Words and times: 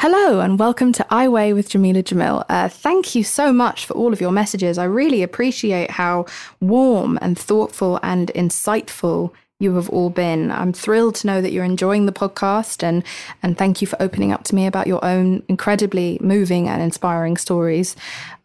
Hello 0.00 0.40
and 0.40 0.58
welcome 0.58 0.92
to 0.92 1.06
I 1.08 1.28
Weigh 1.28 1.52
with 1.52 1.70
Jameela 1.70 2.02
Jamil. 2.02 2.44
Uh, 2.48 2.68
thank 2.68 3.14
you 3.14 3.22
so 3.24 3.52
much 3.52 3.86
for 3.86 3.94
all 3.94 4.12
of 4.12 4.20
your 4.20 4.32
messages. 4.32 4.76
I 4.76 4.84
really 4.84 5.22
appreciate 5.22 5.92
how 5.92 6.26
warm 6.60 7.18
and 7.22 7.38
thoughtful 7.38 8.00
and 8.02 8.30
insightful 8.34 9.30
you 9.60 9.76
have 9.76 9.88
all 9.88 10.10
been. 10.10 10.50
I'm 10.50 10.72
thrilled 10.72 11.14
to 11.16 11.28
know 11.28 11.40
that 11.40 11.52
you're 11.52 11.64
enjoying 11.64 12.06
the 12.06 12.12
podcast 12.12 12.82
and 12.82 13.04
and 13.42 13.56
thank 13.56 13.80
you 13.80 13.86
for 13.86 13.96
opening 14.02 14.32
up 14.32 14.44
to 14.44 14.54
me 14.54 14.66
about 14.66 14.88
your 14.88 15.02
own 15.04 15.42
incredibly 15.48 16.18
moving 16.20 16.68
and 16.68 16.82
inspiring 16.82 17.36
stories. 17.36 17.94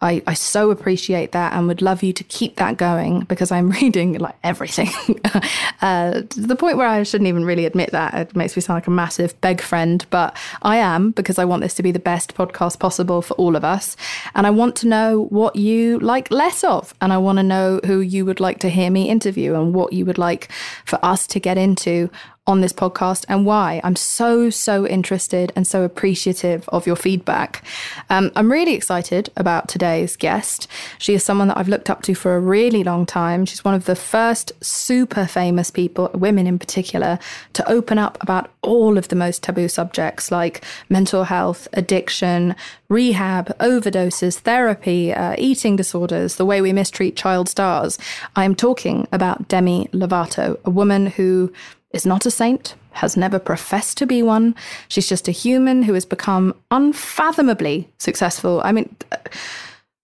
I, 0.02 0.24
I 0.26 0.34
so 0.34 0.72
appreciate 0.72 1.34
that 1.34 1.54
and 1.54 1.68
would 1.68 1.82
love 1.82 2.04
you 2.04 2.14
to 2.14 2.24
keep 2.24 2.56
that 2.56 2.78
going 2.78 3.22
because 3.22 3.52
I'm 3.52 3.70
reading 3.82 4.18
like 4.18 4.36
everything 4.44 4.90
uh, 5.82 6.22
to 6.22 6.42
the 6.42 6.56
point 6.56 6.78
where 6.78 6.88
I 6.88 7.04
shouldn't 7.04 7.28
even 7.28 7.44
really 7.44 7.66
admit 7.66 7.92
that. 7.92 8.14
It 8.14 8.36
makes 8.36 8.56
me 8.56 8.62
sound 8.62 8.78
like 8.78 8.88
a 8.88 8.92
massive 8.92 9.40
beg 9.42 9.62
friend, 9.62 10.06
but 10.10 10.38
I 10.62 10.78
am 10.78 11.12
because 11.12 11.38
I 11.38 11.46
want 11.46 11.62
this 11.62 11.74
to 11.76 11.84
be 11.84 11.92
the 11.92 12.00
best 12.00 12.36
podcast 12.36 12.80
possible 12.80 13.22
for 13.22 13.34
all 13.34 13.56
of 13.56 13.66
us. 13.66 13.98
And 14.36 14.48
I 14.48 14.52
want 14.52 14.76
to 14.78 14.88
know 14.88 15.26
what 15.30 15.56
you 15.56 16.00
like 16.00 16.32
less 16.32 16.64
of. 16.64 16.94
And 17.02 17.12
I 17.12 17.18
want 17.18 17.38
to 17.38 17.44
know 17.44 17.82
who 17.86 18.00
you 18.00 18.26
would 18.26 18.40
like 18.40 18.60
to 18.60 18.70
hear 18.70 18.90
me 18.90 19.10
interview 19.10 19.56
and 19.56 19.74
what 19.74 19.92
you 19.92 20.06
would 20.06 20.18
like 20.18 20.50
for 20.86 21.04
us 21.04 21.28
to 21.28 21.40
get 21.40 21.58
into 21.58 22.10
on 22.50 22.62
this 22.62 22.74
podcast 22.74 23.26
and 23.30 23.46
why. 23.46 23.80
I'm 23.84 23.96
so, 23.96 24.50
so 24.50 24.88
interested 24.88 25.54
and 25.56 25.68
so 25.68 25.84
appreciative 25.84 26.68
of 26.70 26.88
your 26.88 26.96
feedback. 26.96 27.64
Um, 28.10 28.32
I'm 28.36 28.52
really 28.52 28.74
excited 28.74 29.30
about 29.38 29.70
today's 29.70 30.16
guest. 30.16 30.68
She 30.98 31.14
is 31.14 31.24
someone 31.24 31.50
that 31.50 31.58
I've 31.58 31.70
looked 31.70 31.92
up 31.92 32.02
to 32.04 32.16
for 32.16 32.36
a 32.36 32.40
really 32.40 32.84
long 32.84 33.06
time. 33.06 33.46
She's 33.46 33.64
one 33.64 33.76
of 33.76 33.86
the 33.86 33.96
first 33.96 34.52
super 34.64 35.28
famous 35.28 35.70
people, 35.70 36.10
women 36.16 36.48
in 36.48 36.58
particular, 36.58 37.20
to 37.54 37.70
open 37.70 38.00
up 38.00 38.18
about 38.20 38.50
all 38.64 38.98
of 38.98 39.10
the 39.10 39.16
most 39.16 39.44
taboo 39.44 39.68
subjects 39.68 40.32
like 40.32 40.66
mental 40.90 41.26
health, 41.26 41.68
addiction, 41.74 42.56
rehab, 42.90 43.56
overdoses, 43.60 44.40
therapy, 44.40 45.14
uh, 45.14 45.36
eating 45.38 45.76
disorders, 45.76 46.38
the 46.38 46.46
way 46.46 46.62
we 46.62 46.74
mistreat 46.74 47.16
child 47.16 47.48
stars. 47.48 48.00
I'm 48.36 48.56
talking 48.56 49.08
about 49.12 49.48
Demi 49.48 49.88
Lovato, 49.94 50.60
a 50.66 50.72
woman 50.72 51.06
who 51.06 51.54
is 51.92 52.06
not 52.06 52.26
a 52.26 52.32
saint, 52.32 52.76
has 52.92 53.18
never 53.18 53.40
professed 53.40 53.98
to 53.98 54.06
be 54.06 54.22
one. 54.22 54.56
She's 54.88 55.10
just 55.10 55.28
a 55.28 55.32
human 55.32 55.84
who 55.84 55.94
has 55.94 56.06
become 56.06 56.54
unfathomably 56.72 57.90
successful. 57.98 58.62
I 58.64 58.72
mean, 58.72 58.96
uh, 59.12 59.18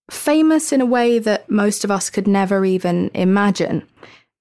famous 0.10 0.72
in 0.72 0.82
a 0.82 0.86
way 0.86 1.20
that 1.20 1.50
most 1.50 1.84
of 1.84 1.92
us 1.92 2.10
could 2.10 2.28
never 2.28 2.66
even 2.66 3.12
imagine. 3.14 3.84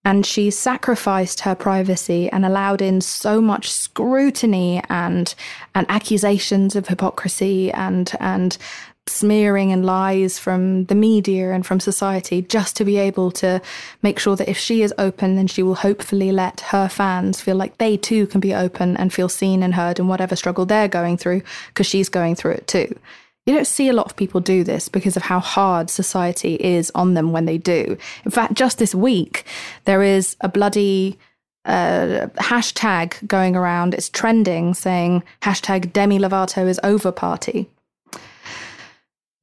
And 0.06 0.27
she 0.27 0.50
sacrificed 0.50 1.41
her 1.41 1.55
privacy 1.55 2.28
and 2.28 2.44
allowed 2.44 2.82
in 2.82 3.00
so 3.00 3.41
much 3.41 3.72
scrutiny 3.72 4.82
and 4.91 5.34
and 5.75 5.87
accusations 5.88 6.76
of 6.76 6.88
hypocrisy 6.88 7.72
and 7.72 8.12
and 8.21 8.59
smearing 9.06 9.70
and 9.70 9.84
lies 9.84 10.38
from 10.38 10.84
the 10.87 10.94
media 10.94 11.53
and 11.53 11.66
from 11.66 11.78
society 11.78 12.41
just 12.42 12.76
to 12.76 12.84
be 12.84 12.97
able 12.97 13.31
to 13.31 13.60
make 14.03 14.19
sure 14.19 14.34
that 14.37 14.48
if 14.48 14.56
she 14.56 14.82
is 14.82 14.94
open, 14.97 15.37
then 15.37 15.47
she 15.47 15.62
will 15.62 15.75
hopefully 15.75 16.32
let 16.32 16.60
her 16.60 16.88
fans 16.88 17.41
feel 17.41 17.56
like 17.56 17.76
they 17.78 17.97
too 17.97 18.26
can 18.26 18.41
be 18.41 18.54
open 18.54 18.97
and 18.97 19.12
feel 19.12 19.28
seen 19.28 19.62
and 19.62 19.75
heard 19.75 19.98
in 19.98 20.09
whatever 20.09 20.34
struggle 20.34 20.64
they're 20.64 20.88
going 20.88 21.16
through 21.16 21.43
because 21.69 21.87
she's 21.87 22.09
going 22.09 22.34
through 22.34 22.53
it 22.53 22.66
too. 22.66 22.98
You 23.47 23.54
don't 23.54 23.66
see 23.66 23.88
a 23.88 23.93
lot 23.93 24.06
of 24.06 24.16
people 24.16 24.41
do 24.41 24.64
this 24.64 24.88
because 24.88 25.19
of 25.19 25.22
how 25.22 25.38
hard 25.38 25.91
society 25.91 26.54
is 26.54 26.91
on 26.94 27.12
them 27.12 27.31
when 27.31 27.44
they 27.44 27.59
do. 27.59 27.98
In 28.25 28.31
fact, 28.31 28.54
just 28.54 28.78
this 28.78 28.94
week, 28.94 29.44
there 29.84 30.03
is 30.03 30.34
a 30.41 30.48
bloody 30.48 31.19
uh, 31.66 32.28
hashtag 32.37 33.26
going 33.26 33.54
around. 33.54 33.93
It's 33.93 34.09
trending 34.09 34.72
saying 34.72 35.22
hashtag 35.43 35.93
Demi 35.93 36.19
Lovato 36.19 36.66
is 36.66 36.81
over 36.82 37.12
party. 37.12 37.69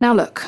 Now, 0.02 0.14
look, 0.14 0.44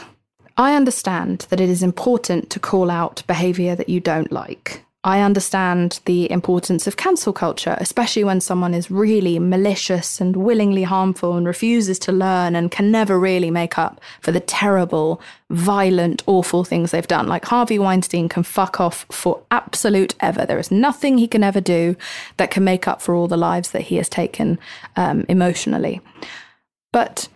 I 0.57 0.75
understand 0.75 1.45
that 1.49 1.61
it 1.61 1.69
is 1.69 1.83
important 1.83 2.49
to 2.49 2.59
call 2.59 2.89
out 2.89 3.23
behavior 3.27 3.75
that 3.75 3.87
you 3.87 3.99
don't 3.99 4.31
like. 4.31 4.83
I 5.05 5.19
understand 5.19 5.99
the 6.05 6.31
importance 6.31 6.87
of 6.87 6.95
cancel 6.95 7.33
culture, 7.33 7.75
especially 7.79 8.23
when 8.23 8.39
someone 8.39 8.73
is 8.73 8.89
really 8.89 9.37
malicious 9.37 10.21
and 10.21 10.35
willingly 10.35 10.83
harmful 10.83 11.35
and 11.35 11.45
refuses 11.45 11.99
to 11.99 12.13
learn 12.13 12.55
and 12.55 12.71
can 12.71 12.89
never 12.89 13.19
really 13.19 13.51
make 13.51 13.77
up 13.77 13.99
for 14.21 14.31
the 14.31 14.39
terrible, 14.39 15.21
violent, 15.49 16.23
awful 16.25 16.63
things 16.63 16.91
they've 16.91 17.05
done. 17.05 17.27
Like 17.27 17.45
Harvey 17.45 17.77
Weinstein 17.77 18.29
can 18.29 18.43
fuck 18.43 18.79
off 18.79 19.05
for 19.11 19.43
absolute 19.51 20.15
ever. 20.21 20.45
There 20.45 20.59
is 20.59 20.71
nothing 20.71 21.17
he 21.17 21.27
can 21.27 21.43
ever 21.43 21.59
do 21.59 21.97
that 22.37 22.49
can 22.49 22.63
make 22.63 22.87
up 22.87 23.01
for 23.01 23.13
all 23.13 23.27
the 23.27 23.37
lives 23.37 23.71
that 23.71 23.81
he 23.81 23.97
has 23.97 24.07
taken 24.07 24.57
um, 24.95 25.25
emotionally. 25.27 25.99
But 26.93 27.27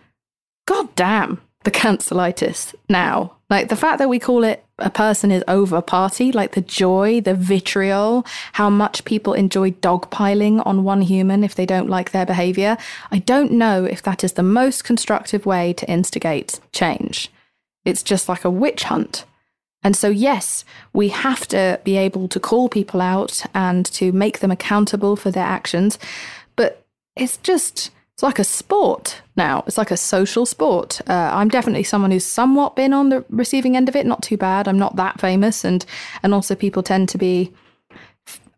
god 0.66 0.94
damn, 0.96 1.42
the 1.64 1.70
cancelitis 1.70 2.74
now. 2.88 3.36
Like 3.50 3.68
the 3.68 3.76
fact 3.76 3.98
that 3.98 4.08
we 4.08 4.18
call 4.18 4.44
it 4.44 4.64
a 4.78 4.90
person 4.90 5.32
is 5.32 5.42
over 5.48 5.80
party, 5.82 6.30
like 6.30 6.52
the 6.52 6.60
joy, 6.60 7.20
the 7.20 7.34
vitriol, 7.34 8.24
how 8.52 8.70
much 8.70 9.04
people 9.04 9.32
enjoy 9.32 9.72
dogpiling 9.72 10.64
on 10.64 10.84
one 10.84 11.02
human 11.02 11.42
if 11.42 11.54
they 11.54 11.66
don't 11.66 11.88
like 11.88 12.12
their 12.12 12.26
behavior. 12.26 12.76
I 13.10 13.18
don't 13.18 13.52
know 13.52 13.84
if 13.84 14.02
that 14.02 14.22
is 14.22 14.34
the 14.34 14.42
most 14.42 14.84
constructive 14.84 15.46
way 15.46 15.72
to 15.72 15.90
instigate 15.90 16.60
change. 16.72 17.30
It's 17.84 18.02
just 18.02 18.28
like 18.28 18.44
a 18.44 18.50
witch 18.50 18.84
hunt. 18.84 19.24
And 19.82 19.96
so, 19.96 20.08
yes, 20.08 20.64
we 20.92 21.08
have 21.08 21.46
to 21.48 21.80
be 21.84 21.96
able 21.96 22.28
to 22.28 22.40
call 22.40 22.68
people 22.68 23.00
out 23.00 23.44
and 23.54 23.86
to 23.86 24.12
make 24.12 24.40
them 24.40 24.50
accountable 24.50 25.16
for 25.16 25.30
their 25.30 25.44
actions. 25.44 25.98
But 26.56 26.84
it's 27.16 27.36
just 27.38 27.90
it's 28.18 28.22
like 28.24 28.40
a 28.40 28.44
sport 28.44 29.22
now. 29.36 29.62
It's 29.68 29.78
like 29.78 29.92
a 29.92 29.96
social 29.96 30.44
sport. 30.44 31.00
Uh, 31.08 31.30
I'm 31.32 31.48
definitely 31.48 31.84
someone 31.84 32.10
who's 32.10 32.26
somewhat 32.26 32.74
been 32.74 32.92
on 32.92 33.10
the 33.10 33.24
receiving 33.30 33.76
end 33.76 33.88
of 33.88 33.94
it. 33.94 34.06
Not 34.06 34.22
too 34.22 34.36
bad. 34.36 34.66
I'm 34.66 34.76
not 34.76 34.96
that 34.96 35.20
famous, 35.20 35.64
and 35.64 35.86
and 36.24 36.34
also 36.34 36.56
people 36.56 36.82
tend 36.82 37.08
to 37.10 37.18
be, 37.18 37.52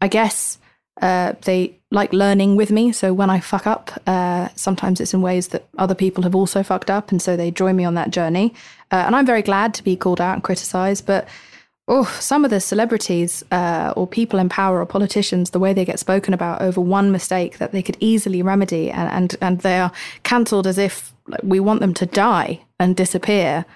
I 0.01 0.09
guess, 0.09 0.57
uh, 1.03 1.35
they 1.43 1.79
like 1.91 2.15
learning 2.15 2.57
with 2.57 2.71
me. 2.71 2.91
So 2.93 3.13
when 3.13 3.29
I 3.29 3.39
fuck 3.39 3.67
up, 3.67 3.91
uh, 4.07 4.49
sometimes 4.57 4.99
it's 4.99 5.13
in 5.13 5.21
ways 5.21 5.49
that 5.49 5.69
other 5.77 5.95
people 5.95 6.23
have 6.23 6.35
also 6.35 6.63
fucked 6.63 6.89
up, 6.89 7.11
and 7.11 7.21
so 7.21 7.37
they 7.37 7.51
join 7.51 7.77
me 7.77 7.85
on 7.85 7.97
that 7.97 8.13
journey. 8.13 8.55
Uh, 8.91 9.03
and 9.05 9.15
I'm 9.15 9.27
very 9.27 9.43
glad 9.43 9.75
to 9.75 9.85
be 9.85 9.95
called 9.95 10.23
out 10.23 10.33
and 10.33 10.43
criticized, 10.43 11.05
but 11.05 11.29
oh, 11.91 12.05
some 12.21 12.45
of 12.45 12.51
the 12.51 12.61
celebrities 12.61 13.45
uh, 13.51 13.93
or 13.97 14.07
people 14.07 14.39
in 14.39 14.49
power 14.49 14.81
or 14.81 14.87
politicians, 14.87 15.51
the 15.51 15.59
way 15.59 15.75
they 15.75 15.85
get 15.85 15.99
spoken 15.99 16.33
about 16.33 16.63
over 16.63 16.81
one 16.81 17.11
mistake 17.11 17.59
that 17.59 17.73
they 17.73 17.83
could 17.83 17.97
easily 18.01 18.43
remedy, 18.43 18.91
and 18.91 19.11
and, 19.11 19.37
and 19.43 19.61
they 19.61 19.79
are 19.79 19.93
cancelled 20.23 20.67
as 20.67 20.79
if 20.79 21.13
we 21.43 21.61
want 21.61 21.81
them 21.81 21.93
to 21.95 22.07
die 22.07 22.61
and 22.79 22.97
disappear, 22.97 23.67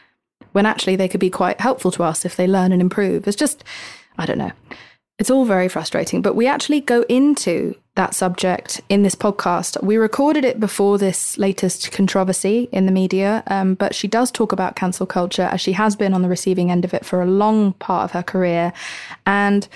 when 0.53 0.65
actually 0.65 0.97
they 0.97 1.09
could 1.09 1.21
be 1.21 1.31
quite 1.31 1.61
helpful 1.61 1.91
to 1.91 2.03
us 2.03 2.25
if 2.25 2.37
they 2.37 2.47
learn 2.47 2.73
and 2.73 2.81
improve. 2.81 3.29
It's 3.29 3.37
just, 3.37 3.65
I 4.17 4.27
don't 4.27 4.39
know. 4.39 4.53
It's 5.19 5.31
all 5.31 5.45
very 5.45 5.69
frustrating, 5.69 6.23
but 6.23 6.35
we 6.35 6.47
actually 6.49 6.81
go 6.81 7.03
into 7.09 7.77
that 7.95 8.15
subject 8.15 8.81
in 8.89 9.05
this 9.05 9.15
podcast. 9.15 9.81
We 9.83 9.97
recorded 9.97 10.45
it 10.45 10.59
before 10.59 10.99
this 10.99 11.39
latest 11.39 11.93
controversy 11.93 12.69
in 12.73 12.87
the 12.87 12.93
media, 12.93 13.45
um, 13.47 13.75
but 13.75 13.95
she 13.95 14.09
does 14.09 14.33
talk 14.33 14.51
about 14.51 14.75
cancel 14.75 15.07
culture 15.07 15.49
as 15.53 15.61
she 15.61 15.73
has 15.73 15.95
been 15.95 16.15
on 16.15 16.23
the 16.23 16.29
receiving 16.29 16.71
end 16.71 16.85
of 16.85 16.93
it 16.93 17.07
for 17.07 17.23
a 17.23 17.27
long 17.27 17.75
part 17.75 18.05
of 18.05 18.11
her 18.11 18.25
career. 18.25 18.73
And 19.25 19.69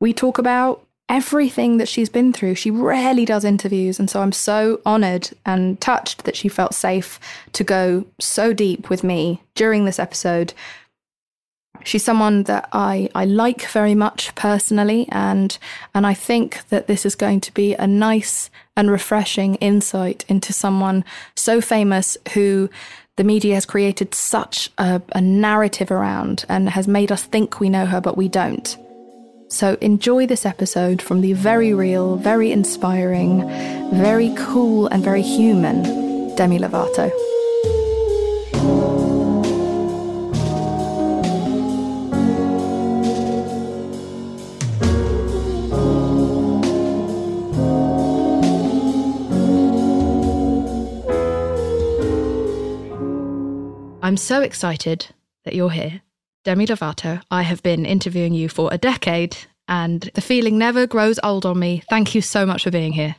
we 0.00 0.14
talk 0.14 0.38
about 0.38 0.82
everything 1.08 1.76
that 1.76 1.88
she's 1.88 2.08
been 2.08 2.32
through. 2.32 2.54
She 2.54 2.70
rarely 2.70 3.24
does 3.24 3.44
interviews. 3.44 3.98
And 3.98 4.10
so 4.10 4.20
I'm 4.22 4.32
so 4.32 4.80
honored 4.84 5.30
and 5.44 5.80
touched 5.80 6.24
that 6.24 6.36
she 6.36 6.48
felt 6.48 6.74
safe 6.74 7.20
to 7.52 7.62
go 7.62 8.04
so 8.18 8.52
deep 8.52 8.90
with 8.90 9.04
me 9.04 9.42
during 9.54 9.84
this 9.84 9.98
episode. 9.98 10.52
She's 11.84 12.04
someone 12.04 12.44
that 12.44 12.68
I, 12.72 13.08
I 13.14 13.24
like 13.24 13.66
very 13.70 13.94
much 13.94 14.34
personally, 14.34 15.08
and 15.10 15.56
and 15.94 16.06
I 16.06 16.14
think 16.14 16.66
that 16.68 16.86
this 16.86 17.06
is 17.06 17.14
going 17.14 17.40
to 17.42 17.54
be 17.54 17.74
a 17.74 17.86
nice 17.86 18.50
and 18.76 18.90
refreshing 18.90 19.56
insight 19.56 20.24
into 20.28 20.52
someone 20.52 21.04
so 21.34 21.60
famous 21.60 22.16
who 22.34 22.68
the 23.16 23.24
media 23.24 23.54
has 23.54 23.64
created 23.64 24.14
such 24.14 24.70
a, 24.78 25.00
a 25.12 25.20
narrative 25.20 25.90
around 25.90 26.44
and 26.48 26.68
has 26.68 26.86
made 26.86 27.10
us 27.10 27.24
think 27.24 27.58
we 27.60 27.70
know 27.70 27.86
her, 27.86 28.00
but 28.00 28.16
we 28.16 28.28
don't. 28.28 28.76
So 29.48 29.78
enjoy 29.80 30.26
this 30.26 30.44
episode 30.44 31.00
from 31.00 31.20
the 31.20 31.32
very 31.32 31.72
real, 31.72 32.16
very 32.16 32.52
inspiring, 32.52 33.48
very 33.92 34.34
cool, 34.36 34.88
and 34.88 35.02
very 35.02 35.22
human 35.22 36.34
Demi 36.36 36.58
Lovato. 36.58 37.10
I'm 54.06 54.16
so 54.16 54.40
excited 54.40 55.08
that 55.44 55.56
you're 55.56 55.70
here 55.70 56.00
Demi 56.44 56.64
Lovato. 56.64 57.20
I 57.28 57.42
have 57.42 57.60
been 57.64 57.84
interviewing 57.84 58.34
you 58.34 58.48
for 58.48 58.72
a 58.72 58.78
decade 58.78 59.36
and 59.66 60.02
the 60.14 60.20
feeling 60.20 60.56
never 60.56 60.86
grows 60.86 61.18
old 61.24 61.44
on 61.44 61.58
me. 61.58 61.82
Thank 61.90 62.14
you 62.14 62.20
so 62.22 62.46
much 62.46 62.62
for 62.62 62.70
being 62.70 62.92
here. 62.92 63.16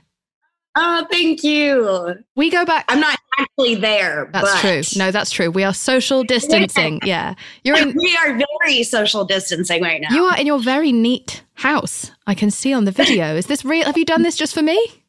Oh, 0.77 1.05
thank 1.11 1.43
you. 1.43 2.15
We 2.37 2.49
go 2.49 2.63
back. 2.63 2.85
I'm 2.87 3.01
not 3.01 3.19
actually 3.37 3.75
there. 3.75 4.29
That's 4.31 4.61
true. 4.61 4.81
No, 4.97 5.11
that's 5.11 5.29
true. 5.29 5.51
We 5.51 5.65
are 5.65 5.73
social 5.73 6.23
distancing. 6.35 7.01
yeah. 7.03 7.33
You're 7.65 7.77
in 7.79 7.93
We 7.93 8.17
are 8.25 8.39
very 8.61 8.81
social 8.83 9.25
distancing 9.25 9.83
right 9.83 9.99
now. 9.99 10.15
You 10.15 10.23
are 10.23 10.39
in 10.39 10.47
your 10.47 10.59
very 10.59 10.93
neat 10.93 11.43
house. 11.55 12.11
I 12.27 12.33
can 12.33 12.49
see 12.49 12.71
on 12.71 12.85
the 12.85 12.93
video. 12.93 13.35
Is 13.35 13.47
this 13.47 13.65
real? 13.65 13.87
Have 13.87 13.97
you 13.97 14.05
done 14.05 14.21
this 14.21 14.37
just 14.37 14.53
for 14.53 14.61
me? 14.61 15.03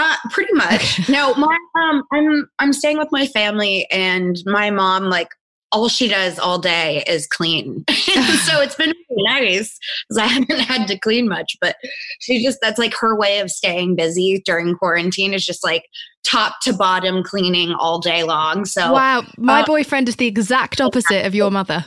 Uh, 0.00 0.14
pretty 0.30 0.52
much. 0.54 1.08
no, 1.08 1.34
my 1.34 1.58
um 1.74 2.04
I'm 2.12 2.48
I'm 2.60 2.72
staying 2.72 2.98
with 2.98 3.08
my 3.10 3.26
family 3.26 3.84
and 3.90 4.36
my 4.46 4.70
mom 4.70 5.04
like 5.04 5.28
all 5.72 5.88
she 5.88 6.08
does 6.08 6.38
all 6.38 6.58
day 6.58 7.02
is 7.06 7.26
clean. 7.26 7.84
so 7.90 8.60
it's 8.60 8.74
been 8.74 8.92
really 9.10 9.22
nice 9.24 9.78
because 10.08 10.18
I 10.18 10.26
haven't 10.26 10.60
had 10.60 10.86
to 10.88 10.98
clean 10.98 11.28
much, 11.28 11.56
but 11.60 11.76
she 12.20 12.42
just, 12.42 12.58
that's 12.62 12.78
like 12.78 12.94
her 12.94 13.18
way 13.18 13.40
of 13.40 13.50
staying 13.50 13.96
busy 13.96 14.42
during 14.46 14.74
quarantine 14.76 15.34
is 15.34 15.44
just 15.44 15.62
like 15.62 15.84
top 16.24 16.54
to 16.62 16.72
bottom 16.72 17.22
cleaning 17.22 17.72
all 17.72 17.98
day 17.98 18.22
long. 18.22 18.64
So, 18.64 18.92
wow, 18.92 19.24
my 19.36 19.60
uh, 19.60 19.66
boyfriend 19.66 20.08
is 20.08 20.16
the 20.16 20.26
exact 20.26 20.80
opposite 20.80 21.26
of 21.26 21.34
your 21.34 21.50
mother. 21.50 21.84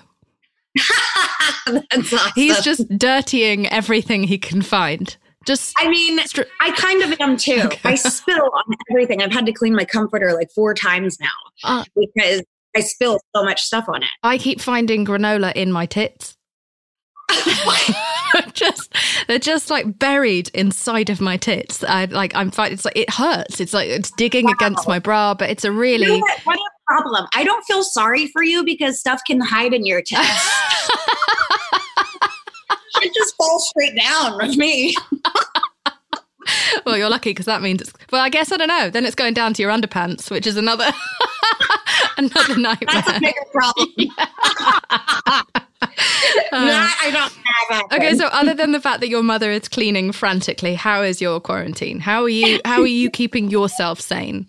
that's 1.66 2.13
awesome. 2.13 2.31
He's 2.36 2.62
just 2.62 2.88
dirtying 2.98 3.68
everything 3.68 4.24
he 4.24 4.38
can 4.38 4.62
find. 4.62 5.18
Just 5.46 5.74
I 5.78 5.90
mean, 5.90 6.20
str- 6.28 6.42
I 6.62 6.72
kind 6.72 7.02
of 7.02 7.20
am 7.20 7.36
too. 7.36 7.62
Okay. 7.66 7.80
I 7.84 7.96
spill 7.96 8.52
on 8.54 8.76
everything. 8.92 9.22
I've 9.22 9.32
had 9.32 9.46
to 9.48 9.52
clean 9.52 9.76
my 9.76 9.86
comforter 9.86 10.34
like 10.34 10.52
four 10.52 10.74
times 10.74 11.18
now 11.20 11.30
uh, 11.64 11.84
because 11.96 12.44
I 12.76 12.82
spill 12.82 13.20
so 13.36 13.44
much 13.44 13.62
stuff 13.62 13.86
on 13.88 14.04
it. 14.04 14.10
I 14.22 14.38
keep 14.38 14.62
finding 14.62 15.06
granola 15.06 15.54
in 15.54 15.72
my 15.72 15.86
tits. 15.86 16.38
just 18.54 18.96
they're 19.28 19.40
just 19.40 19.70
like 19.70 19.98
buried 20.00 20.50
inside 20.50 21.10
of 21.10 21.22
my 21.22 21.38
tits. 21.38 21.84
I 21.84 22.06
like 22.06 22.36
I'm 22.36 22.52
fighting. 22.52 22.74
It's 22.74 22.86
like 22.86 22.98
it 22.98 23.10
hurts. 23.10 23.60
It's 23.60 23.74
like 23.74 23.90
it's 23.90 24.12
digging 24.12 24.46
wow. 24.46 24.54
against 24.54 24.88
my 24.88 25.00
bra, 25.00 25.34
but 25.34 25.50
it's 25.50 25.66
a 25.66 25.72
really 25.72 26.06
you 26.06 26.14
know 26.14 26.20
what, 26.20 26.40
what 26.44 26.60
a 26.60 26.70
problem. 26.88 27.28
I 27.34 27.44
don't 27.44 27.64
feel 27.66 27.84
sorry 27.84 28.28
for 28.28 28.44
you 28.44 28.64
because 28.64 29.00
stuff 29.00 29.22
can 29.26 29.42
hide 29.42 29.74
in 29.74 29.86
your 29.86 30.02
tits. 30.02 30.22
it 32.98 33.14
just 33.14 33.36
falls 33.36 33.68
straight 33.70 33.96
down 33.96 34.38
with 34.38 34.58
me. 34.58 34.96
well, 36.86 36.98
you're 36.98 37.10
lucky 37.10 37.32
because 37.32 37.46
that 37.46 37.62
means 37.62 37.82
it's. 37.82 37.94
Well, 38.12 38.22
I 38.22 38.30
guess 38.30 38.52
I 38.52 38.58
don't 38.58 38.68
know. 38.68 38.90
Then 38.90 39.06
it's 39.06 39.16
going 39.16 39.34
down 39.34 39.54
to 39.54 39.62
your 39.62 39.72
underpants, 39.72 40.30
which 40.32 40.48
is 40.48 40.58
another 40.58 40.92
another 42.18 42.58
nightmare. 42.58 43.02
That's 43.02 43.10
a 43.10 43.20
bigger 43.20 43.46
problem. 43.52 43.88
that 45.82 46.50
um, 46.52 46.68
I 46.70 47.12
don't 47.12 47.34
have. 47.70 47.92
Okay, 47.94 48.16
so 48.16 48.28
other 48.28 48.54
than 48.54 48.72
the 48.72 48.80
fact 48.80 49.00
that 49.02 49.10
your 49.10 49.24
mother 49.24 49.52
is 49.52 49.68
cleaning 49.68 50.12
frantically, 50.12 50.76
how 50.76 51.02
is 51.02 51.22
your 51.22 51.40
quarantine? 51.40 52.00
How 52.00 52.24
are 52.24 52.30
you? 52.30 52.60
How 52.66 52.82
are 52.82 52.88
you 52.88 53.10
keeping 53.10 53.50
yourself 53.50 54.00
sane? 54.00 54.48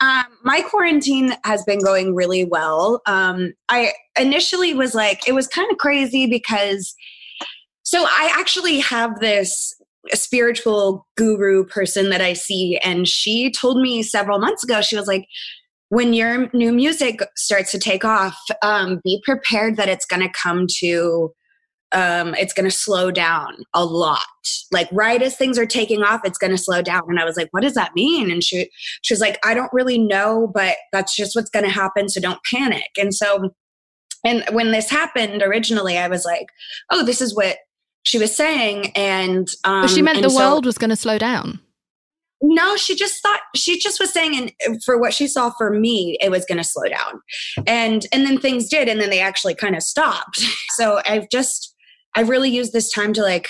Um, 0.00 0.24
my 0.44 0.62
quarantine 0.62 1.34
has 1.44 1.62
been 1.64 1.80
going 1.80 2.14
really 2.14 2.44
well. 2.44 3.02
Um, 3.06 3.52
I 3.68 3.92
initially 4.18 4.72
was 4.72 4.94
like, 4.94 5.28
it 5.28 5.32
was 5.32 5.46
kind 5.46 5.70
of 5.70 5.76
crazy 5.78 6.26
because, 6.26 6.94
so 7.82 8.04
I 8.04 8.32
actually 8.38 8.80
have 8.80 9.20
this 9.20 9.74
spiritual 10.14 11.06
guru 11.16 11.64
person 11.66 12.08
that 12.08 12.22
I 12.22 12.32
see, 12.32 12.78
and 12.78 13.06
she 13.06 13.52
told 13.52 13.80
me 13.82 14.02
several 14.02 14.38
months 14.38 14.64
ago, 14.64 14.80
she 14.80 14.96
was 14.96 15.06
like, 15.06 15.26
when 15.90 16.14
your 16.14 16.48
new 16.54 16.72
music 16.72 17.20
starts 17.36 17.72
to 17.72 17.78
take 17.78 18.04
off, 18.04 18.38
um, 18.62 19.00
be 19.04 19.20
prepared 19.24 19.76
that 19.76 19.88
it's 19.88 20.06
going 20.06 20.22
to 20.22 20.32
come 20.32 20.66
to, 20.78 21.32
um, 21.92 22.34
it's 22.34 22.52
going 22.52 22.68
to 22.68 22.76
slow 22.76 23.10
down 23.10 23.64
a 23.74 23.84
lot. 23.84 24.20
Like 24.70 24.88
right 24.92 25.20
as 25.22 25.36
things 25.36 25.58
are 25.58 25.66
taking 25.66 26.02
off, 26.02 26.20
it's 26.24 26.38
going 26.38 26.52
to 26.52 26.58
slow 26.58 26.82
down. 26.82 27.02
And 27.08 27.18
I 27.18 27.24
was 27.24 27.36
like, 27.36 27.48
what 27.50 27.62
does 27.62 27.74
that 27.74 27.94
mean? 27.94 28.30
And 28.30 28.42
she, 28.42 28.70
she 29.02 29.12
was 29.12 29.20
like, 29.20 29.38
I 29.44 29.54
don't 29.54 29.72
really 29.72 29.98
know, 29.98 30.50
but 30.54 30.76
that's 30.92 31.16
just 31.16 31.34
what's 31.34 31.50
going 31.50 31.64
to 31.64 31.70
happen. 31.70 32.08
So 32.08 32.20
don't 32.20 32.40
panic. 32.52 32.90
And 32.98 33.14
so, 33.14 33.50
and 34.24 34.44
when 34.52 34.70
this 34.70 34.90
happened 34.90 35.42
originally, 35.42 35.98
I 35.98 36.08
was 36.08 36.24
like, 36.24 36.46
oh, 36.90 37.04
this 37.04 37.20
is 37.20 37.34
what 37.34 37.58
she 38.02 38.18
was 38.18 38.34
saying. 38.34 38.92
And 38.94 39.48
um, 39.64 39.82
but 39.82 39.90
she 39.90 40.02
meant 40.02 40.22
the 40.22 40.30
so, 40.30 40.38
world 40.38 40.66
was 40.66 40.78
going 40.78 40.90
to 40.90 40.96
slow 40.96 41.18
down 41.18 41.60
no 42.42 42.76
she 42.76 42.94
just 42.94 43.20
thought 43.22 43.40
she 43.54 43.78
just 43.78 44.00
was 44.00 44.12
saying 44.12 44.50
and 44.64 44.82
for 44.82 44.98
what 44.98 45.12
she 45.12 45.26
saw 45.26 45.50
for 45.50 45.70
me 45.70 46.16
it 46.20 46.30
was 46.30 46.44
going 46.46 46.58
to 46.58 46.64
slow 46.64 46.84
down 46.84 47.20
and 47.66 48.06
and 48.12 48.24
then 48.24 48.38
things 48.38 48.68
did 48.68 48.88
and 48.88 49.00
then 49.00 49.10
they 49.10 49.20
actually 49.20 49.54
kind 49.54 49.76
of 49.76 49.82
stopped 49.82 50.40
so 50.70 51.00
i've 51.04 51.28
just 51.28 51.74
i've 52.14 52.28
really 52.28 52.50
used 52.50 52.72
this 52.72 52.92
time 52.92 53.12
to 53.12 53.22
like 53.22 53.48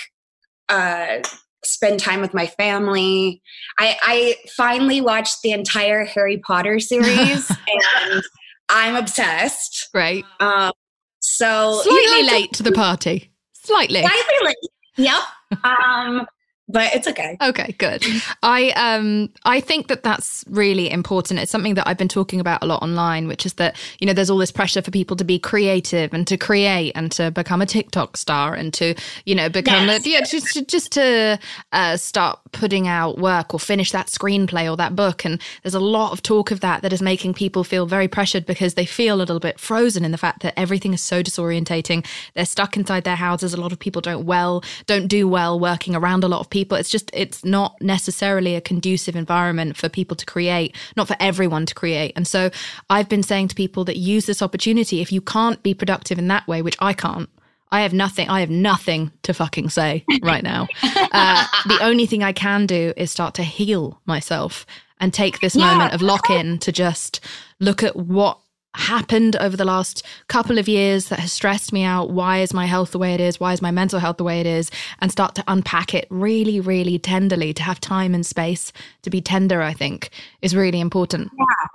uh 0.69 1.17
spend 1.63 1.99
time 1.99 2.21
with 2.21 2.33
my 2.33 2.47
family. 2.47 3.41
I 3.77 3.95
i 4.01 4.35
finally 4.57 4.99
watched 4.99 5.43
the 5.43 5.51
entire 5.51 6.05
harry 6.05 6.39
potter 6.39 6.79
series 6.79 7.49
and 8.03 8.23
i'm 8.69 8.95
obsessed. 8.95 9.89
Right. 9.93 10.25
Um 10.39 10.71
so 11.19 11.81
slightly 11.83 12.23
late 12.23 12.51
to 12.53 12.63
the 12.63 12.71
party. 12.71 13.31
Slightly. 13.53 14.01
Slightly 14.01 14.45
late. 14.45 14.55
Yep. 14.97 15.21
Um 15.65 16.25
but 16.71 16.93
it's 16.93 17.07
okay. 17.07 17.37
Okay, 17.41 17.75
good. 17.77 18.03
I 18.43 18.71
um 18.71 19.29
I 19.43 19.59
think 19.59 19.87
that 19.87 20.03
that's 20.03 20.43
really 20.49 20.89
important. 20.89 21.39
It's 21.39 21.51
something 21.51 21.75
that 21.75 21.87
I've 21.87 21.97
been 21.97 22.07
talking 22.07 22.39
about 22.39 22.63
a 22.63 22.65
lot 22.65 22.81
online, 22.81 23.27
which 23.27 23.45
is 23.45 23.53
that 23.55 23.75
you 23.99 24.07
know 24.07 24.13
there's 24.13 24.29
all 24.29 24.37
this 24.37 24.51
pressure 24.51 24.81
for 24.81 24.91
people 24.91 25.15
to 25.17 25.23
be 25.23 25.39
creative 25.39 26.13
and 26.13 26.25
to 26.27 26.37
create 26.37 26.93
and 26.95 27.11
to 27.13 27.31
become 27.31 27.61
a 27.61 27.65
TikTok 27.65 28.17
star 28.17 28.53
and 28.53 28.73
to 28.75 28.95
you 29.25 29.35
know 29.35 29.49
become 29.49 29.87
yes. 29.87 30.05
a, 30.05 30.09
yeah 30.09 30.21
just 30.21 30.67
just 30.67 30.91
to 30.93 31.39
uh, 31.71 31.97
start 31.97 32.39
putting 32.51 32.87
out 32.87 33.17
work 33.17 33.53
or 33.53 33.59
finish 33.59 33.91
that 33.91 34.07
screenplay 34.07 34.71
or 34.71 34.77
that 34.77 34.95
book. 34.95 35.25
And 35.25 35.41
there's 35.63 35.75
a 35.75 35.79
lot 35.79 36.11
of 36.11 36.21
talk 36.21 36.51
of 36.51 36.61
that 36.61 36.81
that 36.81 36.93
is 36.93 37.01
making 37.01 37.33
people 37.33 37.63
feel 37.63 37.85
very 37.85 38.07
pressured 38.07 38.45
because 38.45 38.75
they 38.75 38.85
feel 38.85 39.15
a 39.15 39.23
little 39.23 39.39
bit 39.39 39.59
frozen 39.59 40.05
in 40.05 40.11
the 40.11 40.17
fact 40.17 40.41
that 40.43 40.57
everything 40.57 40.93
is 40.93 41.01
so 41.01 41.21
disorientating. 41.21 42.05
They're 42.33 42.45
stuck 42.45 42.77
inside 42.77 43.03
their 43.03 43.15
houses. 43.15 43.53
A 43.53 43.61
lot 43.61 43.71
of 43.71 43.79
people 43.79 44.01
don't 44.01 44.25
well 44.25 44.63
don't 44.85 45.07
do 45.07 45.27
well 45.27 45.59
working 45.59 45.95
around 45.95 46.23
a 46.23 46.27
lot 46.27 46.39
of 46.39 46.49
people 46.49 46.60
people. 46.61 46.77
It's 46.77 46.89
just, 46.89 47.09
it's 47.13 47.43
not 47.43 47.75
necessarily 47.81 48.55
a 48.55 48.61
conducive 48.61 49.15
environment 49.15 49.77
for 49.77 49.89
people 49.89 50.15
to 50.15 50.25
create, 50.25 50.75
not 50.95 51.07
for 51.07 51.15
everyone 51.19 51.65
to 51.65 51.73
create. 51.73 52.13
And 52.15 52.27
so 52.27 52.51
I've 52.89 53.09
been 53.09 53.23
saying 53.23 53.47
to 53.49 53.55
people 53.55 53.83
that 53.85 53.97
use 53.97 54.25
this 54.27 54.41
opportunity. 54.41 55.01
If 55.01 55.11
you 55.11 55.21
can't 55.21 55.61
be 55.63 55.73
productive 55.73 56.19
in 56.19 56.27
that 56.27 56.47
way, 56.47 56.61
which 56.61 56.77
I 56.79 56.93
can't, 56.93 57.29
I 57.71 57.81
have 57.81 57.93
nothing. 57.93 58.29
I 58.29 58.41
have 58.41 58.49
nothing 58.49 59.11
to 59.23 59.33
fucking 59.33 59.69
say 59.69 60.05
right 60.21 60.43
now. 60.43 60.67
Uh, 60.83 61.47
the 61.67 61.79
only 61.81 62.05
thing 62.05 62.23
I 62.23 62.33
can 62.33 62.65
do 62.65 62.93
is 62.95 63.09
start 63.09 63.33
to 63.35 63.43
heal 63.43 64.01
myself 64.05 64.65
and 64.99 65.13
take 65.13 65.39
this 65.39 65.55
yeah. 65.55 65.65
moment 65.65 65.93
of 65.93 66.01
lock 66.01 66.29
in 66.29 66.59
to 66.59 66.71
just 66.71 67.21
look 67.59 67.81
at 67.81 67.95
what 67.95 68.39
happened 68.75 69.35
over 69.37 69.57
the 69.57 69.65
last 69.65 70.05
couple 70.27 70.57
of 70.57 70.67
years 70.67 71.09
that 71.09 71.19
has 71.19 71.33
stressed 71.33 71.73
me 71.73 71.83
out. 71.83 72.11
Why 72.11 72.39
is 72.39 72.53
my 72.53 72.65
health 72.65 72.91
the 72.91 72.99
way 72.99 73.13
it 73.13 73.19
is? 73.19 73.39
Why 73.39 73.53
is 73.53 73.61
my 73.61 73.71
mental 73.71 73.99
health 73.99 74.17
the 74.17 74.23
way 74.23 74.39
it 74.39 74.45
is? 74.45 74.71
And 74.99 75.11
start 75.11 75.35
to 75.35 75.43
unpack 75.47 75.93
it 75.93 76.07
really, 76.09 76.59
really 76.59 76.97
tenderly 76.97 77.53
to 77.53 77.63
have 77.63 77.79
time 77.79 78.13
and 78.15 78.25
space 78.25 78.71
to 79.01 79.09
be 79.09 79.21
tender, 79.21 79.61
I 79.61 79.73
think 79.73 80.09
is 80.41 80.55
really 80.55 80.79
important. 80.79 81.31
Yeah. 81.37 81.67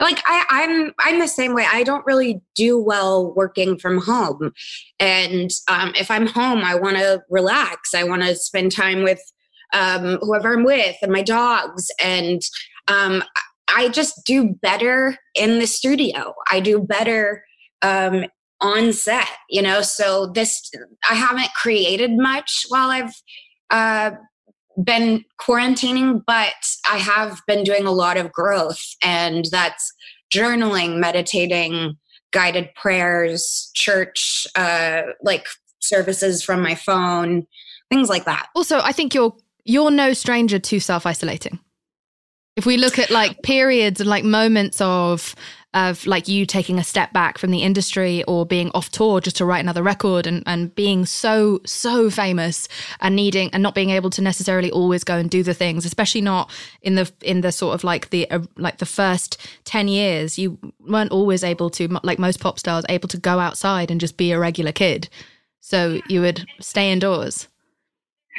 like 0.00 0.22
I, 0.26 0.44
I'm 0.48 0.92
I'm 1.00 1.18
the 1.18 1.28
same 1.28 1.54
way. 1.54 1.66
I 1.70 1.82
don't 1.82 2.06
really 2.06 2.40
do 2.54 2.78
well 2.78 3.34
working 3.34 3.78
from 3.78 3.98
home, 3.98 4.52
and 5.00 5.50
um, 5.68 5.92
if 5.96 6.10
I'm 6.10 6.26
home, 6.26 6.62
I 6.64 6.76
want 6.76 6.98
to 6.98 7.20
relax. 7.30 7.94
I 7.94 8.04
want 8.04 8.22
to 8.22 8.36
spend 8.36 8.70
time 8.70 9.02
with 9.02 9.20
um, 9.72 10.18
whoever 10.20 10.52
I'm 10.52 10.64
with 10.64 10.96
and 11.02 11.10
my 11.10 11.22
dogs, 11.22 11.88
and 12.02 12.40
um, 12.86 13.24
I 13.68 13.88
just 13.88 14.24
do 14.26 14.54
better 14.60 15.16
in 15.34 15.58
the 15.58 15.66
studio. 15.66 16.34
I 16.50 16.60
do 16.60 16.80
better 16.80 17.44
um, 17.82 18.26
on 18.60 18.92
set, 18.92 19.28
you 19.48 19.62
know. 19.62 19.82
So 19.82 20.26
this, 20.34 20.70
I 21.08 21.14
haven't 21.14 21.52
created 21.54 22.12
much 22.12 22.64
while 22.68 22.90
I've 22.90 23.14
uh, 23.70 24.12
been 24.82 25.24
quarantining, 25.40 26.22
but 26.26 26.54
I 26.90 26.98
have 26.98 27.40
been 27.46 27.64
doing 27.64 27.86
a 27.86 27.92
lot 27.92 28.16
of 28.16 28.32
growth, 28.32 28.82
and 29.02 29.44
that's 29.50 29.92
journaling, 30.32 30.98
meditating, 30.98 31.96
guided 32.32 32.70
prayers, 32.74 33.70
church, 33.74 34.46
uh, 34.56 35.02
like 35.22 35.46
services 35.80 36.42
from 36.42 36.62
my 36.62 36.74
phone, 36.74 37.46
things 37.90 38.08
like 38.08 38.24
that. 38.24 38.48
Also, 38.54 38.78
I 38.80 38.92
think 38.92 39.14
you're 39.14 39.34
you're 39.64 39.90
no 39.90 40.12
stranger 40.12 40.58
to 40.58 40.80
self 40.80 41.06
isolating. 41.06 41.58
If 42.56 42.66
we 42.66 42.76
look 42.76 42.98
at 42.98 43.10
like 43.10 43.42
periods 43.42 44.00
and 44.00 44.08
like 44.10 44.24
moments 44.24 44.80
of 44.80 45.34
of 45.74 46.06
like 46.06 46.28
you 46.28 46.44
taking 46.44 46.78
a 46.78 46.84
step 46.84 47.12
back 47.12 47.38
from 47.38 47.50
the 47.50 47.62
industry 47.62 48.22
or 48.24 48.44
being 48.44 48.70
off 48.74 48.90
tour 48.90 49.20
just 49.20 49.36
to 49.36 49.44
write 49.44 49.60
another 49.60 49.82
record 49.82 50.26
and, 50.26 50.42
and 50.46 50.74
being 50.74 51.06
so 51.06 51.60
so 51.64 52.10
famous 52.10 52.68
and 53.00 53.16
needing 53.16 53.48
and 53.52 53.62
not 53.62 53.74
being 53.74 53.90
able 53.90 54.10
to 54.10 54.20
necessarily 54.20 54.70
always 54.70 55.02
go 55.02 55.16
and 55.16 55.30
do 55.30 55.42
the 55.42 55.54
things 55.54 55.86
especially 55.86 56.20
not 56.20 56.50
in 56.82 56.94
the 56.94 57.10
in 57.22 57.40
the 57.40 57.50
sort 57.50 57.74
of 57.74 57.84
like 57.84 58.10
the 58.10 58.30
uh, 58.30 58.40
like 58.58 58.78
the 58.78 58.86
first 58.86 59.38
10 59.64 59.88
years 59.88 60.38
you 60.38 60.58
weren't 60.80 61.10
always 61.10 61.42
able 61.42 61.70
to 61.70 61.88
like 62.02 62.18
most 62.18 62.38
pop 62.38 62.58
stars 62.58 62.84
able 62.90 63.08
to 63.08 63.16
go 63.18 63.38
outside 63.38 63.90
and 63.90 64.00
just 64.00 64.16
be 64.16 64.30
a 64.30 64.38
regular 64.38 64.72
kid. 64.72 65.08
So 65.60 66.00
you 66.08 66.20
would 66.20 66.44
stay 66.60 66.92
indoors. 66.92 67.48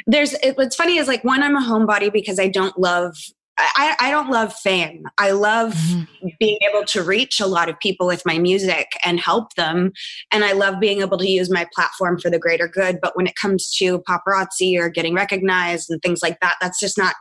There's 0.06 0.34
it, 0.34 0.56
what's 0.56 0.76
funny 0.76 0.98
is 0.98 1.08
like 1.08 1.24
one 1.24 1.42
i'm 1.42 1.56
a 1.56 1.60
homebody 1.60 2.12
because 2.12 2.38
i 2.38 2.48
don't 2.48 2.78
love 2.78 3.16
I, 3.56 3.96
I 4.00 4.10
don't 4.10 4.30
love 4.30 4.52
fame. 4.52 5.04
I 5.18 5.30
love 5.30 5.74
mm-hmm. 5.74 6.28
being 6.40 6.58
able 6.68 6.84
to 6.86 7.02
reach 7.02 7.40
a 7.40 7.46
lot 7.46 7.68
of 7.68 7.78
people 7.78 8.06
with 8.06 8.22
my 8.26 8.38
music 8.38 8.92
and 9.04 9.20
help 9.20 9.54
them. 9.54 9.92
And 10.32 10.44
I 10.44 10.52
love 10.52 10.80
being 10.80 11.00
able 11.02 11.18
to 11.18 11.28
use 11.28 11.50
my 11.50 11.66
platform 11.72 12.18
for 12.18 12.30
the 12.30 12.38
greater 12.38 12.66
good. 12.66 12.98
But 13.00 13.16
when 13.16 13.26
it 13.26 13.36
comes 13.36 13.72
to 13.76 14.00
paparazzi 14.00 14.78
or 14.78 14.88
getting 14.88 15.14
recognized 15.14 15.88
and 15.90 16.02
things 16.02 16.20
like 16.22 16.40
that, 16.40 16.56
that's 16.60 16.80
just 16.80 16.98
not 16.98 17.14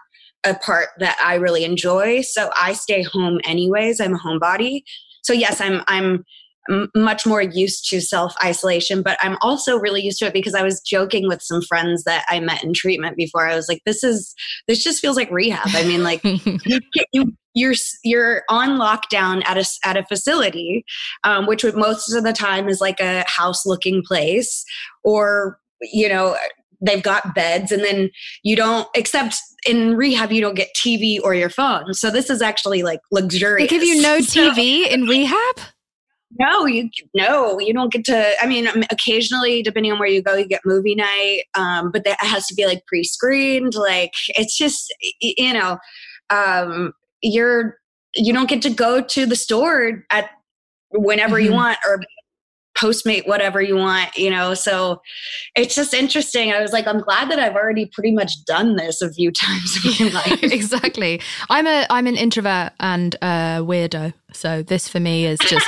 a 0.43 0.55
part 0.55 0.89
that 0.99 1.17
I 1.23 1.35
really 1.35 1.63
enjoy. 1.63 2.21
So 2.21 2.49
I 2.59 2.73
stay 2.73 3.03
home 3.03 3.39
anyways. 3.45 4.01
I'm 4.01 4.15
a 4.15 4.19
homebody. 4.19 4.83
So 5.21 5.33
yes, 5.33 5.61
I'm 5.61 5.81
I'm 5.87 6.25
much 6.95 7.25
more 7.25 7.41
used 7.41 7.89
to 7.89 7.99
self 7.99 8.33
isolation, 8.43 9.01
but 9.01 9.17
I'm 9.21 9.37
also 9.41 9.77
really 9.77 10.01
used 10.01 10.19
to 10.19 10.27
it 10.27 10.33
because 10.33 10.55
I 10.55 10.63
was 10.63 10.81
joking 10.81 11.27
with 11.27 11.41
some 11.41 11.61
friends 11.61 12.03
that 12.03 12.25
I 12.29 12.39
met 12.39 12.63
in 12.63 12.73
treatment 12.73 13.17
before. 13.17 13.47
I 13.47 13.55
was 13.55 13.67
like, 13.67 13.81
"This 13.85 14.03
is 14.03 14.33
this 14.67 14.83
just 14.83 15.01
feels 15.01 15.17
like 15.17 15.29
rehab." 15.31 15.67
I 15.69 15.83
mean, 15.83 16.03
like 16.03 16.23
you, 16.65 16.79
you 17.11 17.33
you're 17.53 17.73
you're 18.03 18.43
on 18.49 18.77
lockdown 18.77 19.43
at 19.45 19.57
a 19.57 19.65
at 19.85 19.97
a 19.97 20.05
facility, 20.05 20.85
um, 21.23 21.47
which 21.47 21.63
would 21.63 21.75
most 21.75 22.13
of 22.13 22.23
the 22.23 22.33
time 22.33 22.69
is 22.69 22.79
like 22.79 22.99
a 22.99 23.25
house 23.27 23.65
looking 23.65 24.03
place, 24.05 24.63
or 25.03 25.59
you 25.81 26.07
know 26.07 26.37
they've 26.85 27.03
got 27.03 27.33
beds 27.33 27.71
and 27.71 27.83
then 27.83 28.09
you 28.43 28.55
don't 28.55 28.87
except 28.93 29.37
in 29.65 29.95
rehab 29.95 30.31
you 30.31 30.41
don't 30.41 30.55
get 30.55 30.67
tv 30.75 31.17
or 31.23 31.33
your 31.33 31.49
phone 31.49 31.93
so 31.93 32.11
this 32.11 32.29
is 32.29 32.41
actually 32.41 32.83
like 32.83 32.99
luxurious 33.11 33.69
they 33.69 33.77
give 33.77 33.87
you 33.87 34.01
no 34.01 34.17
tv 34.17 34.83
so, 34.85 34.89
in 34.91 35.03
rehab 35.03 35.55
no, 36.39 36.65
you 36.65 36.89
no, 37.13 37.59
you 37.59 37.73
don't 37.73 37.91
get 37.91 38.05
to. 38.05 38.33
I 38.41 38.47
mean, 38.47 38.67
um, 38.67 38.83
occasionally, 38.91 39.61
depending 39.61 39.91
on 39.91 39.99
where 39.99 40.07
you 40.07 40.21
go, 40.21 40.35
you 40.35 40.47
get 40.47 40.61
movie 40.65 40.95
night, 40.95 41.43
um, 41.55 41.91
but 41.91 42.03
that 42.05 42.17
has 42.19 42.47
to 42.47 42.55
be 42.55 42.65
like 42.65 42.85
pre-screened. 42.87 43.75
Like 43.75 44.13
it's 44.29 44.57
just 44.57 44.93
you 45.21 45.53
know, 45.53 45.77
um, 46.29 46.93
you're 47.21 47.77
you 48.15 48.33
don't 48.33 48.49
get 48.49 48.61
to 48.63 48.69
go 48.69 49.01
to 49.01 49.25
the 49.25 49.35
store 49.35 50.05
at 50.09 50.29
whenever 50.91 51.37
mm-hmm. 51.37 51.51
you 51.51 51.53
want 51.53 51.77
or 51.85 52.01
postmate 52.77 53.27
whatever 53.27 53.61
you 53.61 53.75
want 53.75 54.15
you 54.17 54.31
know 54.31 54.55
so 54.55 54.99
it's 55.55 55.75
just 55.75 55.93
interesting 55.93 56.51
i 56.51 56.59
was 56.59 56.73
like 56.73 56.87
i'm 56.87 56.99
glad 56.99 57.29
that 57.29 57.37
i've 57.37 57.55
already 57.55 57.85
pretty 57.85 58.11
much 58.11 58.43
done 58.45 58.75
this 58.75 58.99
a 59.01 59.11
few 59.11 59.31
times 59.43 59.99
in 59.99 60.11
my 60.11 60.19
life 60.29 60.43
exactly 60.43 61.21
i'm 61.49 61.67
a 61.67 61.85
i'm 61.91 62.07
an 62.07 62.15
introvert 62.15 62.71
and 62.79 63.15
a 63.21 63.59
weirdo 63.61 64.11
so 64.31 64.63
this 64.63 64.87
for 64.89 64.99
me 64.99 65.25
is 65.25 65.37
just 65.39 65.67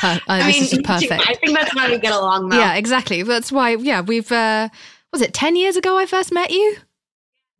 Per- 0.00 0.20
uh, 0.28 0.46
this 0.46 0.72
mean, 0.72 0.80
is 0.80 0.86
perfect. 0.86 1.28
I 1.28 1.34
think 1.34 1.56
that's 1.56 1.74
why 1.74 1.88
we 1.90 1.98
get 1.98 2.12
along. 2.12 2.48
Though. 2.48 2.58
Yeah, 2.58 2.74
exactly. 2.74 3.22
That's 3.22 3.50
why. 3.50 3.70
Yeah, 3.70 4.00
we've. 4.00 4.30
Uh, 4.30 4.68
was 5.12 5.22
it 5.22 5.34
ten 5.34 5.56
years 5.56 5.76
ago 5.76 5.98
I 5.98 6.06
first 6.06 6.32
met 6.32 6.50
you? 6.50 6.76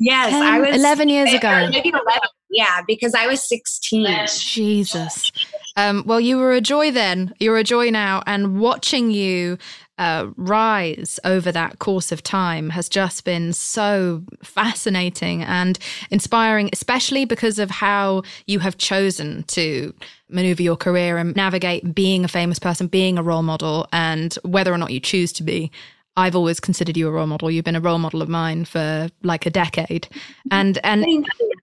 Yes, 0.01 0.31
10, 0.31 0.43
I 0.43 0.61
was 0.61 0.77
eleven 0.77 1.09
years 1.09 1.33
ago. 1.33 1.69
Maybe 1.71 1.89
eleven. 1.89 2.29
Yeah, 2.51 2.83
because 2.87 3.15
I 3.15 3.27
was 3.27 3.43
sixteen. 3.43 4.07
Jesus. 4.29 5.33
Um, 5.77 6.05
well, 6.07 6.21
you 6.21 6.39
were 6.39 6.53
a 6.53 6.61
joy 6.61 6.91
then. 6.91 7.35
You're 7.41 7.59
a 7.59 7.65
joy 7.65 7.91
now, 7.91 8.23
and 8.27 8.61
watching 8.61 9.11
you 9.11 9.59
uh, 9.99 10.29
rise 10.37 11.19
over 11.25 11.53
that 11.53 11.79
course 11.79 12.13
of 12.13 12.23
time 12.23 12.71
has 12.71 12.89
just 12.89 13.25
been 13.25 13.53
so 13.53 14.23
fascinating 14.43 15.43
and 15.43 15.79
inspiring, 16.11 16.71
especially 16.73 17.25
because 17.25 17.59
of 17.59 17.71
how 17.71 18.23
you 18.47 18.61
have 18.61 18.79
chosen 18.79 19.43
to 19.45 19.93
maneuver 20.29 20.63
your 20.63 20.77
career 20.77 21.19
and 21.19 21.35
navigate 21.35 21.95
being 21.95 22.25
a 22.25 22.29
famous 22.29 22.59
person, 22.59 22.87
being 22.87 23.19
a 23.19 23.23
role 23.23 23.43
model, 23.43 23.89
and 23.93 24.35
whether 24.43 24.73
or 24.73 24.79
not 24.79 24.93
you 24.93 25.01
choose 25.01 25.33
to 25.33 25.43
be. 25.43 25.71
I've 26.17 26.35
always 26.35 26.59
considered 26.59 26.97
you 26.97 27.07
a 27.07 27.13
role 27.13 27.29
model. 27.29 27.51
You've 27.51 27.65
been 27.65 27.77
a 27.77 27.81
role 27.81 27.99
model 27.99 28.23
of 28.23 28.29
mine 28.29 28.65
for 28.65 29.09
like 29.23 29.47
a 29.47 29.51
decade. 29.51 30.09
And 30.51 30.79
and 30.83 31.07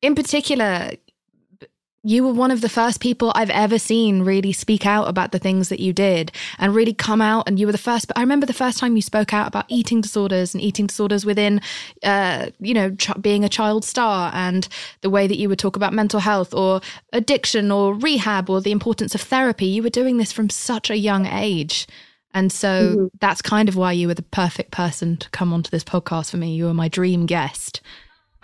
in 0.02 0.16
particular, 0.16 0.92
you 2.06 2.24
were 2.24 2.34
one 2.34 2.52
of 2.52 2.62
the 2.62 2.70
first 2.70 3.02
people 3.02 3.32
I've 3.34 3.50
ever 3.50 3.80
seen 3.80 4.22
really 4.22 4.54
speak 4.54 4.86
out 4.86 5.08
about 5.08 5.32
the 5.32 5.40
things 5.40 5.70
that 5.70 5.80
you 5.80 5.92
did 5.92 6.32
and 6.60 6.76
really 6.76 6.94
come 6.94 7.20
out. 7.20 7.48
And 7.48 7.60
you 7.60 7.66
were 7.66 7.72
the 7.72 7.80
first. 7.80 8.08
but 8.08 8.16
I 8.16 8.22
remember 8.22 8.46
the 8.46 8.54
first 8.54 8.78
time 8.78 8.96
you 8.96 9.02
spoke 9.02 9.34
out 9.34 9.48
about 9.48 9.66
eating 9.70 10.02
disorders 10.02 10.54
and 10.54 10.62
eating 10.62 10.86
disorders 10.86 11.26
within, 11.26 11.62
uh, 12.04 12.52
you 12.60 12.76
know, 12.76 12.92
ch- 12.92 13.20
being 13.20 13.44
a 13.44 13.50
child 13.50 13.84
star 13.84 14.30
and 14.36 14.68
the 15.02 15.10
way 15.10 15.26
that 15.26 15.40
you 15.40 15.50
would 15.50 15.58
talk 15.58 15.76
about 15.76 15.94
mental 15.94 16.20
health 16.20 16.54
or 16.54 16.80
addiction 17.12 17.72
or 17.72 17.96
rehab 17.96 18.52
or 18.52 18.62
the 18.62 18.72
importance 18.72 19.16
of 19.16 19.22
therapy. 19.22 19.66
You 19.66 19.82
were 19.82 19.90
doing 19.90 20.18
this 20.18 20.32
from 20.32 20.52
such 20.52 20.92
a 20.92 20.98
young 20.98 21.26
age. 21.26 21.88
And 22.36 22.52
so 22.52 22.68
mm-hmm. 22.68 23.06
that's 23.20 23.42
kind 23.42 23.68
of 23.68 23.78
why 23.78 23.94
you 23.94 24.08
were 24.08 24.14
the 24.14 24.22
perfect 24.22 24.70
person 24.70 25.18
to 25.18 25.30
come 25.32 25.52
onto 25.52 25.72
this 25.72 25.84
podcast 25.84 26.30
for 26.30 26.38
me. 26.38 26.54
You 26.54 26.66
were 26.66 26.74
my 26.76 26.88
dream 26.88 27.26
guest. 27.26 27.82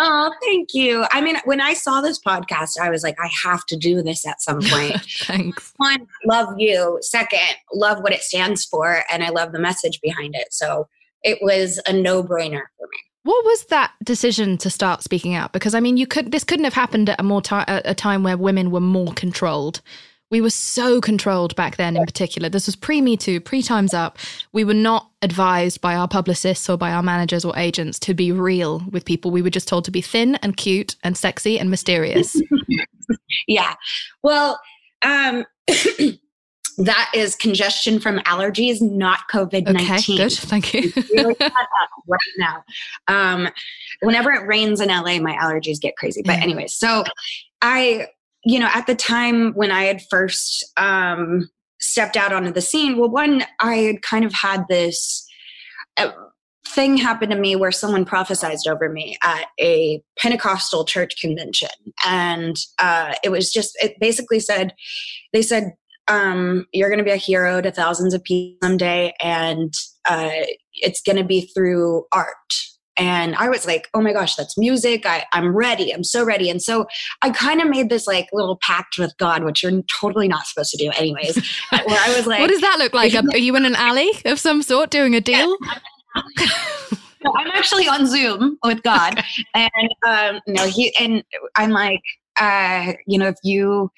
Oh, 0.03 0.34
thank 0.41 0.74
you. 0.74 1.05
I 1.12 1.22
mean, 1.22 1.38
when 1.46 1.62
I 1.62 1.75
saw 1.75 2.01
this 2.01 2.20
podcast, 2.20 2.79
I 2.81 2.89
was 2.89 3.03
like, 3.03 3.17
I 3.22 3.29
have 3.43 3.63
to 3.67 3.77
do 3.77 4.01
this 4.01 4.25
at 4.25 4.41
some 4.41 4.60
point. 4.63 5.00
Thanks. 5.25 5.74
One, 5.77 6.08
love 6.25 6.55
you. 6.58 6.98
Second, 7.01 7.55
love 7.72 8.01
what 8.01 8.12
it 8.12 8.22
stands 8.22 8.65
for. 8.65 9.03
And 9.12 9.24
I 9.24 9.29
love 9.29 9.51
the 9.51 9.60
message 9.60 10.01
behind 10.01 10.34
it. 10.36 10.48
So 10.51 10.88
it 11.24 11.38
was 11.41 11.79
a 11.86 11.93
no 11.93 12.24
brainer 12.24 12.63
for 12.77 12.88
me. 12.88 12.98
What 13.24 13.46
was 13.46 13.65
that 13.65 13.91
decision 14.03 14.58
to 14.58 14.72
start 14.72 15.03
speaking 15.03 15.36
out? 15.36 15.53
Because 15.53 15.75
I 15.75 15.79
mean, 15.79 15.98
you 15.98 16.08
could 16.08 16.31
this 16.31 16.43
couldn't 16.43 16.65
have 16.65 16.74
happened 16.74 17.08
at 17.08 17.20
a 17.20 17.24
more 17.24 17.43
time 17.43 17.65
a 17.67 17.93
time 17.93 18.24
where 18.24 18.36
women 18.36 18.72
were 18.72 18.79
more 18.79 19.13
controlled 19.13 19.81
we 20.31 20.41
were 20.41 20.50
so 20.50 21.01
controlled 21.01 21.55
back 21.55 21.75
then, 21.75 21.97
in 21.97 22.05
particular. 22.05 22.50
This 22.50 22.65
was 22.65 22.75
pre 22.75 23.01
Me 23.01 23.17
Too, 23.17 23.39
pre 23.41 23.61
Time's 23.61 23.93
Up. 23.93 24.17
We 24.53 24.63
were 24.63 24.73
not 24.73 25.11
advised 25.21 25.81
by 25.81 25.93
our 25.95 26.07
publicists 26.07 26.69
or 26.69 26.77
by 26.77 26.91
our 26.91 27.03
managers 27.03 27.45
or 27.45 27.55
agents 27.57 28.00
to 28.00 28.13
be 28.13 28.31
real 28.31 28.81
with 28.89 29.05
people. 29.05 29.29
We 29.29 29.41
were 29.41 29.50
just 29.50 29.67
told 29.67 29.85
to 29.85 29.91
be 29.91 30.01
thin 30.01 30.35
and 30.35 30.55
cute 30.55 30.95
and 31.03 31.17
sexy 31.17 31.59
and 31.59 31.69
mysterious. 31.69 32.41
yeah. 33.47 33.75
Well, 34.23 34.59
um, 35.01 35.45
that 36.77 37.11
is 37.13 37.35
congestion 37.35 38.00
from 38.00 38.19
allergies, 38.19 38.81
not 38.81 39.19
COVID 39.29 39.65
19. 39.71 39.91
Okay, 39.91 40.15
good. 40.15 40.31
Thank 40.31 40.73
you. 40.73 40.93
right 42.07 42.19
now. 42.38 42.63
Um, 43.09 43.50
whenever 44.01 44.31
it 44.31 44.47
rains 44.47 44.79
in 44.79 44.88
LA, 44.88 45.19
my 45.19 45.38
allergies 45.41 45.79
get 45.81 45.97
crazy. 45.97 46.21
But, 46.23 46.39
anyway, 46.39 46.67
so 46.67 47.03
I 47.61 48.07
you 48.43 48.60
know, 48.60 48.69
at 48.74 48.88
the 48.88 48.95
time 48.95 49.53
when 49.53 49.71
I 49.71 49.83
had 49.83 50.01
first 50.10 50.63
um, 50.77 51.50
stepped 51.79 52.17
out 52.17 52.33
onto 52.33 52.51
the 52.51 52.62
scene, 52.62 52.98
well, 52.98 53.10
one, 53.10 53.43
I 53.60 53.75
had 53.75 54.01
kind 54.01 54.25
of 54.25 54.33
had 54.33 54.65
this 54.67 55.27
uh, 55.98 56.12
thing 56.67 56.98
happen 56.98 57.29
to 57.29 57.36
me 57.36 57.55
where 57.55 57.71
someone 57.71 58.05
prophesized 58.05 58.67
over 58.67 58.89
me 58.89 59.17
at 59.24 59.45
a 59.60 60.01
Pentecostal 60.17 60.86
church 60.86 61.19
convention. 61.19 61.69
And 62.05 62.55
uh, 62.79 63.13
it 63.24 63.29
was 63.29 63.51
just, 63.51 63.77
it 63.81 64.00
basically 64.00 64.39
said, 64.39 64.74
they 65.33 65.41
said, 65.41 65.74
um, 66.07 66.65
you're 66.74 66.89
going 66.89 67.00
to 67.00 67.05
be 67.05 67.12
a 67.12 67.17
hero 67.17 67.62
to 67.62 67.71
thousands 67.71 68.13
of 68.13 68.24
people 68.24 68.57
someday, 68.63 69.13
and 69.21 69.74
uh, 70.10 70.31
it's 70.74 71.01
going 71.01 71.15
to 71.15 71.24
be 71.24 71.41
through 71.55 72.05
art 72.12 72.36
And 73.01 73.36
I 73.36 73.50
was 73.50 73.65
like, 73.65 73.89
oh 73.96 74.01
my 74.01 74.13
gosh, 74.13 74.36
that's 74.36 74.60
music. 74.60 75.08
I, 75.08 75.25
I'm 75.34 75.55
ready. 75.55 75.91
I'm 75.91 76.03
so 76.03 76.24
ready. 76.24 76.51
And 76.51 76.62
so 76.62 76.86
I 77.24 77.31
kind 77.31 77.60
of 77.60 77.67
made 77.67 77.89
this 77.89 78.05
like 78.05 78.29
little 78.31 78.60
pact 78.62 79.00
with 79.00 79.17
God, 79.17 79.43
which 79.43 79.63
you're 79.63 79.81
totally 80.00 80.27
not 80.27 80.46
supposed 80.46 80.70
to 80.70 80.77
do, 80.77 80.91
anyways. 80.96 81.36
where 81.72 82.00
I 82.00 82.13
was 82.15 82.27
like, 82.27 82.39
what 82.39 82.51
does 82.51 82.62
that 82.62 82.75
look 82.77 82.93
like? 82.93 83.15
Are 83.15 83.38
you 83.38 83.55
in 83.55 83.65
an 83.65 83.74
alley 83.74 84.12
of 84.25 84.39
some 84.39 84.62
sort 84.62 84.91
doing 84.91 85.15
a 85.15 85.22
deal? 85.31 85.58
I'm 86.15 87.51
actually 87.55 87.88
on 87.88 88.05
Zoom 88.05 88.60
with 88.63 88.84
God, 88.84 89.24
and 89.55 89.72
um, 90.05 90.41
no, 90.46 90.67
he 90.67 90.96
and 91.00 91.24
I'm 91.55 91.72
like, 91.72 92.01
uh, 92.41 92.93
you 93.05 93.19
know, 93.19 93.27
if 93.27 93.38
you 93.43 93.91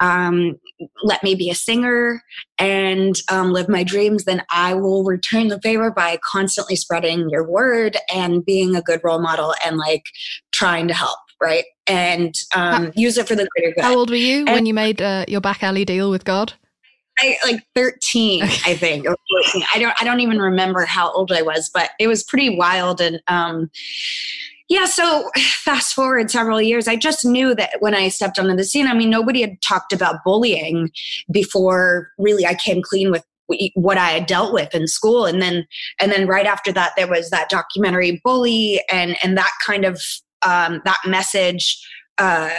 um, 0.00 0.56
let 1.04 1.22
me 1.22 1.36
be 1.36 1.48
a 1.48 1.54
singer 1.54 2.20
and 2.58 3.14
um, 3.30 3.52
live 3.52 3.68
my 3.68 3.84
dreams, 3.84 4.24
then 4.24 4.42
I 4.50 4.74
will 4.74 5.04
return 5.04 5.48
the 5.48 5.60
favor 5.60 5.92
by 5.92 6.18
constantly 6.28 6.74
spreading 6.74 7.30
your 7.30 7.48
word 7.48 7.96
and 8.12 8.44
being 8.44 8.74
a 8.74 8.82
good 8.82 9.00
role 9.04 9.20
model 9.20 9.54
and 9.64 9.78
like 9.78 10.02
trying 10.50 10.88
to 10.88 10.94
help, 10.94 11.18
right? 11.40 11.64
And 11.86 12.34
um, 12.56 12.86
how, 12.86 12.92
use 12.96 13.18
it 13.18 13.28
for 13.28 13.36
the 13.36 13.48
greater 13.56 13.72
good. 13.72 13.84
How 13.84 13.96
old 13.96 14.10
were 14.10 14.16
you 14.16 14.40
and, 14.40 14.50
when 14.50 14.66
you 14.66 14.74
made 14.74 15.00
uh, 15.00 15.24
your 15.28 15.40
back 15.40 15.62
alley 15.62 15.84
deal 15.84 16.10
with 16.10 16.24
God? 16.24 16.54
I, 17.20 17.38
like 17.44 17.62
13, 17.76 18.42
I 18.42 18.74
think, 18.74 19.06
or 19.06 19.16
14. 19.44 19.62
I 19.72 19.78
don't, 19.78 19.94
I 20.02 20.04
don't 20.04 20.20
even 20.20 20.38
remember 20.38 20.84
how 20.84 21.12
old 21.12 21.30
I 21.30 21.42
was, 21.42 21.70
but 21.72 21.90
it 22.00 22.08
was 22.08 22.24
pretty 22.24 22.56
wild. 22.58 23.00
And, 23.00 23.22
um, 23.28 23.70
yeah, 24.68 24.86
so 24.86 25.30
fast 25.36 25.94
forward 25.94 26.30
several 26.30 26.60
years, 26.60 26.88
I 26.88 26.96
just 26.96 27.24
knew 27.24 27.54
that 27.54 27.76
when 27.80 27.94
I 27.94 28.08
stepped 28.08 28.38
onto 28.38 28.56
the 28.56 28.64
scene, 28.64 28.86
I 28.86 28.94
mean, 28.94 29.10
nobody 29.10 29.40
had 29.40 29.60
talked 29.62 29.92
about 29.92 30.24
bullying 30.24 30.90
before 31.30 32.10
really 32.18 32.46
I 32.46 32.54
came 32.54 32.82
clean 32.82 33.10
with 33.10 33.24
what 33.74 33.96
I 33.96 34.10
had 34.10 34.26
dealt 34.26 34.52
with 34.52 34.74
in 34.74 34.88
school. 34.88 35.24
And 35.24 35.40
then, 35.40 35.66
and 36.00 36.10
then 36.10 36.26
right 36.26 36.46
after 36.46 36.72
that, 36.72 36.94
there 36.96 37.06
was 37.06 37.30
that 37.30 37.48
documentary 37.48 38.20
Bully 38.24 38.82
and, 38.90 39.16
and 39.22 39.38
that 39.38 39.52
kind 39.64 39.84
of, 39.84 40.02
um, 40.42 40.82
that 40.84 40.98
message, 41.06 41.80
uh, 42.18 42.50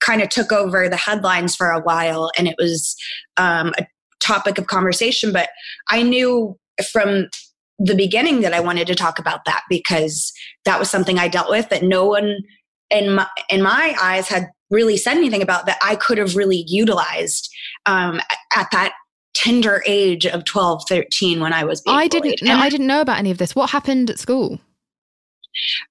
kind 0.00 0.22
of 0.22 0.28
took 0.28 0.52
over 0.52 0.88
the 0.88 0.96
headlines 0.96 1.56
for 1.56 1.70
a 1.70 1.80
while 1.80 2.30
and 2.38 2.46
it 2.46 2.54
was 2.58 2.94
um, 3.38 3.72
a 3.76 3.86
topic 4.20 4.56
of 4.56 4.68
conversation, 4.68 5.32
but 5.32 5.48
I 5.90 6.04
knew 6.04 6.56
from 6.92 7.28
the 7.78 7.94
beginning 7.94 8.40
that 8.40 8.54
I 8.54 8.60
wanted 8.60 8.86
to 8.86 8.94
talk 8.94 9.18
about 9.18 9.44
that 9.44 9.62
because 9.68 10.32
that 10.64 10.78
was 10.78 10.90
something 10.90 11.18
I 11.18 11.28
dealt 11.28 11.50
with 11.50 11.68
that 11.68 11.82
no 11.82 12.06
one 12.06 12.38
in 12.90 13.14
my 13.14 13.26
in 13.50 13.62
my 13.62 13.94
eyes 14.00 14.28
had 14.28 14.48
really 14.70 14.96
said 14.96 15.16
anything 15.16 15.42
about 15.42 15.66
that 15.66 15.78
I 15.82 15.96
could 15.96 16.18
have 16.18 16.36
really 16.36 16.64
utilized 16.66 17.48
um, 17.86 18.20
at 18.54 18.68
that 18.72 18.94
tender 19.34 19.82
age 19.86 20.26
of 20.26 20.44
12 20.44 20.84
13 20.88 21.40
when 21.40 21.52
I 21.52 21.64
was 21.64 21.82
I 21.86 22.08
didn't 22.08 22.42
no, 22.42 22.54
I 22.54 22.70
didn't 22.70 22.86
know 22.86 23.02
about 23.02 23.18
any 23.18 23.30
of 23.30 23.38
this. 23.38 23.54
What 23.54 23.70
happened 23.70 24.08
at 24.08 24.18
school? 24.18 24.58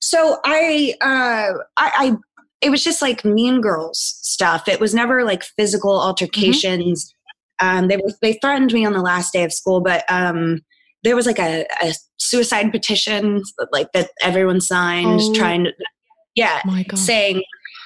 So 0.02 0.40
I 0.44 0.96
uh 1.02 1.60
I, 1.78 1.92
I 1.96 2.18
it 2.62 2.72
was 2.72 2.84
just 2.84 3.02
like 3.02 3.24
mean 3.24 3.62
girls 3.62 4.00
stuff. 4.22 4.68
It 4.68 4.80
was 4.80 4.96
never 4.96 5.24
like 5.24 5.44
physical 5.44 5.92
mm-hmm. 5.92 6.08
altercations. 6.08 7.14
Um, 7.60 7.88
they 7.88 8.02
they 8.22 8.34
threatened 8.34 8.74
me 8.74 8.86
on 8.86 8.94
the 8.94 9.02
last 9.02 9.32
day 9.32 9.44
of 9.44 9.54
school, 9.54 9.80
but 9.80 10.04
um, 10.10 10.62
there 11.06 11.16
was 11.16 11.26
like 11.26 11.40
a, 11.40 11.66
a, 11.82 11.94
suicide 12.18 12.72
petition 12.72 13.44
like 13.72 13.92
that 13.94 14.10
everyone 14.22 14.60
signed, 14.60 15.22
oh. 15.22 15.34
trying 15.34 15.64
to 15.64 15.72
yeah, 16.34 16.62
saying 16.96 17.44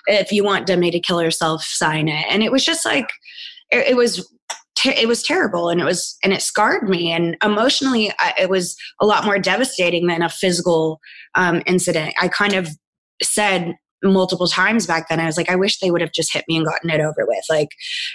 if 0.08 0.32
you 0.32 0.44
want 0.44 0.66
Demi 0.66 0.90
to 0.92 1.00
kill 1.00 1.20
herself, 1.20 1.64
sign 1.64 2.08
it. 2.08 2.26
And 2.30 2.42
it 2.42 2.52
was 2.52 2.66
just 2.66 2.86
like 2.86 3.10
it, 3.70 3.90
it 3.90 3.96
was 3.96 4.28
it 4.86 5.08
was 5.08 5.24
terrible 5.24 5.70
and 5.70 5.82
it 5.82 5.84
was 5.84 6.18
and 6.24 6.32
it 6.32 6.42
scarred 6.42 6.88
me 6.90 7.12
and 7.12 7.36
emotionally 7.44 8.12
I, 8.18 8.34
it 8.40 8.50
was 8.50 8.78
a 9.02 9.06
lot 9.06 9.26
more 9.26 9.38
devastating 9.38 10.08
than 10.08 10.22
a 10.22 10.30
physical 10.30 11.02
um, 11.36 11.62
incident 11.66 12.14
i 12.22 12.30
kind 12.30 12.54
of 12.54 12.70
said 13.22 13.76
multiple 14.03 14.48
times 14.48 14.86
back 14.86 15.10
then. 15.10 15.20
I 15.20 15.25
was 15.25 15.38
like, 15.38 15.50
I 15.50 15.56
wish 15.56 15.79
they 15.79 15.91
would 15.91 16.01
have 16.01 16.12
just 16.12 16.34
hit 16.34 16.46
me 16.48 16.58
and 16.58 16.65
gotten 16.65 16.89
it 16.89 17.01
over 17.01 17.25
with. 17.27 17.44
Like, 17.50 17.70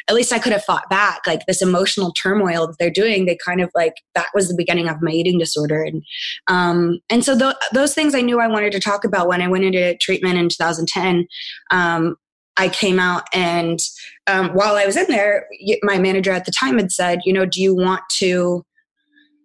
at 0.08 0.14
least 0.14 0.32
I 0.32 0.38
could 0.38 0.52
have 0.52 0.64
fought 0.64 0.88
back. 0.88 1.20
Like 1.26 1.46
this 1.46 1.62
emotional 1.62 2.12
turmoil 2.12 2.66
that 2.66 2.76
they're 2.78 2.90
doing, 2.90 3.26
they 3.26 3.36
kind 3.44 3.60
of 3.60 3.70
like 3.74 3.94
that 4.14 4.28
was 4.34 4.48
the 4.48 4.56
beginning 4.56 4.88
of 4.88 5.02
my 5.02 5.10
eating 5.10 5.38
disorder. 5.38 5.82
And 5.82 6.02
um, 6.46 7.00
and 7.10 7.24
so 7.24 7.38
th- 7.38 7.54
those 7.72 7.94
things 7.94 8.14
I 8.14 8.20
knew 8.20 8.40
I 8.40 8.48
wanted 8.48 8.72
to 8.72 8.80
talk 8.80 9.04
about 9.04 9.28
when 9.28 9.42
I 9.42 9.48
went 9.48 9.64
into 9.64 9.96
treatment 9.98 10.38
in 10.38 10.48
2010. 10.48 11.26
Um, 11.70 12.16
I 12.56 12.68
came 12.68 13.00
out 13.00 13.24
and 13.34 13.80
um, 14.28 14.50
while 14.50 14.76
I 14.76 14.86
was 14.86 14.96
in 14.96 15.06
there, 15.08 15.48
my 15.82 15.98
manager 15.98 16.30
at 16.30 16.44
the 16.44 16.52
time 16.52 16.78
had 16.78 16.92
said, 16.92 17.20
you 17.24 17.32
know, 17.32 17.44
do 17.44 17.60
you 17.60 17.74
want 17.74 18.02
to 18.18 18.64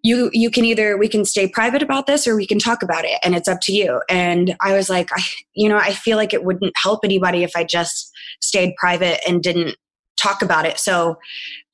you 0.04 0.30
you 0.34 0.50
can 0.50 0.66
either 0.66 0.98
we 0.98 1.08
can 1.08 1.26
stay 1.26 1.48
private 1.48 1.82
about 1.82 2.08
this 2.08 2.28
or 2.28 2.36
we 2.36 2.48
can 2.48 2.60
talk 2.60 2.82
about 2.82 3.06
it 3.06 3.20
and 3.24 3.36
it's 3.36 3.48
up 3.48 3.62
to 3.62 3.74
you. 3.74 4.02
And 4.10 4.56
i 4.62 4.74
was 4.74 4.90
like 4.90 5.10
i 5.14 5.22
you 5.54 5.70
know 5.70 5.78
i 5.78 5.94
feel 5.94 6.18
like 6.18 6.34
it 6.34 6.44
wouldn't 6.44 6.74
help 6.82 7.02
anybody 7.04 7.44
if 7.44 7.52
i 7.56 7.64
just 7.64 8.12
stayed 8.42 8.76
private 8.78 9.20
and 9.28 9.44
didn't 9.44 9.76
talk 10.18 10.42
about 10.42 10.66
it. 10.66 10.80
So 10.80 11.18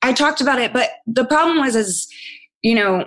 i 0.02 0.12
talked 0.12 0.40
about 0.40 0.58
it 0.58 0.72
but 0.72 0.90
the 1.06 1.24
problem 1.24 1.58
was 1.58 1.76
is 1.76 2.08
you 2.62 2.74
know 2.74 3.04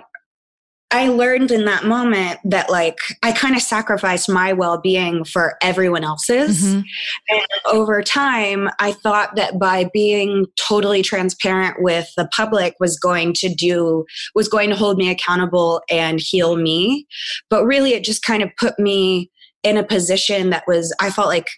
I 0.92 1.08
learned 1.08 1.50
in 1.50 1.66
that 1.66 1.84
moment 1.84 2.40
that 2.44 2.68
like 2.68 2.98
I 3.22 3.32
kind 3.32 3.54
of 3.54 3.62
sacrificed 3.62 4.28
my 4.28 4.52
well-being 4.52 5.24
for 5.24 5.56
everyone 5.62 6.02
else's. 6.02 6.64
Mm-hmm. 6.64 6.80
And 7.28 7.46
over 7.66 8.02
time, 8.02 8.68
I 8.80 8.92
thought 8.92 9.36
that 9.36 9.58
by 9.58 9.88
being 9.92 10.46
totally 10.68 11.02
transparent 11.02 11.76
with 11.78 12.08
the 12.16 12.28
public 12.34 12.74
was 12.80 12.98
going 12.98 13.34
to 13.34 13.54
do 13.54 14.04
was 14.34 14.48
going 14.48 14.70
to 14.70 14.76
hold 14.76 14.98
me 14.98 15.10
accountable 15.10 15.82
and 15.90 16.20
heal 16.20 16.56
me. 16.56 17.06
But 17.48 17.64
really 17.64 17.92
it 17.92 18.04
just 18.04 18.24
kind 18.24 18.42
of 18.42 18.50
put 18.58 18.78
me 18.78 19.30
in 19.62 19.76
a 19.76 19.84
position 19.84 20.50
that 20.50 20.64
was 20.66 20.94
I 21.00 21.10
felt 21.10 21.28
like 21.28 21.48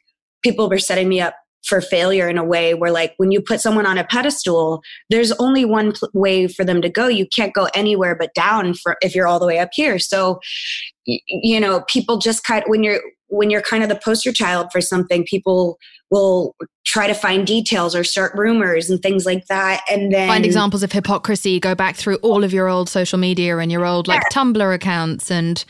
people 0.42 0.68
were 0.68 0.78
setting 0.78 1.08
me 1.08 1.20
up 1.20 1.34
for 1.64 1.80
failure 1.80 2.28
in 2.28 2.38
a 2.38 2.44
way 2.44 2.74
where 2.74 2.90
like 2.90 3.14
when 3.16 3.30
you 3.30 3.40
put 3.40 3.60
someone 3.60 3.86
on 3.86 3.98
a 3.98 4.04
pedestal 4.04 4.82
there's 5.10 5.32
only 5.32 5.64
one 5.64 5.92
pl- 5.92 6.10
way 6.12 6.48
for 6.48 6.64
them 6.64 6.82
to 6.82 6.88
go. 6.88 7.06
You 7.08 7.26
can't 7.26 7.54
go 7.54 7.68
anywhere 7.74 8.14
but 8.14 8.34
down 8.34 8.74
for 8.74 8.96
if 9.00 9.14
you're 9.14 9.26
all 9.26 9.38
the 9.38 9.46
way 9.46 9.58
up 9.58 9.70
here. 9.72 9.98
So 9.98 10.40
y- 11.06 11.20
you 11.26 11.60
know 11.60 11.82
people 11.88 12.18
just 12.18 12.44
kind 12.44 12.62
of, 12.62 12.68
when 12.68 12.82
you're 12.82 13.00
when 13.28 13.48
you're 13.48 13.62
kind 13.62 13.82
of 13.82 13.88
the 13.88 13.98
poster 14.04 14.32
child 14.32 14.68
for 14.70 14.80
something 14.80 15.24
people 15.24 15.78
will 16.10 16.54
try 16.84 17.06
to 17.06 17.14
find 17.14 17.46
details 17.46 17.94
or 17.96 18.04
start 18.04 18.32
rumors 18.34 18.90
and 18.90 19.00
things 19.00 19.24
like 19.24 19.46
that. 19.46 19.82
And 19.90 20.12
then 20.12 20.28
find 20.28 20.44
examples 20.44 20.82
of 20.82 20.92
hypocrisy. 20.92 21.58
Go 21.58 21.74
back 21.74 21.96
through 21.96 22.16
all 22.16 22.44
of 22.44 22.52
your 22.52 22.68
old 22.68 22.88
social 22.90 23.18
media 23.18 23.56
and 23.56 23.72
your 23.72 23.86
old 23.86 24.06
like 24.08 24.22
yeah. 24.30 24.38
tumblr 24.38 24.74
accounts 24.74 25.30
and 25.30 25.64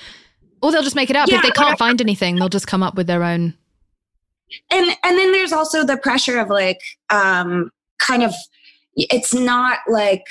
or 0.61 0.73
they'll 0.73 0.83
just 0.83 0.97
make 0.97 1.11
it 1.11 1.17
up. 1.17 1.29
Yeah, 1.29 1.37
if 1.37 1.43
they 1.43 1.51
can't 1.51 1.79
find 1.79 2.01
anything 2.01 2.37
they'll 2.37 2.49
just 2.49 2.67
come 2.67 2.83
up 2.83 2.97
with 2.97 3.07
their 3.07 3.23
own 3.23 3.55
and 4.71 4.97
and 5.05 5.19
then 5.19 5.33
there's 5.33 5.53
also 5.53 5.85
the 5.85 5.97
pressure 5.97 6.39
of 6.39 6.49
like 6.49 6.81
um 7.11 7.71
kind 8.01 8.23
of 8.23 8.35
it's 8.97 9.33
not 9.33 9.79
like 9.89 10.25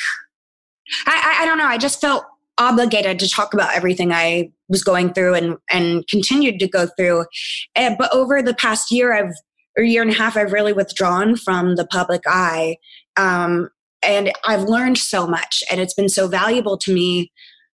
I, 1.05 1.38
I, 1.39 1.43
I 1.43 1.45
don't 1.45 1.57
know 1.57 1.65
i 1.65 1.77
just 1.77 2.01
felt 2.01 2.25
obligated 2.57 3.19
to 3.19 3.29
talk 3.29 3.53
about 3.53 3.73
everything 3.73 4.12
i 4.12 4.51
was 4.71 4.84
going 4.84 5.13
through 5.13 5.36
and 5.36 5.57
and 5.69 6.07
continued 6.07 6.60
to 6.60 6.67
go 6.67 6.88
through. 6.97 7.25
And, 7.75 7.97
but 7.97 8.12
over 8.12 8.41
the 8.41 8.55
past 8.55 8.89
year 8.89 9.13
i've 9.13 9.36
or 9.77 9.84
year 9.84 10.01
and 10.01 10.10
a 10.10 10.15
half 10.15 10.36
i've 10.36 10.53
really 10.53 10.73
withdrawn 10.73 11.36
from 11.36 11.75
the 11.75 11.86
public 11.86 12.21
eye. 12.25 12.77
Um 13.17 13.69
and 14.01 14.31
i've 14.47 14.63
learned 14.63 14.97
so 14.97 15.27
much 15.27 15.63
and 15.69 15.79
it's 15.79 15.93
been 15.93 16.10
so 16.10 16.27
valuable 16.27 16.77
to 16.77 16.91
me 16.91 17.31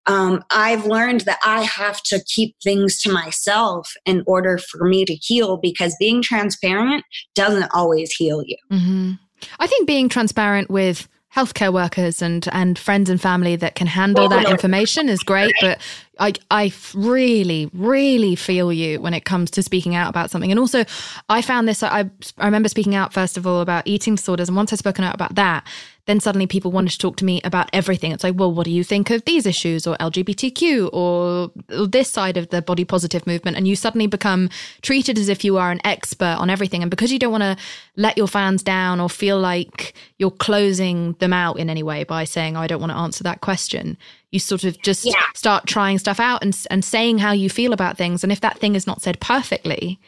um, 0.07 0.45
I've 0.51 0.87
learned 0.87 1.23
that 1.23 1.39
I 1.45 1.63
have 1.63 2.03
to 2.05 2.23
keep 2.25 2.55
things 2.63 3.01
to 3.03 3.13
myself 3.13 3.93
in 4.05 4.23
order 4.27 4.59
for 4.59 4.87
me 4.89 5.05
to 5.05 5.15
heal 5.15 5.57
because 5.57 5.97
being 5.99 6.23
transparent 6.23 7.05
doesn't 7.35 7.69
always 7.75 8.13
heal 8.13 8.43
you. 8.45 8.57
Mm-hmm. 8.71 9.13
I 9.59 9.67
think 9.67 9.87
being 9.87 10.09
transparent 10.09 10.71
with 10.71 11.09
healthcare 11.35 11.73
workers 11.73 12.23
and 12.23 12.49
and 12.53 12.79
friends 12.79 13.11
and 13.11 13.21
family 13.21 13.57
that 13.57 13.75
can 13.75 13.87
handle 13.87 14.27
that 14.27 14.49
information 14.49 15.11
is 15.11 15.23
great 15.23 15.55
but 15.61 15.79
I 16.19 16.33
I 16.51 16.73
really 16.95 17.69
really 17.75 18.37
feel 18.37 18.73
you 18.73 19.03
when 19.03 19.13
it 19.13 19.27
comes 19.27 19.51
to 19.51 19.63
speaking 19.63 19.95
out 19.95 20.09
about 20.09 20.31
something 20.31 20.51
and 20.51 20.59
also 20.59 20.87
I 21.29 21.43
found 21.43 21.69
this 21.69 21.83
I 21.83 22.09
I 22.39 22.45
remember 22.47 22.71
speaking 22.71 22.95
out 22.95 23.13
first 23.13 23.37
of 23.37 23.47
all 23.47 23.61
about 23.61 23.87
eating 23.87 24.15
disorders 24.15 24.49
and 24.49 24.57
once 24.57 24.73
I've 24.73 24.79
spoken 24.79 25.05
out 25.05 25.15
about 25.15 25.35
that 25.35 25.67
then 26.07 26.21
suddenly 26.21 26.47
people 26.47 26.71
wanted 26.71 26.91
to 26.91 26.99
talk 26.99 27.17
to 27.17 27.25
me 27.25 27.41
about 27.45 27.69
everything. 27.73 28.13
It's 28.13 28.25
like, 28.25 28.37
well, 28.37 28.53
what 28.53 28.65
do 28.65 28.71
you 28.71 28.85
think 28.85 29.11
of 29.11 29.25
these 29.25 29.45
issues 29.45 29.87
or 29.87 29.97
LGBTQ 29.97 30.91
or 30.93 31.51
this 31.69 32.09
side 32.09 32.37
of 32.37 32.49
the 32.51 32.63
body 32.63 32.85
positive 32.85 33.27
movement? 33.27 33.57
And 33.57 33.67
you 33.67 33.75
suddenly 33.75 34.07
become 34.07 34.49
treated 34.83 35.19
as 35.19 35.29
if 35.29 35.45
you 35.45 35.59
are 35.59 35.71
an 35.71 35.81
expert 35.85 36.37
on 36.39 36.49
everything. 36.49 36.83
And 36.83 36.91
because 36.91 37.13
you 37.13 37.19
don't 37.19 37.33
want 37.33 37.43
to 37.43 37.57
let 37.97 38.17
your 38.17 38.29
fans 38.29 38.63
down 38.63 39.01
or 39.01 39.11
feel 39.11 39.39
like 39.39 39.95
you're 40.19 40.31
closing 40.31 41.15
them 41.15 41.33
out 41.33 41.59
in 41.59 41.69
any 41.69 41.83
way 41.83 42.05
by 42.05 42.25
saying, 42.25 42.57
oh, 42.57 42.61
I 42.61 42.69
don't 42.69 42.81
want 42.81 42.93
to 42.93 42.99
answer 42.99 43.25
that 43.25 43.41
question, 43.41 43.99
you 44.31 44.39
sort 44.39 44.65
of 44.65 44.81
just 44.83 45.05
yeah. 45.05 45.15
start 45.35 45.67
trying 45.67 45.99
stuff 45.99 46.21
out 46.21 46.43
and, 46.43 46.57
and 46.71 46.85
saying 46.85 47.19
how 47.19 47.33
you 47.33 47.51
feel 47.51 47.73
about 47.73 47.97
things. 47.97 48.23
And 48.23 48.33
if 48.33 48.41
that 48.43 48.59
thing 48.59 48.77
is 48.77 48.87
not 48.87 49.03
said 49.03 49.19
perfectly, 49.21 49.99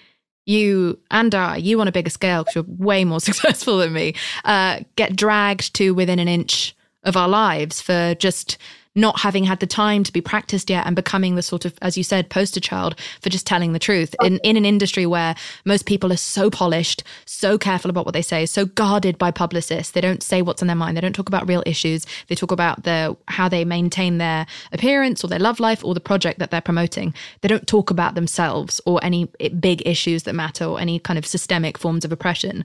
you 0.48 0.98
and 1.10 1.34
I, 1.34 1.56
you 1.56 1.80
on 1.80 1.88
a 1.88 1.92
bigger 1.92 2.10
scale 2.10 2.42
because 2.42 2.54
you're 2.54 2.64
way 2.66 3.04
more 3.04 3.20
successful 3.28 3.78
than 3.78 3.92
me, 3.92 4.14
uh, 4.44 4.80
get 4.96 5.14
dragged 5.14 5.74
to 5.74 5.94
within 5.94 6.18
an 6.18 6.28
inch 6.28 6.74
of 7.04 7.16
our 7.16 7.28
lives 7.28 7.80
for 7.80 8.14
just 8.16 8.58
not 8.98 9.20
having 9.20 9.44
had 9.44 9.60
the 9.60 9.66
time 9.66 10.04
to 10.04 10.12
be 10.12 10.20
practiced 10.20 10.68
yet 10.68 10.86
and 10.86 10.94
becoming 10.94 11.34
the 11.34 11.42
sort 11.42 11.64
of, 11.64 11.78
as 11.80 11.96
you 11.96 12.02
said, 12.02 12.28
poster 12.28 12.60
child 12.60 12.98
for 13.20 13.30
just 13.30 13.46
telling 13.46 13.72
the 13.72 13.78
truth 13.78 14.14
in, 14.22 14.38
in 14.38 14.56
an 14.56 14.64
industry 14.64 15.06
where 15.06 15.34
most 15.64 15.86
people 15.86 16.12
are 16.12 16.16
so 16.16 16.50
polished, 16.50 17.02
so 17.24 17.56
careful 17.56 17.90
about 17.90 18.04
what 18.04 18.12
they 18.12 18.22
say, 18.22 18.44
so 18.44 18.66
guarded 18.66 19.16
by 19.16 19.30
publicists. 19.30 19.92
They 19.92 20.00
don't 20.00 20.22
say 20.22 20.42
what's 20.42 20.62
on 20.62 20.68
their 20.68 20.76
mind. 20.76 20.96
They 20.96 21.00
don't 21.00 21.14
talk 21.14 21.28
about 21.28 21.48
real 21.48 21.62
issues. 21.64 22.06
They 22.26 22.34
talk 22.34 22.50
about 22.50 22.82
the 22.82 23.16
how 23.28 23.48
they 23.48 23.64
maintain 23.64 24.18
their 24.18 24.46
appearance 24.72 25.24
or 25.24 25.28
their 25.28 25.38
love 25.38 25.60
life 25.60 25.84
or 25.84 25.94
the 25.94 26.00
project 26.00 26.38
that 26.40 26.50
they're 26.50 26.60
promoting. 26.60 27.14
They 27.40 27.48
don't 27.48 27.66
talk 27.66 27.90
about 27.90 28.14
themselves 28.14 28.80
or 28.84 28.98
any 29.02 29.26
big 29.60 29.86
issues 29.86 30.24
that 30.24 30.34
matter 30.34 30.64
or 30.64 30.80
any 30.80 30.98
kind 30.98 31.18
of 31.18 31.26
systemic 31.26 31.78
forms 31.78 32.04
of 32.04 32.12
oppression. 32.12 32.64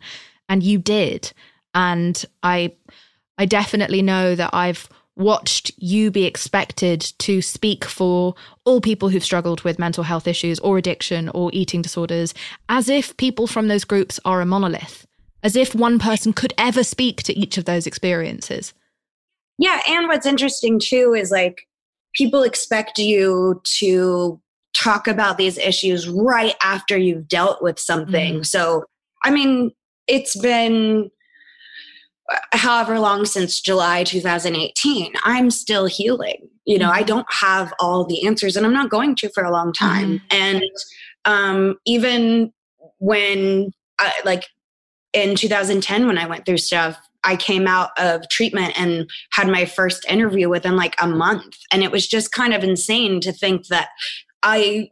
And 0.50 0.64
you 0.64 0.80
did. 0.80 1.32
And 1.74 2.24
I 2.42 2.74
I 3.38 3.46
definitely 3.46 4.02
know 4.02 4.36
that 4.36 4.52
I've 4.54 4.90
watched 5.16 5.72
you 5.78 6.10
be 6.10 6.26
expected 6.26 7.02
to 7.20 7.42
speak 7.42 7.86
for 7.86 8.34
all 8.66 8.82
people 8.82 9.10
who've 9.10 9.24
struggled 9.24 9.62
with 9.62 9.80
mental 9.80 10.04
health 10.04 10.28
issues 10.28 10.60
or 10.60 10.78
addiction 10.78 11.30
or 11.30 11.50
eating 11.54 11.82
disorders, 11.82 12.34
as 12.70 12.90
if 12.90 13.16
people 13.18 13.48
from 13.48 13.68
those 13.68 13.84
groups 13.84 14.20
are 14.26 14.42
a 14.42 14.46
monolith, 14.46 15.06
as 15.44 15.56
if 15.56 15.76
one 15.76 16.00
person 16.00 16.34
could 16.34 16.54
ever 16.58 16.84
speak 16.84 17.22
to 17.24 17.38
each 17.38 17.58
of 17.58 17.66
those 17.66 17.86
experiences. 17.86 18.74
Yeah. 19.60 19.82
And 19.88 20.08
what's 20.08 20.26
interesting 20.26 20.80
too 20.80 21.14
is 21.16 21.30
like 21.30 21.68
people 22.16 22.44
expect 22.44 22.98
you 22.98 23.62
to 23.80 24.42
talk 24.76 25.08
about 25.08 25.38
these 25.38 25.58
issues 25.58 26.10
right 26.10 26.56
after 26.62 26.98
you've 26.98 27.28
dealt 27.28 27.62
with 27.62 27.80
something. 27.80 28.40
Mm. 28.40 28.46
So, 28.46 28.86
I 29.24 29.30
mean, 29.30 29.72
it's 30.08 30.36
been 30.36 31.12
however 32.52 33.00
long 33.00 33.26
since 33.26 33.60
July 33.60 34.04
2018. 34.04 35.14
I'm 35.24 35.52
still 35.52 35.86
healing. 35.86 36.50
You 36.66 36.80
know, 36.80 36.90
mm-hmm. 36.90 37.00
I 37.00 37.04
don't 37.04 37.28
have 37.30 37.74
all 37.80 38.06
the 38.06 38.26
answers 38.26 38.56
and 38.56 38.66
I'm 38.66 38.74
not 38.74 38.90
going 38.90 39.16
to 39.18 39.30
for 39.30 39.44
a 39.44 39.52
long 39.52 39.74
time. 39.74 40.20
Mm-hmm. 40.20 40.26
And 40.32 40.64
um, 41.26 41.76
even 41.86 42.54
when, 43.00 43.72
I, 44.00 44.14
like 44.24 44.46
in 45.12 45.36
2010, 45.36 46.08
when 46.08 46.18
I 46.18 46.26
went 46.26 46.46
through 46.46 46.58
stuff, 46.58 46.98
I 47.26 47.36
came 47.36 47.68
out 47.68 47.92
of 47.98 48.28
treatment 48.30 48.80
and 48.80 49.10
had 49.32 49.48
my 49.48 49.66
first 49.66 50.06
interview 50.10 50.50
within 50.50 50.76
like 50.76 50.96
a 51.02 51.08
month. 51.08 51.58
And 51.72 51.84
it 51.84 51.92
was 51.92 52.08
just 52.08 52.32
kind 52.32 52.54
of 52.54 52.64
insane 52.64 53.22
to 53.22 53.32
think 53.32 53.68
that 53.68 53.90
I 54.42 54.90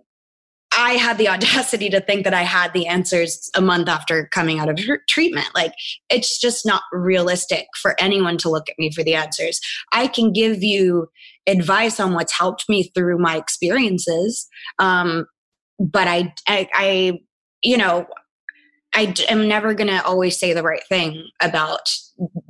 I 0.74 0.94
had 0.94 1.18
the 1.18 1.28
audacity 1.28 1.90
to 1.90 2.00
think 2.00 2.24
that 2.24 2.34
I 2.34 2.44
had 2.44 2.74
the 2.74 2.88
answers 2.88 3.50
a 3.56 3.62
month 3.62 3.90
after 3.90 4.28
coming 4.28 4.60
out 4.60 4.70
of 4.70 4.80
treatment. 5.10 5.50
Like, 5.54 5.74
it's 6.10 6.40
just 6.40 6.66
not 6.66 6.84
realistic 6.92 7.66
for 7.82 7.96
anyone 8.00 8.38
to 8.40 8.50
look 8.50 8.70
at 8.70 8.80
me 8.80 8.92
for 8.92 9.04
the 9.04 9.16
answers. 9.16 9.60
I 9.92 10.08
can 10.08 10.32
give 10.32 10.64
you 10.64 11.08
advice 11.48 12.00
on 12.00 12.14
what's 12.14 12.38
helped 12.38 12.70
me 12.70 12.92
through 12.96 13.18
my 13.18 13.36
experiences. 13.36 14.48
Um, 14.80 15.26
but 15.80 16.08
I, 16.08 16.34
I, 16.48 16.70
I, 16.74 17.20
you 17.64 17.78
know, 17.78 18.06
I 18.94 19.14
am 19.30 19.48
never 19.48 19.74
going 19.74 19.90
to 19.90 20.04
always 20.06 20.40
say 20.40 20.54
the 20.54 20.64
right 20.64 20.84
thing 20.88 21.28
about 21.42 21.94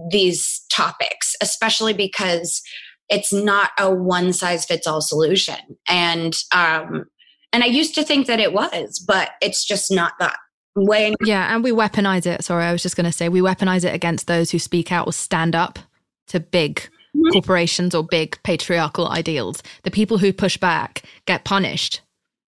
these 0.10 0.63
topics, 0.71 1.36
especially 1.41 1.93
because 1.93 2.62
it's 3.10 3.34
not 3.34 3.71
a 3.79 3.93
one 3.93 4.31
size 4.34 4.65
fits 4.65 4.88
all 4.88 5.01
solution. 5.01 5.57
And, 5.88 6.36
um, 6.53 7.05
and 7.53 7.63
I 7.63 7.67
used 7.67 7.95
to 7.95 8.03
think 8.03 8.27
that 8.27 8.39
it 8.39 8.53
was, 8.53 8.99
but 8.99 9.31
it's 9.41 9.65
just 9.65 9.91
not 9.91 10.13
that 10.19 10.37
way. 10.75 11.13
Yeah, 11.21 11.53
and 11.53 11.63
we 11.63 11.71
weaponize 11.71 12.25
it. 12.25 12.43
Sorry, 12.43 12.63
I 12.63 12.71
was 12.71 12.83
just 12.83 12.95
going 12.95 13.05
to 13.05 13.11
say 13.11 13.29
we 13.29 13.41
weaponize 13.41 13.83
it 13.83 13.93
against 13.93 14.27
those 14.27 14.51
who 14.51 14.59
speak 14.59 14.91
out 14.91 15.07
or 15.07 15.13
stand 15.13 15.55
up 15.55 15.79
to 16.27 16.39
big 16.39 16.75
mm-hmm. 17.15 17.29
corporations 17.31 17.93
or 17.93 18.03
big 18.03 18.41
patriarchal 18.43 19.07
ideals. 19.09 19.61
The 19.83 19.91
people 19.91 20.17
who 20.17 20.31
push 20.31 20.57
back 20.57 21.03
get 21.25 21.43
punished 21.43 22.01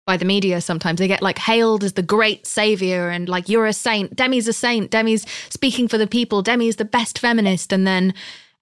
by 0.06 0.16
the 0.16 0.24
media 0.24 0.60
sometimes. 0.60 0.98
They 0.98 1.08
get 1.08 1.22
like 1.22 1.38
hailed 1.38 1.82
as 1.82 1.94
the 1.94 2.02
great 2.02 2.46
savior 2.46 3.08
and 3.08 3.28
like 3.28 3.48
you're 3.48 3.66
a 3.66 3.72
saint. 3.72 4.14
Demi's 4.14 4.48
a 4.48 4.52
saint. 4.52 4.90
Demi's 4.90 5.26
speaking 5.48 5.88
for 5.88 5.98
the 5.98 6.06
people. 6.06 6.42
Demi's 6.42 6.76
the 6.76 6.84
best 6.84 7.18
feminist. 7.18 7.72
And 7.72 7.86
then 7.86 8.14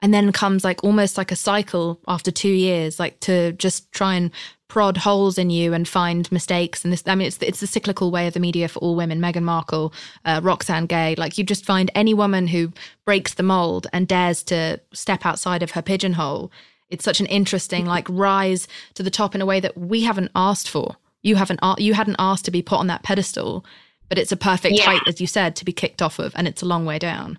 and 0.03 0.13
then 0.13 0.33
comes 0.33 0.65
like 0.65 0.83
almost 0.83 1.17
like 1.17 1.31
a 1.31 1.37
cycle 1.37 2.01
after 2.09 2.33
two 2.33 2.51
years, 2.51 2.99
like 2.99 3.21
to 3.21 3.53
just 3.53 3.91
try 3.93 4.15
and 4.17 4.33
prod 4.67 4.97
holes 4.97 5.39
in 5.39 5.49
you 5.49 5.73
and 5.73 5.87
find 5.87 6.31
mistakes. 6.33 6.83
And 6.83 6.93
this, 6.93 7.05
I 7.07 7.15
mean, 7.15 7.29
it's 7.29 7.39
it's 7.41 7.61
the 7.61 7.67
cyclical 7.67 8.11
way 8.11 8.27
of 8.27 8.35
the 8.35 8.41
media 8.41 8.69
for 8.69 8.81
all 8.81 8.97
women. 8.97 9.21
Meghan 9.21 9.45
Markle, 9.45 9.95
uh, 10.25 10.41
Roxane 10.43 10.87
Gay, 10.87 11.15
like 11.17 11.39
you 11.39 11.45
just 11.45 11.65
find 11.65 11.91
any 11.95 12.15
woman 12.15 12.49
who 12.49 12.73
breaks 13.05 13.35
the 13.35 13.45
mold 13.45 13.87
and 13.93 14.09
dares 14.09 14.43
to 14.45 14.81
step 14.93 15.25
outside 15.25 15.63
of 15.63 15.71
her 15.71 15.83
pigeonhole. 15.83 16.51
It's 16.91 17.05
such 17.05 17.21
an 17.21 17.27
interesting 17.27 17.87
like 17.87 18.07
rise 18.11 18.67
to 18.95 19.03
the 19.03 19.11
top 19.11 19.35
in 19.35 19.41
a 19.41 19.47
way 19.47 19.61
that 19.61 19.79
we 19.79 20.03
haven't 20.03 20.33
asked 20.35 20.69
for. 20.69 20.97
You 21.23 21.37
haven't 21.37 21.61
you 21.79 21.95
hadn't 21.95 22.17
asked 22.19 22.45
to 22.47 22.51
be 22.51 22.61
put 22.61 22.81
on 22.81 22.89
that 22.89 23.05
pedestal, 23.05 23.65
but 24.09 24.19
it's 24.19 24.33
a 24.33 24.37
perfect 24.37 24.75
yeah. 24.75 24.85
height, 24.85 25.03
as 25.07 25.21
you 25.21 25.29
said, 25.29 25.55
to 25.57 25.65
be 25.65 25.73
kicked 25.73 26.03
off 26.03 26.19
of, 26.19 26.33
and 26.35 26.49
it's 26.49 26.63
a 26.63 26.67
long 26.67 26.85
way 26.85 26.99
down. 26.99 27.39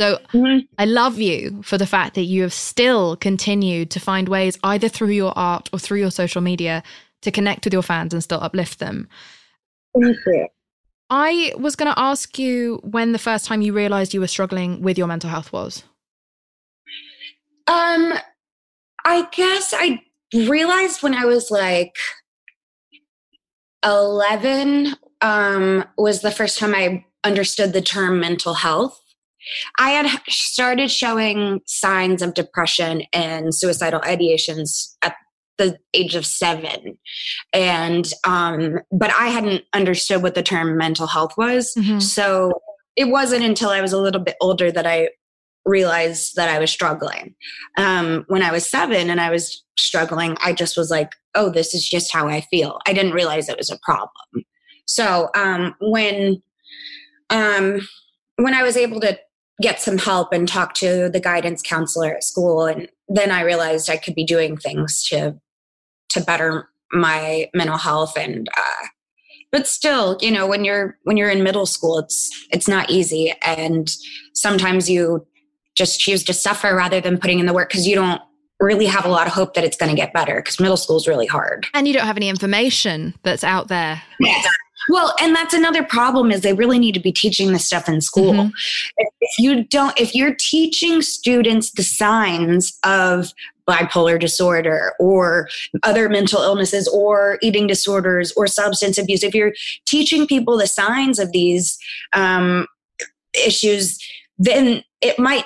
So 0.00 0.18
mm-hmm. 0.32 0.60
I 0.78 0.86
love 0.86 1.20
you 1.20 1.60
for 1.62 1.76
the 1.76 1.86
fact 1.86 2.14
that 2.14 2.22
you 2.22 2.40
have 2.40 2.54
still 2.54 3.16
continued 3.16 3.90
to 3.90 4.00
find 4.00 4.30
ways, 4.30 4.58
either 4.64 4.88
through 4.88 5.10
your 5.10 5.34
art 5.36 5.68
or 5.74 5.78
through 5.78 5.98
your 5.98 6.10
social 6.10 6.40
media, 6.40 6.82
to 7.20 7.30
connect 7.30 7.66
with 7.66 7.74
your 7.74 7.82
fans 7.82 8.14
and 8.14 8.24
still 8.24 8.40
uplift 8.40 8.78
them. 8.78 9.08
Thank 10.00 10.16
you. 10.26 10.48
I 11.10 11.52
was 11.58 11.76
going 11.76 11.92
to 11.92 11.98
ask 11.98 12.38
you 12.38 12.80
when 12.82 13.12
the 13.12 13.18
first 13.18 13.44
time 13.44 13.60
you 13.60 13.74
realized 13.74 14.14
you 14.14 14.20
were 14.20 14.26
struggling 14.26 14.80
with 14.80 14.96
your 14.96 15.06
mental 15.06 15.28
health 15.28 15.52
was. 15.52 15.84
Um, 17.66 18.14
I 19.04 19.28
guess 19.32 19.74
I 19.76 20.00
realized 20.32 21.02
when 21.02 21.12
I 21.12 21.26
was 21.26 21.50
like 21.50 21.96
11 23.84 24.94
um, 25.20 25.84
was 25.98 26.22
the 26.22 26.30
first 26.30 26.58
time 26.58 26.74
I 26.74 27.04
understood 27.22 27.74
the 27.74 27.82
term 27.82 28.18
mental 28.18 28.54
health. 28.54 28.99
I 29.78 29.90
had 29.90 30.20
started 30.28 30.90
showing 30.90 31.60
signs 31.66 32.22
of 32.22 32.34
depression 32.34 33.02
and 33.12 33.54
suicidal 33.54 34.00
ideations 34.00 34.94
at 35.02 35.14
the 35.60 35.78
age 35.94 36.14
of 36.16 36.26
seven. 36.26 36.98
And 37.52 38.10
um 38.24 38.80
but 38.90 39.12
i 39.16 39.28
hadn't 39.28 39.64
understood 39.74 40.22
what 40.22 40.34
the 40.34 40.42
term 40.42 40.76
mental 40.76 41.06
health 41.06 41.36
was. 41.36 41.74
Mm-hmm. 41.78 42.00
so 42.00 42.52
it 42.96 43.04
wasn't 43.04 43.44
until 43.44 43.68
i 43.68 43.80
was 43.80 43.92
a 43.92 44.00
little 44.00 44.22
bit 44.22 44.36
older 44.40 44.72
that 44.72 44.86
i 44.86 45.10
realized 45.66 46.34
that 46.36 46.48
i 46.48 46.58
was 46.58 46.70
struggling. 46.70 47.34
Um 47.76 48.24
when 48.28 48.42
i 48.42 48.50
was 48.50 48.66
seven 48.66 49.10
and 49.10 49.20
i 49.20 49.30
was 49.30 49.62
struggling 49.78 50.36
i 50.42 50.52
just 50.52 50.76
was 50.76 50.90
like 50.90 51.12
oh 51.34 51.50
this 51.50 51.74
is 51.74 51.86
just 51.88 52.12
how 52.12 52.26
i 52.26 52.40
feel. 52.40 52.78
I 52.86 52.94
didn't 52.94 53.12
realize 53.12 53.48
it 53.48 53.58
was 53.58 53.70
a 53.70 53.78
problem. 53.82 54.44
So 54.86 55.28
um 55.34 55.74
when 55.80 56.42
um 57.28 57.86
when 58.36 58.54
i 58.54 58.62
was 58.62 58.78
able 58.78 59.00
to 59.00 59.18
get 59.60 59.80
some 59.80 59.98
help 59.98 60.32
and 60.32 60.48
talk 60.48 60.74
to 60.74 61.08
the 61.10 61.20
guidance 61.20 61.62
counselor 61.62 62.14
at 62.14 62.24
school 62.24 62.64
and 62.64 62.88
then 63.08 63.30
i 63.30 63.42
realized 63.42 63.90
i 63.90 63.96
could 63.96 64.14
be 64.14 64.24
doing 64.24 64.56
things 64.56 65.02
to 65.02 65.34
to 66.10 66.20
better 66.20 66.68
my 66.92 67.48
mental 67.54 67.78
health. 67.78 68.16
And 68.16 68.48
uh, 68.56 68.86
but 69.52 69.66
still 69.66 70.18
you 70.20 70.30
know 70.30 70.46
when 70.46 70.64
you're 70.64 70.96
when 71.04 71.16
you're 71.16 71.30
in 71.30 71.42
middle 71.42 71.66
school 71.66 71.98
it's 71.98 72.46
it's 72.50 72.68
not 72.68 72.90
easy. 72.90 73.32
And 73.42 73.90
sometimes 74.34 74.90
you 74.90 75.26
just 75.76 76.00
choose 76.00 76.24
to 76.24 76.32
suffer 76.32 76.74
rather 76.74 77.00
than 77.00 77.18
putting 77.18 77.38
in 77.38 77.46
the 77.46 77.52
work 77.52 77.70
because 77.70 77.86
you 77.86 77.94
don't 77.94 78.20
really 78.58 78.86
have 78.86 79.06
a 79.06 79.08
lot 79.08 79.26
of 79.26 79.32
hope 79.32 79.54
that 79.54 79.64
it's 79.64 79.76
going 79.76 79.88
to 79.88 79.96
get 79.96 80.12
better 80.12 80.36
because 80.36 80.60
middle 80.60 80.76
school 80.76 80.96
is 80.96 81.08
really 81.08 81.26
hard. 81.26 81.66
And 81.72 81.88
you 81.88 81.94
don't 81.94 82.06
have 82.06 82.18
any 82.18 82.28
information 82.28 83.14
that's 83.22 83.42
out 83.42 83.68
there. 83.68 84.02
Yes. 84.18 84.46
Well, 84.88 85.14
and 85.20 85.34
that's 85.34 85.54
another 85.54 85.82
problem 85.82 86.30
is 86.30 86.40
they 86.40 86.52
really 86.52 86.78
need 86.78 86.94
to 86.94 87.00
be 87.00 87.12
teaching 87.12 87.52
this 87.52 87.66
stuff 87.66 87.88
in 87.88 88.00
school. 88.00 88.32
Mm-hmm. 88.32 88.50
If 89.20 89.38
you 89.38 89.64
don't, 89.64 89.98
if 90.00 90.14
you're 90.14 90.34
teaching 90.34 91.02
students 91.02 91.72
the 91.72 91.82
signs 91.82 92.78
of 92.84 93.32
bipolar 93.68 94.18
disorder 94.18 94.92
or 94.98 95.48
other 95.82 96.08
mental 96.08 96.42
illnesses 96.42 96.88
or 96.88 97.38
eating 97.42 97.66
disorders 97.66 98.32
or 98.36 98.46
substance 98.46 98.98
abuse, 98.98 99.22
if 99.22 99.34
you're 99.34 99.52
teaching 99.86 100.26
people 100.26 100.56
the 100.56 100.66
signs 100.66 101.18
of 101.18 101.30
these 101.32 101.78
um, 102.12 102.66
issues, 103.34 103.98
then 104.38 104.82
it 105.00 105.18
might 105.18 105.44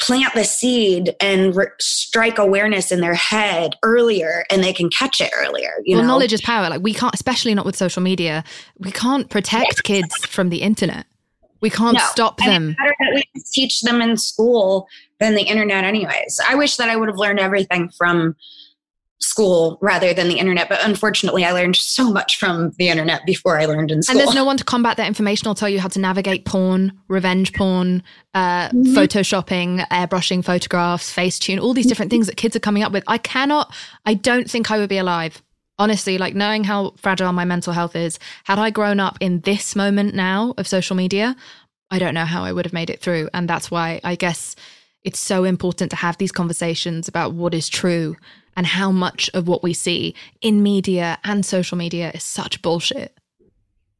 plant 0.00 0.34
the 0.34 0.44
seed 0.44 1.14
and 1.20 1.54
re- 1.54 1.66
strike 1.80 2.38
awareness 2.38 2.90
in 2.90 3.00
their 3.00 3.14
head 3.14 3.74
earlier 3.82 4.44
and 4.50 4.62
they 4.62 4.72
can 4.72 4.90
catch 4.90 5.20
it 5.20 5.30
earlier 5.36 5.70
you 5.84 5.96
well 5.96 6.04
know? 6.04 6.12
knowledge 6.12 6.32
is 6.32 6.40
power 6.40 6.68
like 6.68 6.82
we 6.82 6.92
can't 6.92 7.14
especially 7.14 7.54
not 7.54 7.64
with 7.64 7.76
social 7.76 8.02
media 8.02 8.42
we 8.78 8.90
can't 8.90 9.30
protect 9.30 9.76
yeah. 9.88 10.00
kids 10.00 10.26
from 10.26 10.48
the 10.48 10.62
internet 10.62 11.06
we 11.60 11.70
can't 11.70 11.96
no. 11.96 12.04
stop 12.06 12.38
them 12.38 12.74
better 12.78 12.94
that 12.98 13.14
we 13.14 13.42
teach 13.52 13.82
them 13.82 14.02
in 14.02 14.16
school 14.16 14.88
than 15.20 15.36
the 15.36 15.42
internet 15.42 15.84
anyways 15.84 16.40
i 16.48 16.56
wish 16.56 16.76
that 16.76 16.90
i 16.90 16.96
would 16.96 17.08
have 17.08 17.18
learned 17.18 17.38
everything 17.38 17.88
from 17.96 18.34
school 19.24 19.78
rather 19.80 20.12
than 20.12 20.28
the 20.28 20.38
internet. 20.38 20.68
But 20.68 20.84
unfortunately, 20.84 21.44
I 21.44 21.52
learned 21.52 21.76
so 21.76 22.10
much 22.12 22.36
from 22.36 22.70
the 22.78 22.88
internet 22.88 23.24
before 23.26 23.58
I 23.58 23.66
learned 23.66 23.90
in 23.90 24.02
school. 24.02 24.18
And 24.18 24.26
there's 24.26 24.34
no 24.34 24.44
one 24.44 24.56
to 24.56 24.64
combat 24.64 24.96
that 24.98 25.06
information 25.06 25.48
or 25.48 25.54
tell 25.54 25.68
you 25.68 25.80
how 25.80 25.88
to 25.88 25.98
navigate 25.98 26.44
porn, 26.44 26.92
revenge 27.08 27.52
porn, 27.52 28.02
uh, 28.34 28.68
mm-hmm. 28.68 28.96
photoshopping, 28.96 29.86
airbrushing 29.88 30.44
photographs, 30.44 31.14
Facetune, 31.14 31.60
all 31.60 31.74
these 31.74 31.86
different 31.86 32.10
things 32.10 32.26
that 32.26 32.36
kids 32.36 32.54
are 32.54 32.60
coming 32.60 32.82
up 32.82 32.92
with. 32.92 33.04
I 33.06 33.18
cannot, 33.18 33.74
I 34.04 34.14
don't 34.14 34.50
think 34.50 34.70
I 34.70 34.78
would 34.78 34.88
be 34.88 34.98
alive. 34.98 35.42
Honestly, 35.76 36.18
like 36.18 36.36
knowing 36.36 36.62
how 36.62 36.92
fragile 36.98 37.32
my 37.32 37.44
mental 37.44 37.72
health 37.72 37.96
is, 37.96 38.20
had 38.44 38.60
I 38.60 38.70
grown 38.70 39.00
up 39.00 39.18
in 39.20 39.40
this 39.40 39.74
moment 39.74 40.14
now 40.14 40.54
of 40.56 40.68
social 40.68 40.94
media, 40.94 41.34
I 41.90 41.98
don't 41.98 42.14
know 42.14 42.24
how 42.24 42.44
I 42.44 42.52
would 42.52 42.64
have 42.64 42.72
made 42.72 42.90
it 42.90 43.00
through. 43.00 43.28
And 43.34 43.48
that's 43.48 43.72
why 43.72 44.00
I 44.04 44.14
guess 44.14 44.54
it's 45.02 45.18
so 45.18 45.44
important 45.44 45.90
to 45.90 45.96
have 45.96 46.16
these 46.16 46.32
conversations 46.32 47.08
about 47.08 47.32
what 47.34 47.54
is 47.54 47.68
true 47.68 48.16
and 48.56 48.66
how 48.66 48.90
much 48.90 49.30
of 49.34 49.48
what 49.48 49.62
we 49.62 49.72
see 49.72 50.14
in 50.40 50.62
media 50.62 51.18
and 51.24 51.44
social 51.44 51.76
media 51.76 52.10
is 52.14 52.22
such 52.22 52.62
bullshit. 52.62 53.16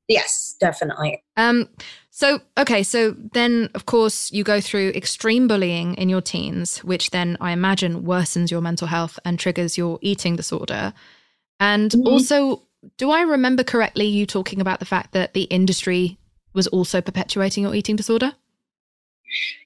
Yes, 0.08 0.56
definitely. 0.60 1.22
Um 1.36 1.68
so 2.10 2.40
okay, 2.58 2.82
so 2.82 3.12
then 3.32 3.70
of 3.74 3.86
course 3.86 4.30
you 4.32 4.44
go 4.44 4.60
through 4.60 4.90
extreme 4.90 5.48
bullying 5.48 5.94
in 5.94 6.08
your 6.08 6.20
teens, 6.20 6.78
which 6.78 7.10
then 7.10 7.36
I 7.40 7.52
imagine 7.52 8.02
worsens 8.02 8.50
your 8.50 8.60
mental 8.60 8.86
health 8.86 9.18
and 9.24 9.38
triggers 9.38 9.78
your 9.78 9.98
eating 10.02 10.36
disorder. 10.36 10.92
And 11.58 11.90
mm-hmm. 11.90 12.06
also, 12.06 12.62
do 12.98 13.10
I 13.10 13.22
remember 13.22 13.64
correctly 13.64 14.06
you 14.06 14.26
talking 14.26 14.60
about 14.60 14.78
the 14.78 14.84
fact 14.84 15.12
that 15.12 15.34
the 15.34 15.44
industry 15.44 16.18
was 16.52 16.66
also 16.68 17.00
perpetuating 17.00 17.64
your 17.64 17.74
eating 17.74 17.96
disorder? 17.96 18.32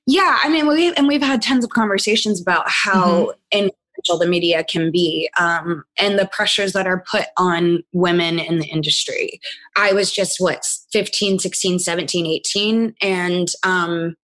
Yeah, 0.06 0.38
I 0.42 0.48
mean, 0.48 0.66
we 0.66 0.94
and 0.94 1.08
we've 1.08 1.20
had 1.20 1.42
tons 1.42 1.64
of 1.64 1.70
conversations 1.70 2.40
about 2.40 2.64
how 2.68 3.32
mm-hmm 3.52 3.68
the 4.06 4.26
media 4.26 4.64
can 4.64 4.90
be 4.90 5.28
um, 5.38 5.84
and 5.98 6.18
the 6.18 6.28
pressures 6.32 6.72
that 6.72 6.86
are 6.86 7.04
put 7.10 7.26
on 7.36 7.82
women 7.92 8.38
in 8.38 8.58
the 8.58 8.66
industry. 8.66 9.40
I 9.76 9.92
was 9.92 10.12
just 10.12 10.40
what 10.40 10.64
15, 10.92 11.38
16, 11.38 11.78
17, 11.78 12.26
18 12.26 12.94
and 13.02 13.48
um, 13.64 14.16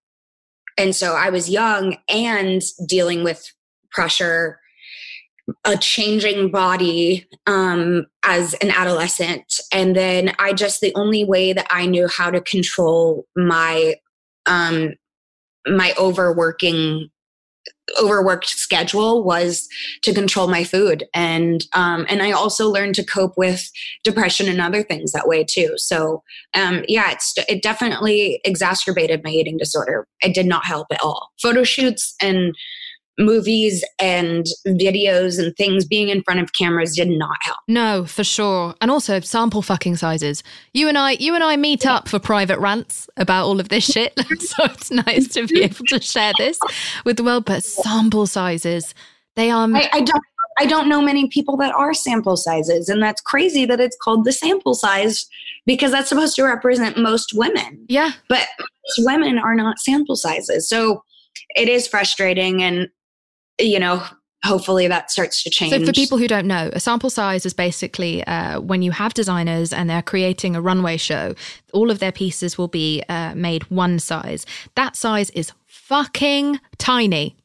and 0.76 0.94
so 0.94 1.14
I 1.14 1.30
was 1.30 1.48
young 1.48 1.96
and 2.08 2.62
dealing 2.86 3.22
with 3.22 3.52
pressure 3.90 4.58
a 5.64 5.76
changing 5.76 6.50
body 6.50 7.28
um, 7.46 8.06
as 8.22 8.54
an 8.54 8.70
adolescent 8.70 9.60
and 9.72 9.94
then 9.94 10.32
i 10.38 10.54
just 10.54 10.80
the 10.80 10.92
only 10.94 11.22
way 11.22 11.52
that 11.52 11.66
i 11.68 11.84
knew 11.84 12.08
how 12.08 12.30
to 12.30 12.40
control 12.40 13.26
my 13.36 13.94
um, 14.46 14.94
my 15.66 15.94
overworking 15.98 17.10
overworked 18.00 18.48
schedule 18.48 19.22
was 19.24 19.68
to 20.02 20.14
control 20.14 20.48
my 20.48 20.64
food. 20.64 21.04
And 21.12 21.64
um, 21.74 22.06
and 22.08 22.22
i 22.22 22.32
also 22.32 22.68
learned 22.68 22.94
to 22.96 23.04
cope 23.04 23.36
with 23.36 23.70
depression 24.02 24.48
and 24.48 24.60
other 24.60 24.82
things 24.82 25.12
that 25.12 25.28
way 25.28 25.44
too. 25.44 25.74
So 25.76 26.22
um, 26.54 26.84
yeah 26.88 27.10
it's 27.10 27.34
it 27.48 27.62
definitely 27.62 28.40
exacerbated 28.44 29.22
my 29.24 29.30
eating 29.30 29.56
disorder. 29.56 30.06
It 30.22 30.34
did 30.34 30.46
not 30.46 30.64
help 30.64 30.86
at 30.90 31.02
all. 31.02 31.32
Photo 31.40 31.64
shoots 31.64 32.14
and 32.20 32.54
movies 33.18 33.84
and 34.00 34.46
videos 34.66 35.42
and 35.42 35.56
things 35.56 35.84
being 35.84 36.08
in 36.08 36.22
front 36.22 36.40
of 36.40 36.52
cameras 36.52 36.96
did 36.96 37.08
not 37.08 37.36
help. 37.42 37.58
No, 37.68 38.04
for 38.04 38.24
sure. 38.24 38.74
And 38.80 38.90
also 38.90 39.20
sample 39.20 39.62
fucking 39.62 39.96
sizes. 39.96 40.42
You 40.72 40.88
and 40.88 40.98
I 40.98 41.12
you 41.12 41.34
and 41.34 41.44
I 41.44 41.56
meet 41.56 41.86
up 41.86 42.08
for 42.08 42.18
private 42.18 42.58
rants 42.58 43.08
about 43.16 43.44
all 43.44 43.60
of 43.60 43.68
this 43.68 43.84
shit. 43.84 44.18
so 44.38 44.64
it's 44.64 44.90
nice 44.90 45.28
to 45.28 45.46
be 45.46 45.62
able 45.62 45.84
to 45.88 46.00
share 46.00 46.32
this 46.38 46.58
with 47.04 47.16
the 47.16 47.24
world. 47.24 47.44
But 47.44 47.62
sample 47.62 48.26
sizes, 48.26 48.94
they 49.36 49.50
are 49.50 49.68
I, 49.72 49.88
I 49.92 50.00
don't 50.00 50.24
I 50.58 50.66
don't 50.66 50.88
know 50.88 51.02
many 51.02 51.28
people 51.28 51.56
that 51.58 51.74
are 51.74 51.94
sample 51.94 52.36
sizes. 52.36 52.88
And 52.88 53.02
that's 53.02 53.20
crazy 53.20 53.64
that 53.66 53.80
it's 53.80 53.96
called 54.00 54.24
the 54.24 54.32
sample 54.32 54.74
size 54.74 55.26
because 55.66 55.90
that's 55.90 56.08
supposed 56.08 56.36
to 56.36 56.44
represent 56.44 56.96
most 56.96 57.32
women. 57.34 57.84
Yeah. 57.88 58.12
But 58.28 58.46
women 58.98 59.38
are 59.38 59.54
not 59.54 59.78
sample 59.78 60.16
sizes. 60.16 60.68
So 60.68 61.02
it 61.56 61.68
is 61.68 61.88
frustrating. 61.88 62.62
And 62.62 62.88
you 63.58 63.78
know, 63.78 64.02
hopefully 64.44 64.86
that 64.88 65.10
starts 65.10 65.42
to 65.42 65.50
change. 65.50 65.72
So, 65.72 65.84
for 65.84 65.92
people 65.92 66.18
who 66.18 66.28
don't 66.28 66.46
know, 66.46 66.70
a 66.72 66.80
sample 66.80 67.10
size 67.10 67.46
is 67.46 67.54
basically 67.54 68.24
uh, 68.24 68.60
when 68.60 68.82
you 68.82 68.90
have 68.92 69.14
designers 69.14 69.72
and 69.72 69.88
they're 69.88 70.02
creating 70.02 70.54
a 70.54 70.60
runway 70.60 70.96
show, 70.96 71.34
all 71.72 71.90
of 71.90 71.98
their 71.98 72.12
pieces 72.12 72.56
will 72.58 72.68
be 72.68 73.02
uh, 73.08 73.34
made 73.34 73.64
one 73.70 73.98
size. 73.98 74.46
That 74.76 74.96
size 74.96 75.30
is 75.30 75.52
fucking 75.66 76.60
tiny. 76.78 77.36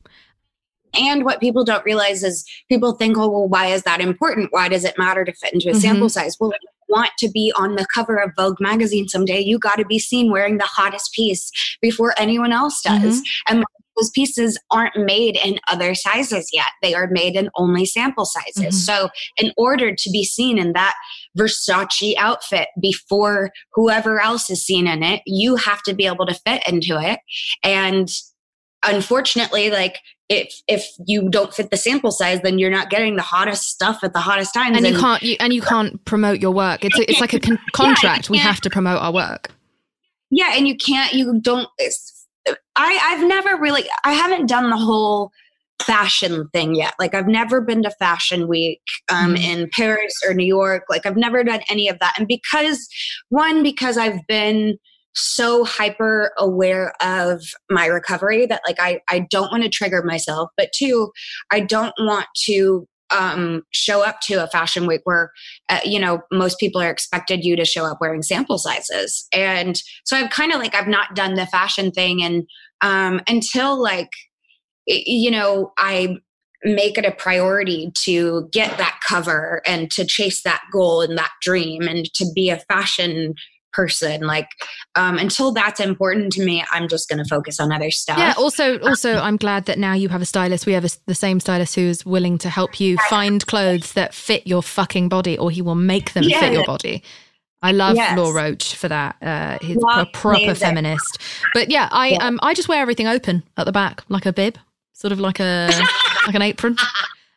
And 0.99 1.23
what 1.23 1.39
people 1.39 1.63
don't 1.63 1.85
realize 1.85 2.23
is 2.23 2.45
people 2.67 2.93
think, 2.93 3.17
oh, 3.17 3.29
well, 3.29 3.47
why 3.47 3.67
is 3.67 3.83
that 3.83 4.01
important? 4.01 4.47
Why 4.51 4.69
does 4.69 4.83
it 4.83 4.97
matter 4.97 5.23
to 5.23 5.33
fit 5.33 5.53
into 5.53 5.69
a 5.69 5.71
mm-hmm. 5.71 5.79
sample 5.79 6.09
size? 6.09 6.35
Well, 6.39 6.51
if 6.51 6.57
you 6.61 6.95
want 6.95 7.11
to 7.19 7.29
be 7.29 7.53
on 7.55 7.75
the 7.75 7.85
cover 7.93 8.17
of 8.17 8.31
Vogue 8.35 8.59
magazine 8.59 9.07
someday, 9.07 9.39
you 9.39 9.59
got 9.59 9.75
to 9.75 9.85
be 9.85 9.99
seen 9.99 10.31
wearing 10.31 10.57
the 10.57 10.65
hottest 10.65 11.13
piece 11.13 11.51
before 11.79 12.15
anyone 12.17 12.51
else 12.51 12.81
does. 12.81 13.21
Mm-hmm. 13.21 13.55
And 13.55 13.65
those 13.99 14.09
pieces 14.11 14.59
aren't 14.71 14.95
made 14.95 15.37
in 15.43 15.59
other 15.71 15.93
sizes 15.93 16.49
yet. 16.53 16.67
They 16.81 16.93
are 16.93 17.07
made 17.07 17.35
in 17.35 17.49
only 17.55 17.85
sample 17.85 18.25
sizes. 18.25 18.63
Mm-hmm. 18.63 18.71
So, 18.71 19.09
in 19.37 19.51
order 19.57 19.93
to 19.93 20.09
be 20.11 20.23
seen 20.23 20.57
in 20.57 20.73
that 20.73 20.95
Versace 21.37 22.15
outfit 22.17 22.69
before 22.81 23.51
whoever 23.73 24.21
else 24.21 24.49
is 24.49 24.63
seen 24.63 24.87
in 24.87 25.03
it, 25.03 25.21
you 25.25 25.55
have 25.55 25.81
to 25.83 25.93
be 25.93 26.05
able 26.05 26.25
to 26.25 26.33
fit 26.33 26.63
into 26.67 26.99
it. 26.99 27.19
And 27.63 28.09
unfortunately, 28.83 29.69
like 29.69 29.99
if 30.29 30.61
if 30.67 30.87
you 31.05 31.29
don't 31.29 31.53
fit 31.53 31.71
the 31.71 31.77
sample 31.77 32.11
size, 32.11 32.41
then 32.41 32.59
you're 32.59 32.69
not 32.69 32.89
getting 32.89 33.15
the 33.15 33.21
hottest 33.21 33.63
stuff 33.63 34.03
at 34.03 34.13
the 34.13 34.19
hottest 34.19 34.53
times. 34.53 34.77
And, 34.77 34.85
and 34.85 34.95
you 34.95 35.01
can't 35.01 35.23
you, 35.23 35.35
and 35.39 35.53
you 35.53 35.61
can't 35.61 36.03
promote 36.05 36.39
your 36.39 36.51
work. 36.51 36.85
It's 36.85 36.97
a, 36.97 37.09
it's 37.09 37.19
like 37.19 37.33
a 37.33 37.39
con- 37.39 37.59
contract. 37.73 38.29
Yeah, 38.29 38.31
we 38.31 38.37
have 38.37 38.61
to 38.61 38.69
promote 38.69 39.01
our 39.01 39.11
work. 39.11 39.51
Yeah, 40.31 40.53
and 40.55 40.67
you 40.67 40.77
can't. 40.77 41.13
You 41.13 41.39
don't. 41.41 41.67
I, 42.75 42.99
I've 43.03 43.27
never 43.27 43.57
really, 43.57 43.83
I 44.03 44.13
haven't 44.13 44.47
done 44.47 44.69
the 44.69 44.77
whole 44.77 45.31
fashion 45.83 46.47
thing 46.53 46.75
yet. 46.75 46.93
Like 46.99 47.13
I've 47.13 47.27
never 47.27 47.61
been 47.61 47.83
to 47.83 47.91
Fashion 47.91 48.47
Week 48.47 48.81
um, 49.09 49.35
mm. 49.35 49.43
in 49.43 49.69
Paris 49.75 50.13
or 50.27 50.33
New 50.33 50.45
York. 50.45 50.83
Like 50.89 51.05
I've 51.05 51.17
never 51.17 51.43
done 51.43 51.61
any 51.69 51.87
of 51.87 51.99
that. 51.99 52.15
And 52.17 52.27
because 52.27 52.87
one, 53.29 53.63
because 53.63 53.97
I've 53.97 54.25
been 54.27 54.77
so 55.15 55.63
hyper 55.63 56.31
aware 56.37 56.93
of 57.01 57.41
my 57.69 57.85
recovery 57.85 58.45
that 58.45 58.61
like 58.67 58.79
I, 58.79 59.01
I 59.09 59.27
don't 59.31 59.51
want 59.51 59.63
to 59.63 59.69
trigger 59.69 60.03
myself. 60.03 60.49
But 60.57 60.69
two, 60.73 61.11
I 61.51 61.61
don't 61.61 61.93
want 61.99 62.27
to 62.45 62.87
um, 63.11 63.63
show 63.71 64.03
up 64.03 64.21
to 64.21 64.43
a 64.43 64.47
fashion 64.47 64.87
week 64.87 65.01
where 65.03 65.31
uh, 65.69 65.79
you 65.83 65.99
know 65.99 66.21
most 66.31 66.59
people 66.59 66.81
are 66.81 66.89
expected 66.89 67.43
you 67.43 67.55
to 67.55 67.65
show 67.65 67.85
up 67.85 67.99
wearing 68.01 68.21
sample 68.21 68.57
sizes. 68.57 69.27
And 69.33 69.81
so 70.05 70.17
i've 70.17 70.31
kind 70.31 70.51
of 70.51 70.59
like 70.59 70.75
i've 70.75 70.87
not 70.87 71.15
done 71.15 71.35
the 71.35 71.45
fashion 71.45 71.91
thing. 71.91 72.23
And 72.23 72.47
um, 72.81 73.21
until 73.27 73.81
like 73.81 74.09
you 74.87 75.29
know 75.29 75.71
i 75.77 76.17
make 76.63 76.97
it 76.97 77.05
a 77.05 77.11
priority 77.11 77.91
to 77.95 78.49
get 78.51 78.77
that 78.77 78.99
cover 79.07 79.61
and 79.65 79.89
to 79.91 80.05
chase 80.05 80.43
that 80.43 80.61
goal 80.71 81.01
and 81.01 81.17
that 81.17 81.31
dream 81.41 81.83
and 81.83 82.05
to 82.13 82.25
be 82.35 82.49
a 82.49 82.59
fashion 82.59 83.33
person 83.71 84.21
like 84.21 84.47
um 84.95 85.17
until 85.17 85.51
that's 85.51 85.79
important 85.79 86.31
to 86.31 86.43
me 86.43 86.63
i'm 86.71 86.87
just 86.87 87.07
going 87.07 87.21
to 87.21 87.29
focus 87.29 87.59
on 87.59 87.71
other 87.71 87.91
stuff 87.91 88.17
yeah 88.17 88.33
also 88.37 88.79
also 88.79 89.17
i'm 89.17 89.37
glad 89.37 89.65
that 89.65 89.77
now 89.77 89.93
you 89.93 90.09
have 90.09 90.21
a 90.21 90.25
stylist 90.25 90.65
we 90.65 90.73
have 90.73 90.85
a, 90.85 90.89
the 91.05 91.15
same 91.15 91.39
stylist 91.39 91.75
who's 91.75 92.05
willing 92.05 92.37
to 92.37 92.49
help 92.49 92.79
you 92.79 92.97
find 93.09 93.45
clothes 93.47 93.93
that 93.93 94.13
fit 94.13 94.45
your 94.47 94.63
fucking 94.63 95.09
body 95.09 95.37
or 95.37 95.51
he 95.51 95.61
will 95.61 95.75
make 95.75 96.13
them 96.13 96.23
yeah. 96.23 96.39
fit 96.39 96.53
your 96.53 96.65
body 96.65 97.03
I 97.61 97.73
love 97.73 97.97
yes. 97.97 98.17
Law 98.17 98.31
Roach 98.31 98.75
for 98.75 98.87
that. 98.87 99.17
Uh, 99.21 99.57
he's 99.61 99.75
a 99.75 100.05
proper 100.13 100.43
amazing. 100.43 100.55
feminist. 100.55 101.17
But 101.53 101.69
yeah, 101.69 101.89
I 101.91 102.11
yeah. 102.11 102.25
um 102.25 102.39
I 102.41 102.53
just 102.53 102.69
wear 102.69 102.81
everything 102.81 103.05
open 103.05 103.43
at 103.57 103.65
the 103.65 103.73
back, 103.73 104.01
like 104.07 104.25
a 104.25 104.31
bib, 104.31 104.57
sort 104.93 105.11
of 105.11 105.19
like 105.19 105.41
a 105.41 105.69
like 106.25 106.35
an 106.35 106.41
apron. 106.41 106.77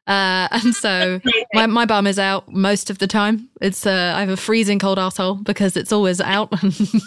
Uh, 0.06 0.48
and 0.50 0.74
so 0.74 1.20
my, 1.54 1.66
my 1.66 1.86
bum 1.86 2.06
is 2.06 2.18
out 2.18 2.50
most 2.52 2.90
of 2.90 2.98
the 2.98 3.06
time. 3.06 3.48
It's 3.60 3.86
uh, 3.86 4.14
I 4.16 4.20
have 4.20 4.28
a 4.28 4.36
freezing 4.36 4.78
cold 4.78 4.98
asshole 4.98 5.36
because 5.36 5.76
it's 5.76 5.92
always 5.92 6.20
out, 6.20 6.52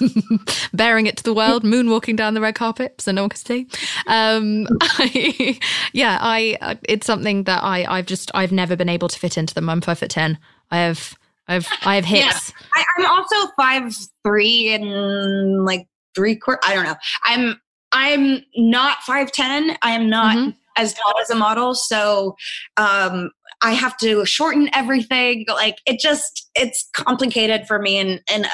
bearing 0.74 1.08
it 1.08 1.18
to 1.18 1.24
the 1.24 1.34
world, 1.34 1.64
moonwalking 1.64 2.16
down 2.16 2.34
the 2.34 2.42
red 2.42 2.56
carpet, 2.56 3.02
so 3.02 3.12
no 3.12 3.24
one 3.24 3.30
can 3.30 3.38
see. 3.38 3.68
Um, 4.08 4.68
I, 4.82 5.60
yeah, 5.94 6.18
I 6.22 6.58
uh, 6.62 6.76
it's 6.84 7.06
something 7.06 7.44
that 7.44 7.64
I 7.64 7.86
I've 7.86 8.06
just 8.06 8.32
I've 8.34 8.52
never 8.52 8.76
been 8.76 8.90
able 8.90 9.10
to 9.10 9.20
fit 9.20 9.38
into 9.38 9.54
them. 9.54 9.70
I'm 9.70 9.82
five 9.82 10.00
foot 10.00 10.10
ten. 10.10 10.38
I 10.72 10.78
have 10.78 11.16
I've 11.48 11.68
I 11.84 11.96
have 11.96 12.06
hips. 12.06 12.54
Yeah. 12.56 12.66
I, 12.76 12.86
I'm 12.98 13.06
also 13.06 13.52
five 13.58 13.94
three 14.24 14.74
and 14.74 15.66
like 15.66 15.88
three 16.16 16.38
quarter. 16.38 16.62
I 16.66 16.74
don't 16.74 16.86
know. 16.86 16.96
I'm 17.24 17.60
I'm 17.92 18.42
not 18.56 19.00
five 19.04 19.32
ten. 19.34 19.78
I 19.82 19.92
am 19.92 20.10
not. 20.10 20.38
Mm-hmm 20.38 20.60
as 20.76 20.94
tall 20.94 21.14
as 21.22 21.30
a 21.30 21.36
model. 21.36 21.76
So 21.76 22.36
um, 22.78 23.32
I 23.62 23.74
have 23.74 23.98
to 23.98 24.26
shorten 24.26 24.70
everything. 24.74 25.46
Like 25.48 25.78
it 25.86 26.00
just, 26.00 26.50
it's 26.56 26.90
complicated 26.94 27.68
for 27.68 27.80
me. 27.80 27.98
And, 27.98 28.22
and 28.32 28.48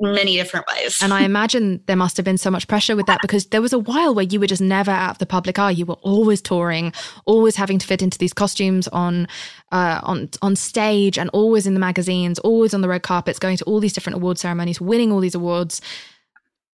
many 0.00 0.36
different 0.36 0.66
ways. 0.68 0.98
And 1.02 1.12
I 1.12 1.22
imagine 1.24 1.82
there 1.86 1.96
must 1.96 2.16
have 2.16 2.24
been 2.24 2.38
so 2.38 2.50
much 2.50 2.68
pressure 2.68 2.96
with 2.96 3.06
that 3.06 3.20
because 3.22 3.46
there 3.46 3.62
was 3.62 3.72
a 3.72 3.78
while 3.78 4.14
where 4.14 4.24
you 4.24 4.40
were 4.40 4.46
just 4.46 4.62
never 4.62 4.90
out 4.90 5.12
of 5.12 5.18
the 5.18 5.26
public 5.26 5.58
eye. 5.58 5.70
You 5.70 5.86
were 5.86 5.94
always 5.94 6.40
touring, 6.40 6.92
always 7.26 7.56
having 7.56 7.78
to 7.78 7.86
fit 7.86 8.02
into 8.02 8.18
these 8.18 8.32
costumes 8.32 8.88
on 8.88 9.28
uh, 9.72 10.00
on 10.02 10.28
on 10.42 10.56
stage, 10.56 11.18
and 11.18 11.30
always 11.30 11.66
in 11.66 11.74
the 11.74 11.80
magazines, 11.80 12.38
always 12.40 12.74
on 12.74 12.80
the 12.80 12.88
red 12.88 13.02
carpets, 13.02 13.38
going 13.38 13.56
to 13.58 13.64
all 13.64 13.80
these 13.80 13.92
different 13.92 14.16
award 14.16 14.38
ceremonies, 14.38 14.80
winning 14.80 15.12
all 15.12 15.20
these 15.20 15.34
awards. 15.34 15.80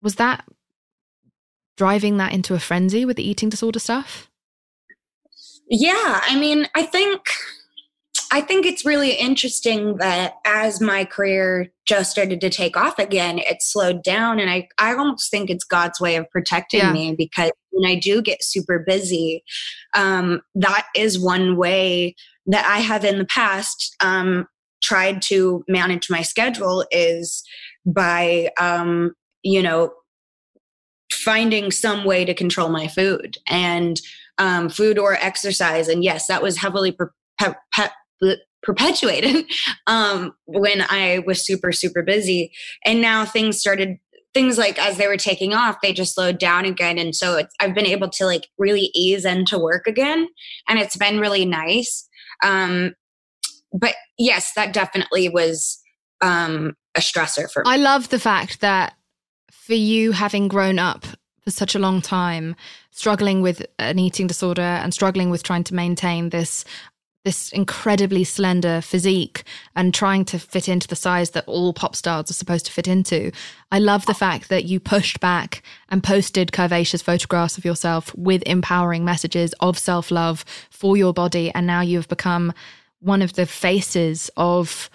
Was 0.03 0.17
that 0.17 0.45
driving 1.77 2.19
that 2.19 2.33
into 2.33 2.55
a 2.55 2.59
frenzy 2.59 3.05
with 3.05 3.17
the 3.17 3.29
eating 3.29 3.49
disorder 3.49 3.79
stuff? 3.79 4.31
Yeah, 5.69 6.21
I 6.27 6.39
mean, 6.39 6.69
I 6.75 6.83
think 6.83 7.21
I 8.35 8.41
think 8.41 8.67
it's 8.67 8.85
really 8.85 9.13
interesting 9.13 9.97
that 9.99 10.35
as 10.45 10.81
my 10.81 11.05
career 11.05 11.71
just 11.85 12.11
started 12.11 12.41
to 12.41 12.51
take 12.51 12.77
off 12.77 12.99
again, 12.99 13.39
it 13.39 13.63
slowed 13.63 14.03
down. 14.03 14.41
And 14.41 14.51
I, 14.51 14.67
I 14.77 14.95
almost 14.95 15.31
think 15.31 15.51
it's 15.51 15.63
God's 15.63 16.01
way 16.01 16.17
of 16.17 16.29
protecting 16.31 16.81
yeah. 16.81 16.93
me 16.93 17.15
because 17.17 17.53
when 17.71 17.89
I 17.89 17.95
do 17.95 18.23
get 18.23 18.43
super 18.43 18.81
busy, 18.81 19.45
um, 19.95 20.41
that 20.57 20.87
is 20.97 21.17
one 21.17 21.57
way 21.57 22.17
that 22.47 22.67
I 22.67 22.79
have 22.79 23.05
in 23.05 23.19
the 23.19 23.27
past 23.27 23.95
um, 24.01 24.49
tried 24.83 25.23
to 25.23 25.65
manage 25.69 26.11
my 26.11 26.23
schedule 26.23 26.85
is 26.91 27.45
by, 27.87 28.51
um, 28.59 29.15
you 29.45 29.63
know, 29.63 29.93
finding 31.13 31.71
some 31.71 32.05
way 32.05 32.25
to 32.25 32.35
control 32.35 32.69
my 32.69 32.89
food 32.89 33.37
and 33.47 34.01
um, 34.39 34.69
food 34.69 34.99
or 34.99 35.15
exercise. 35.15 35.89
And 35.89 36.03
yes, 36.03 36.27
that 36.27 36.43
was 36.43 36.59
heavily 36.59 36.93
pre- 36.93 37.09
pe- 37.41 38.37
perpetuated 38.63 39.47
um, 39.87 40.33
when 40.47 40.83
I 40.89 41.23
was 41.27 41.45
super, 41.45 41.73
super 41.73 42.03
busy. 42.03 42.53
And 42.85 43.01
now 43.01 43.25
things 43.25 43.59
started, 43.59 43.99
things 44.33 44.59
like 44.59 44.79
as 44.79 44.97
they 44.97 45.07
were 45.07 45.17
taking 45.17 45.55
off, 45.55 45.81
they 45.83 45.93
just 45.93 46.15
slowed 46.15 46.39
down 46.39 46.65
again. 46.65 46.99
And 46.99 47.15
so 47.15 47.43
I've 47.61 47.75
been 47.75 47.87
able 47.87 48.11
to 48.11 48.27
like 48.27 48.49
really 48.59 48.91
ease 48.95 49.25
into 49.25 49.59
work 49.59 49.87
again. 49.87 50.29
And 50.69 50.79
it's 50.79 50.97
been 50.97 51.21
really 51.21 51.45
nice. 51.45 52.09
Um, 52.43 52.95
but 53.73 53.95
yes, 54.19 54.53
that 54.55 54.73
definitely 54.73 55.29
was 55.29 55.81
um, 56.21 56.75
a 56.95 57.01
stressor 57.01 57.51
for 57.51 57.63
me. 57.65 57.71
I 57.71 57.77
love 57.77 58.09
the 58.09 58.19
fact 58.19 58.61
that 58.61 58.95
for 59.51 59.75
you 59.75 60.13
having 60.13 60.49
grown 60.49 60.79
up 60.79 61.05
for 61.45 61.51
such 61.51 61.75
a 61.75 61.79
long 61.79 62.01
time, 62.01 62.57
struggling 62.91 63.43
with 63.43 63.65
an 63.79 63.99
eating 63.99 64.27
disorder 64.27 64.63
and 64.63 64.93
struggling 64.95 65.31
with 65.31 65.43
trying 65.43 65.65
to 65.65 65.75
maintain 65.75 66.31
this 66.31 66.65
this 67.25 67.51
incredibly 67.53 68.23
slender 68.23 68.83
physique 68.83 69.45
and 69.75 69.95
trying 69.95 70.27
to 70.27 70.39
fit 70.39 70.69
into 70.69 70.87
the 70.87 70.97
size 70.97 71.31
that 71.31 71.47
all 71.47 71.73
pop 71.73 71.97
stars 71.97 72.31
are 72.31 72.35
supposed 72.35 72.67
to 72.67 72.73
fit 72.73 72.87
into. 72.87 73.33
I 73.73 73.79
love 73.79 74.05
the 74.05 74.13
fact 74.13 74.51
that 74.51 74.67
you 74.67 74.79
pushed 74.79 75.21
back 75.21 75.63
and 75.89 76.05
posted 76.05 76.53
curvaceous 76.53 77.03
photographs 77.03 77.57
of 77.57 77.65
yourself 77.65 78.15
with 78.15 78.43
empowering 78.45 79.07
messages 79.07 79.55
of 79.61 79.79
self 79.79 80.11
love 80.11 80.45
for 80.71 80.97
your 80.99 81.15
body. 81.15 81.51
And 81.55 81.67
now 81.67 81.81
you've 81.81 82.09
become 82.09 82.53
one 83.01 83.23
of 83.23 83.33
the 83.35 83.47
faces 83.47 84.31
of 84.37 84.91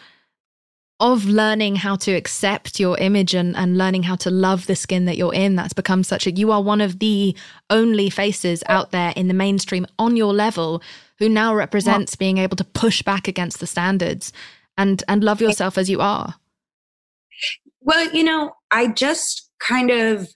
of 1.00 1.26
learning 1.26 1.78
how 1.78 1.96
to 1.96 2.12
accept 2.12 2.80
your 2.80 2.98
image 2.98 3.34
and, 3.34 3.56
and 3.56 3.78
learning 3.78 4.04
how 4.04 4.16
to 4.16 4.30
love 4.30 4.68
the 4.68 4.76
skin 4.76 5.06
that 5.06 5.18
you're 5.18 5.34
in 5.34 5.56
that's 5.56 5.74
become 5.74 6.04
such 6.04 6.28
a 6.28 6.32
you 6.32 6.52
are 6.52 6.62
one 6.62 6.82
of 6.82 7.00
the 7.00 7.36
only 7.70 8.10
faces 8.10 8.64
out 8.68 8.92
there 8.92 9.14
in 9.16 9.28
the 9.28 9.34
mainstream 9.34 9.86
on 9.98 10.18
your 10.18 10.34
level 10.34 10.82
who 11.18 11.30
now 11.30 11.56
represents 11.56 12.16
being 12.16 12.38
able 12.38 12.58
to 12.58 12.64
push 12.64 13.02
back 13.02 13.28
against 13.28 13.60
the 13.60 13.68
standards 13.68 14.34
and 14.78 15.04
and 15.08 15.24
love 15.24 15.42
yourself 15.42 15.78
as 15.78 15.90
you 15.90 16.00
are. 16.00 16.36
Well 17.82 18.10
you 18.12 18.24
know 18.24 18.54
i 18.72 18.88
just 18.88 19.50
kind 19.60 19.92
of 19.92 20.28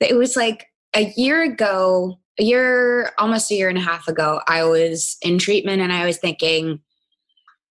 it 0.00 0.16
was 0.16 0.36
like 0.36 0.66
a 0.94 1.12
year 1.16 1.42
ago 1.42 2.18
a 2.38 2.42
year 2.42 3.12
almost 3.18 3.50
a 3.50 3.54
year 3.54 3.68
and 3.68 3.78
a 3.78 3.82
half 3.82 4.08
ago 4.08 4.40
i 4.48 4.64
was 4.64 5.16
in 5.22 5.38
treatment 5.38 5.80
and 5.80 5.92
i 5.92 6.04
was 6.04 6.18
thinking 6.18 6.80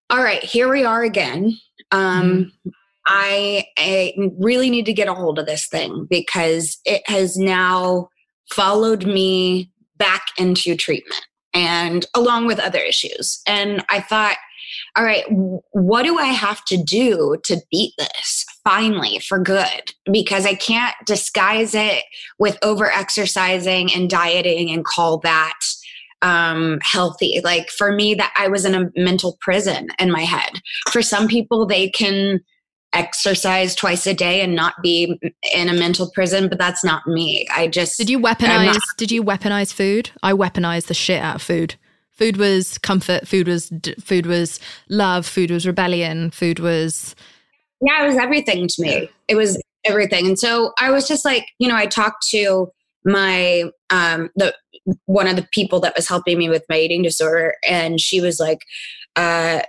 all 0.10 0.24
right 0.24 0.44
here 0.44 0.70
we 0.70 0.84
are 0.84 1.04
again 1.04 1.58
um, 1.92 2.52
mm 2.66 2.72
I, 3.10 3.66
I 3.78 4.14
really 4.38 4.70
need 4.70 4.86
to 4.86 4.94
get 4.94 5.08
a 5.08 5.16
hold 5.16 5.40
of 5.40 5.48
this 5.48 5.68
thing 5.68 6.06
because 6.10 6.78
it 6.86 7.02
has 7.08 7.38
now 7.38 8.10
followed 8.52 9.06
me 9.06 9.72
back 9.98 10.28
into 10.38 10.76
treatment 10.76 11.26
and 11.54 12.06
along 12.16 12.46
with 12.46 12.60
other 12.60 12.80
issues. 12.80 13.42
And 13.48 13.84
I 13.90 14.00
thought, 14.00 14.38
all 14.96 15.04
right, 15.04 15.26
what 15.72 16.04
do 16.04 16.20
I 16.20 16.28
have 16.28 16.64
to 16.66 16.78
do 16.78 17.38
to 17.46 17.62
beat 17.72 17.94
this 17.98 18.46
finally 18.64 19.20
for 19.20 19.40
good? 19.40 19.92
Because 20.12 20.46
I 20.46 20.54
can't 20.54 20.96
disguise 21.08 21.74
it 21.74 22.04
with 22.38 22.60
over 22.62 22.92
exercising 22.92 23.92
and 23.94 24.08
dieting 24.08 24.70
and 24.70 24.86
call 24.86 25.18
that 25.20 25.60
um, 26.22 26.80
healthy. 26.82 27.42
Like 27.44 27.70
for 27.70 27.92
me, 27.92 28.14
that 28.16 28.34
I 28.38 28.48
was 28.48 28.66
in 28.66 28.76
a 28.76 28.92
mental 28.96 29.38
prison 29.42 29.88
in 30.00 30.12
my 30.12 30.22
head. 30.22 30.62
For 30.92 31.02
some 31.02 31.28
people, 31.28 31.66
they 31.66 31.90
can 31.90 32.42
exercise 32.94 33.76
twice 33.76 34.08
a 34.08 34.14
day 34.14 34.42
and 34.42 34.56
not 34.56 34.74
be 34.82 35.20
in 35.54 35.70
a 35.70 35.74
mental 35.74 36.10
prison 36.12 36.50
but 36.50 36.58
that's 36.58 36.84
not 36.84 37.06
me. 37.06 37.48
I 37.54 37.68
just 37.68 37.98
did 37.98 38.10
you 38.10 38.20
weaponize 38.20 38.66
not, 38.66 38.82
did 38.98 39.12
you 39.12 39.24
weaponize 39.24 39.72
food? 39.72 40.10
I 40.24 40.34
weaponized 40.34 40.88
the 40.88 40.96
shit 40.96 41.22
out 41.22 41.36
of 41.36 41.42
food. 41.44 41.76
Food 42.10 42.38
was 42.38 42.80
comfort 42.80 43.28
food 43.28 43.48
was 43.48 43.72
food 44.00 44.26
was 44.26 44.60
love 44.90 45.28
food 45.28 45.52
was 45.52 45.68
rebellion 45.68 46.32
food 46.32 46.60
was 46.60 47.16
yeah 47.82 48.04
it 48.04 48.08
was 48.08 48.18
everything 48.18 48.68
to 48.68 48.82
me. 48.82 49.10
It 49.28 49.36
was 49.36 49.62
everything. 49.86 50.26
And 50.26 50.40
so 50.40 50.74
i 50.80 50.90
was 50.90 51.08
just 51.08 51.24
like 51.24 51.46
you 51.60 51.68
know 51.68 51.76
i 51.76 51.86
talked 51.86 52.28
to 52.30 52.72
my 53.10 53.66
um 53.90 54.30
the 54.36 54.54
one 55.06 55.28
of 55.28 55.36
the 55.36 55.48
people 55.52 55.80
that 55.80 55.96
was 55.96 56.08
helping 56.08 56.38
me 56.38 56.50
with 56.50 56.64
my 56.70 56.78
eating 56.78 57.02
disorder 57.02 57.56
and 57.68 58.00
she 58.00 58.22
was 58.22 58.40
like 58.40 58.60
uh 59.16 59.62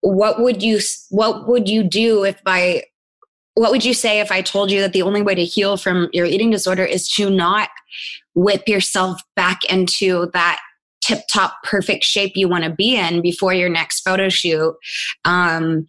what 0.00 0.40
would 0.40 0.62
you 0.62 0.78
what 1.10 1.48
would 1.48 1.68
you 1.68 1.82
do 1.82 2.24
if 2.24 2.40
I 2.46 2.84
what 3.54 3.70
would 3.70 3.84
you 3.84 3.94
say 3.94 4.20
if 4.20 4.30
I 4.30 4.42
told 4.42 4.70
you 4.70 4.80
that 4.82 4.92
the 4.92 5.02
only 5.02 5.22
way 5.22 5.34
to 5.34 5.44
heal 5.44 5.76
from 5.76 6.08
your 6.12 6.26
eating 6.26 6.50
disorder 6.50 6.84
is 6.84 7.08
to 7.12 7.30
not 7.30 7.70
whip 8.34 8.68
yourself 8.68 9.20
back 9.34 9.64
into 9.70 10.30
that 10.34 10.60
tip 11.00 11.20
top 11.32 11.54
perfect 11.64 12.04
shape 12.04 12.32
you 12.34 12.48
want 12.48 12.64
to 12.64 12.70
be 12.70 12.96
in 12.96 13.22
before 13.22 13.54
your 13.54 13.70
next 13.70 14.02
photo 14.02 14.28
shoot? 14.28 14.76
Um, 15.24 15.86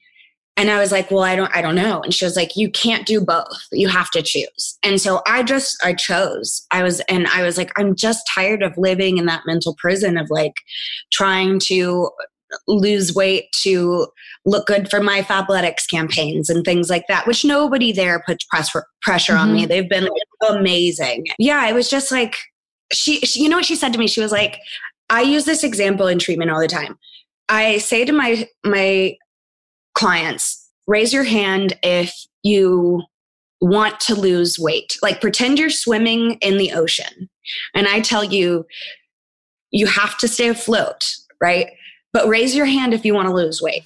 and 0.57 0.69
i 0.71 0.79
was 0.79 0.91
like 0.91 1.09
well 1.09 1.23
i 1.23 1.35
don't 1.35 1.55
i 1.55 1.61
don't 1.61 1.75
know. 1.75 2.01
And 2.01 2.13
she 2.13 2.25
was 2.25 2.35
like 2.35 2.57
you 2.57 2.69
can't 2.69 3.05
do 3.05 3.21
both. 3.21 3.67
You 3.71 3.87
have 3.87 4.09
to 4.11 4.21
choose. 4.21 4.77
And 4.83 4.99
so 4.99 5.21
i 5.25 5.43
just 5.43 5.77
i 5.85 5.93
chose. 5.93 6.65
I 6.71 6.83
was 6.83 6.99
and 7.01 7.27
i 7.27 7.43
was 7.43 7.57
like 7.57 7.71
i'm 7.77 7.95
just 7.95 8.29
tired 8.33 8.63
of 8.63 8.77
living 8.77 9.17
in 9.17 9.25
that 9.27 9.43
mental 9.45 9.75
prison 9.77 10.17
of 10.17 10.29
like 10.29 10.55
trying 11.11 11.59
to 11.65 12.09
lose 12.67 13.13
weight 13.13 13.45
to 13.61 14.07
look 14.45 14.67
good 14.67 14.89
for 14.89 15.01
my 15.01 15.21
fabletics 15.21 15.89
campaigns 15.89 16.49
and 16.49 16.63
things 16.63 16.89
like 16.89 17.05
that 17.07 17.27
which 17.27 17.43
nobody 17.43 17.91
there 17.91 18.23
puts 18.25 18.45
press, 18.45 18.73
pressure 19.01 19.33
mm-hmm. 19.33 19.41
on 19.41 19.53
me. 19.53 19.59
Mm-hmm. 19.59 19.67
they've 19.69 19.89
been 19.89 20.09
amazing. 20.49 21.25
Yeah 21.37 21.67
it 21.67 21.73
was 21.73 21.89
just 21.89 22.11
like 22.11 22.35
she, 22.91 23.19
she 23.19 23.43
you 23.43 23.49
know 23.49 23.57
what 23.57 23.65
she 23.65 23.75
said 23.75 23.93
to 23.93 23.99
me? 23.99 24.07
She 24.07 24.21
was 24.21 24.31
like 24.31 24.59
i 25.09 25.21
use 25.21 25.45
this 25.45 25.63
example 25.63 26.07
in 26.07 26.19
treatment 26.19 26.51
all 26.51 26.59
the 26.59 26.67
time. 26.67 26.97
I 27.49 27.77
say 27.77 28.03
to 28.05 28.11
my 28.11 28.47
my 28.65 29.15
clients 29.97 30.69
raise 30.87 31.11
your 31.11 31.23
hand 31.23 31.73
if 31.83 32.13
you 32.43 33.01
want 33.59 33.99
to 33.99 34.13
lose 34.13 34.59
weight 34.59 34.97
like 35.01 35.19
pretend 35.19 35.57
you're 35.57 35.69
swimming 35.69 36.33
in 36.41 36.57
the 36.57 36.71
ocean 36.71 37.27
and 37.73 37.87
i 37.87 37.99
tell 37.99 38.23
you 38.23 38.65
you 39.71 39.87
have 39.87 40.17
to 40.17 40.27
stay 40.27 40.47
afloat 40.47 41.03
right 41.41 41.71
but 42.17 42.27
raise 42.27 42.55
your 42.55 42.65
hand 42.65 42.95
if 42.95 43.05
you 43.05 43.13
want 43.13 43.27
to 43.27 43.33
lose 43.33 43.61
weight. 43.61 43.83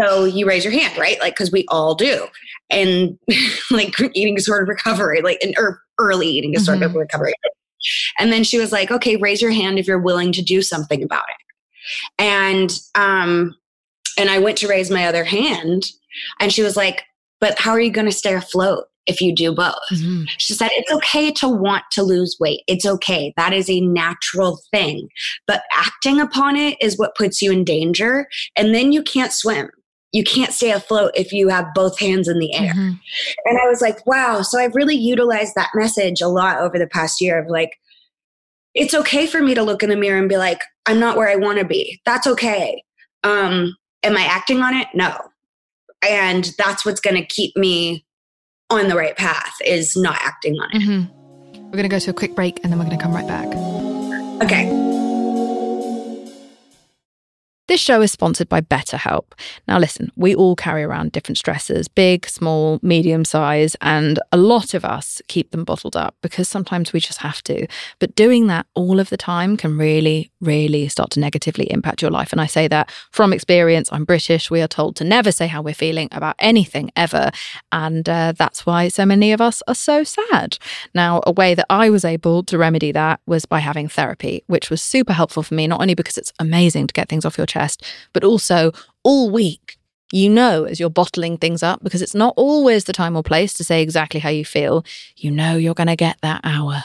So 0.00 0.24
you 0.24 0.48
raise 0.48 0.64
your 0.64 0.72
hand, 0.72 0.98
right? 0.98 1.18
Like, 1.20 1.34
because 1.34 1.52
we 1.52 1.64
all 1.68 1.94
do. 1.94 2.26
And 2.70 3.16
like 3.70 3.94
eating 4.14 4.34
disorder 4.34 4.66
recovery, 4.66 5.22
like, 5.22 5.42
in, 5.42 5.54
or 5.56 5.80
early 6.00 6.26
eating 6.26 6.50
disorder 6.50 6.88
mm-hmm. 6.88 6.98
recovery. 6.98 7.32
And 8.18 8.32
then 8.32 8.42
she 8.42 8.58
was 8.58 8.72
like, 8.72 8.90
okay, 8.90 9.16
raise 9.16 9.40
your 9.40 9.52
hand 9.52 9.78
if 9.78 9.86
you're 9.86 10.00
willing 10.00 10.32
to 10.32 10.42
do 10.42 10.60
something 10.60 11.04
about 11.04 11.24
it. 11.28 12.12
And, 12.18 12.78
um, 12.96 13.54
and 14.20 14.30
I 14.30 14.38
went 14.38 14.58
to 14.58 14.68
raise 14.68 14.90
my 14.90 15.06
other 15.06 15.24
hand 15.24 15.84
and 16.38 16.52
she 16.52 16.62
was 16.62 16.76
like, 16.76 17.04
but 17.40 17.58
how 17.58 17.70
are 17.70 17.80
you 17.80 17.90
going 17.90 18.06
to 18.06 18.12
stay 18.12 18.34
afloat? 18.34 18.84
if 19.06 19.20
you 19.20 19.34
do 19.34 19.52
both. 19.52 19.74
Mm-hmm. 19.90 20.24
She 20.38 20.52
said, 20.52 20.68
It's 20.72 20.92
okay 20.92 21.32
to 21.32 21.48
want 21.48 21.84
to 21.92 22.02
lose 22.02 22.36
weight. 22.38 22.60
It's 22.68 22.84
okay. 22.86 23.32
That 23.36 23.52
is 23.52 23.68
a 23.68 23.80
natural 23.80 24.60
thing. 24.70 25.08
But 25.46 25.62
acting 25.72 26.20
upon 26.20 26.54
it 26.54 26.76
is 26.80 26.98
what 26.98 27.16
puts 27.16 27.40
you 27.40 27.50
in 27.50 27.64
danger. 27.64 28.28
And 28.56 28.74
then 28.74 28.92
you 28.92 29.02
can't 29.02 29.32
swim. 29.32 29.70
You 30.12 30.22
can't 30.22 30.52
stay 30.52 30.70
afloat 30.70 31.12
if 31.14 31.32
you 31.32 31.48
have 31.48 31.74
both 31.74 31.98
hands 31.98 32.28
in 32.28 32.38
the 32.38 32.54
air. 32.54 32.74
Mm-hmm. 32.74 32.92
And 33.46 33.58
I 33.58 33.68
was 33.68 33.80
like, 33.80 34.06
wow. 34.06 34.42
So 34.42 34.60
I've 34.60 34.74
really 34.74 34.96
utilized 34.96 35.54
that 35.56 35.70
message 35.74 36.20
a 36.20 36.28
lot 36.28 36.58
over 36.58 36.78
the 36.78 36.86
past 36.86 37.20
year 37.20 37.38
of 37.38 37.48
like, 37.48 37.78
it's 38.74 38.94
okay 38.94 39.26
for 39.26 39.40
me 39.40 39.54
to 39.54 39.62
look 39.62 39.82
in 39.82 39.88
the 39.88 39.96
mirror 39.96 40.18
and 40.18 40.28
be 40.28 40.36
like, 40.36 40.60
I'm 40.86 41.00
not 41.00 41.16
where 41.16 41.28
I 41.28 41.36
want 41.36 41.58
to 41.58 41.64
be. 41.64 42.00
That's 42.06 42.26
okay. 42.26 42.82
Um, 43.24 43.74
am 44.02 44.16
I 44.16 44.22
acting 44.22 44.62
on 44.62 44.74
it? 44.74 44.88
No. 44.94 45.16
And 46.06 46.52
that's 46.58 46.84
what's 46.84 47.00
going 47.00 47.16
to 47.16 47.24
keep 47.24 47.56
me 47.56 48.04
on 48.70 48.88
the 48.88 48.96
right 48.96 49.16
path 49.16 49.54
is 49.64 49.96
not 49.96 50.16
acting 50.22 50.58
on 50.60 50.70
it. 50.72 50.82
Mm-hmm. 50.82 51.64
We're 51.64 51.76
going 51.76 51.82
to 51.82 51.88
go 51.88 51.98
to 51.98 52.10
a 52.10 52.14
quick 52.14 52.34
break 52.34 52.60
and 52.62 52.72
then 52.72 52.78
we're 52.78 52.86
going 52.86 52.96
to 52.96 53.02
come 53.02 53.14
right 53.14 53.26
back. 53.26 53.48
Okay. 54.42 54.90
This 57.68 57.80
show 57.80 58.02
is 58.02 58.10
sponsored 58.10 58.48
by 58.48 58.62
BetterHelp. 58.62 59.26
Now, 59.68 59.78
listen, 59.78 60.10
we 60.16 60.34
all 60.34 60.56
carry 60.56 60.82
around 60.82 61.12
different 61.12 61.38
stresses 61.38 61.86
big, 61.86 62.26
small, 62.26 62.80
medium 62.82 63.24
size, 63.24 63.76
and 63.80 64.18
a 64.32 64.36
lot 64.36 64.74
of 64.74 64.84
us 64.84 65.22
keep 65.28 65.52
them 65.52 65.62
bottled 65.62 65.94
up 65.94 66.16
because 66.20 66.48
sometimes 66.48 66.92
we 66.92 66.98
just 66.98 67.18
have 67.18 67.42
to. 67.44 67.68
But 68.00 68.16
doing 68.16 68.48
that 68.48 68.66
all 68.74 68.98
of 68.98 69.08
the 69.10 69.16
time 69.16 69.56
can 69.56 69.78
really, 69.78 70.29
really 70.40 70.88
start 70.88 71.10
to 71.10 71.20
negatively 71.20 71.70
impact 71.70 72.02
your 72.02 72.10
life. 72.10 72.32
And 72.32 72.40
I 72.40 72.46
say 72.46 72.68
that 72.68 72.90
from 73.10 73.32
experience. 73.32 73.88
I'm 73.92 74.04
British. 74.04 74.50
We 74.50 74.62
are 74.62 74.68
told 74.68 74.96
to 74.96 75.04
never 75.04 75.32
say 75.32 75.46
how 75.46 75.62
we're 75.62 75.74
feeling 75.74 76.08
about 76.12 76.36
anything 76.38 76.90
ever. 76.96 77.30
And 77.72 78.08
uh, 78.08 78.32
that's 78.36 78.64
why 78.64 78.88
so 78.88 79.04
many 79.04 79.32
of 79.32 79.40
us 79.40 79.62
are 79.68 79.74
so 79.74 80.04
sad. 80.04 80.58
Now, 80.94 81.20
a 81.26 81.32
way 81.32 81.54
that 81.54 81.66
I 81.70 81.90
was 81.90 82.04
able 82.04 82.42
to 82.44 82.58
remedy 82.58 82.92
that 82.92 83.20
was 83.26 83.44
by 83.44 83.60
having 83.60 83.88
therapy, 83.88 84.44
which 84.46 84.70
was 84.70 84.82
super 84.82 85.12
helpful 85.12 85.42
for 85.42 85.54
me, 85.54 85.66
not 85.66 85.80
only 85.80 85.94
because 85.94 86.18
it's 86.18 86.32
amazing 86.38 86.86
to 86.86 86.94
get 86.94 87.08
things 87.08 87.24
off 87.24 87.38
your 87.38 87.46
chest 87.46 87.84
but 88.12 88.24
also 88.24 88.72
all 89.02 89.30
week. 89.30 89.76
You 90.12 90.28
know, 90.28 90.64
as 90.64 90.80
you're 90.80 90.90
bottling 90.90 91.38
things 91.38 91.62
up, 91.62 91.84
because 91.84 92.02
it's 92.02 92.16
not 92.16 92.34
always 92.36 92.84
the 92.84 92.92
time 92.92 93.16
or 93.16 93.22
place 93.22 93.54
to 93.54 93.64
say 93.64 93.80
exactly 93.80 94.18
how 94.18 94.28
you 94.28 94.44
feel, 94.44 94.84
you 95.16 95.30
know 95.30 95.56
you're 95.56 95.74
going 95.74 95.86
to 95.86 95.96
get 95.96 96.18
that 96.22 96.40
hour 96.42 96.84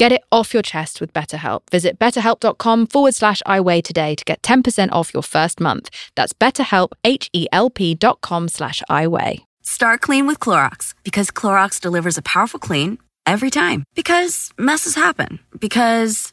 Get 0.00 0.12
it 0.12 0.24
off 0.32 0.54
your 0.54 0.62
chest 0.62 0.98
with 1.02 1.12
BetterHelp. 1.12 1.68
Visit 1.70 1.98
betterhelp.com 1.98 2.86
forward 2.86 3.12
slash 3.12 3.42
iWeigh 3.46 3.84
today 3.84 4.14
to 4.14 4.24
get 4.24 4.40
10% 4.40 4.88
off 4.92 5.12
your 5.12 5.22
first 5.22 5.60
month. 5.60 5.90
That's 6.14 6.32
betterhelp, 6.32 6.92
H-E-L-P 7.04 7.96
dot 7.96 8.22
com 8.22 8.48
slash 8.48 8.82
iWeigh. 8.88 9.40
Start 9.60 10.00
clean 10.00 10.26
with 10.26 10.38
Clorox 10.38 10.94
because 11.04 11.30
Clorox 11.30 11.78
delivers 11.78 12.16
a 12.16 12.22
powerful 12.22 12.58
clean 12.58 12.96
every 13.26 13.50
time. 13.50 13.84
Because 13.94 14.48
messes 14.56 14.94
happen. 14.94 15.38
Because 15.58 16.32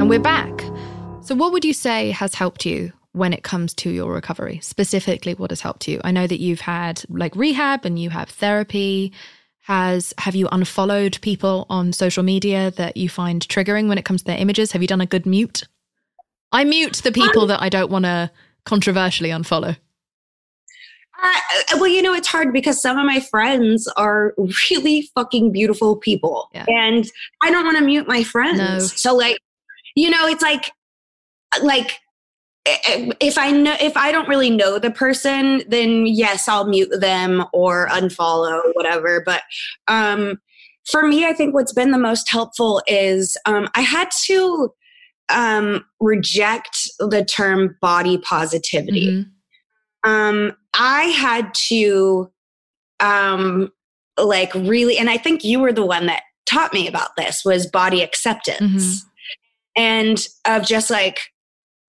And 0.00 0.08
we're 0.08 0.18
back. 0.20 0.62
So, 1.20 1.34
what 1.34 1.52
would 1.52 1.64
you 1.64 1.72
say 1.72 2.10
has 2.12 2.34
helped 2.34 2.64
you 2.64 2.92
when 3.12 3.32
it 3.32 3.42
comes 3.42 3.74
to 3.74 3.90
your 3.90 4.12
recovery? 4.12 4.60
Specifically, 4.62 5.34
what 5.34 5.50
has 5.50 5.60
helped 5.60 5.86
you? 5.86 6.00
I 6.04 6.10
know 6.10 6.26
that 6.26 6.40
you've 6.40 6.60
had 6.60 7.02
like 7.08 7.36
rehab 7.36 7.84
and 7.84 7.98
you 7.98 8.10
have 8.10 8.30
therapy. 8.30 9.12
Has 9.62 10.14
have 10.18 10.34
you 10.34 10.48
unfollowed 10.50 11.18
people 11.20 11.66
on 11.68 11.92
social 11.92 12.22
media 12.22 12.70
that 12.72 12.96
you 12.96 13.08
find 13.08 13.46
triggering 13.46 13.88
when 13.88 13.98
it 13.98 14.06
comes 14.06 14.22
to 14.22 14.26
their 14.26 14.38
images? 14.38 14.72
Have 14.72 14.80
you 14.80 14.88
done 14.88 15.02
a 15.02 15.06
good 15.06 15.26
mute? 15.26 15.64
I 16.52 16.64
mute 16.64 17.02
the 17.04 17.12
people 17.12 17.42
um, 17.42 17.48
that 17.48 17.60
I 17.60 17.68
don't 17.68 17.90
want 17.90 18.06
to 18.06 18.30
controversially 18.64 19.30
unfollow. 19.30 19.76
Uh, 21.20 21.40
well, 21.74 21.88
you 21.88 22.00
know, 22.00 22.14
it's 22.14 22.28
hard 22.28 22.52
because 22.52 22.80
some 22.80 22.98
of 22.98 23.04
my 23.04 23.20
friends 23.20 23.88
are 23.96 24.34
really 24.70 25.10
fucking 25.14 25.50
beautiful 25.52 25.96
people. 25.96 26.48
Yeah. 26.54 26.64
And 26.68 27.10
I 27.42 27.50
don't 27.50 27.64
want 27.64 27.78
to 27.78 27.84
mute 27.84 28.06
my 28.06 28.22
friends. 28.22 28.58
No. 28.58 28.78
So, 28.78 29.16
like, 29.16 29.38
you 29.96 30.10
know, 30.10 30.26
it's 30.26 30.42
like, 30.42 30.70
like, 31.62 31.98
if 33.20 33.38
I 33.38 33.50
know 33.50 33.76
if 33.80 33.96
I 33.96 34.12
don't 34.12 34.28
really 34.28 34.50
know 34.50 34.78
the 34.78 34.90
person, 34.90 35.62
then 35.68 36.06
yes, 36.06 36.48
I'll 36.48 36.66
mute 36.66 36.90
them 37.00 37.44
or 37.52 37.88
unfollow, 37.88 38.60
whatever. 38.74 39.22
But 39.24 39.42
um, 39.86 40.38
for 40.90 41.06
me, 41.06 41.24
I 41.24 41.32
think 41.32 41.54
what's 41.54 41.72
been 41.72 41.90
the 41.90 41.98
most 41.98 42.30
helpful 42.30 42.82
is 42.86 43.36
um, 43.46 43.68
I 43.74 43.80
had 43.80 44.10
to 44.26 44.72
um, 45.30 45.84
reject 46.00 46.78
the 46.98 47.24
term 47.24 47.76
body 47.80 48.18
positivity. 48.18 49.08
Mhm. 49.08 49.30
Um, 50.04 50.56
I 50.74 51.04
had 51.04 51.52
to 51.68 52.30
um, 53.00 53.70
like 54.18 54.52
really, 54.54 54.98
and 54.98 55.08
I 55.10 55.16
think 55.16 55.44
you 55.44 55.60
were 55.60 55.72
the 55.72 55.86
one 55.86 56.06
that 56.06 56.22
taught 56.46 56.72
me 56.72 56.88
about 56.88 57.10
this 57.16 57.44
was 57.44 57.66
body 57.66 58.02
acceptance 58.02 59.04
Mhm. 59.04 59.06
and 59.76 60.26
of 60.46 60.66
just 60.66 60.90
like 60.90 61.20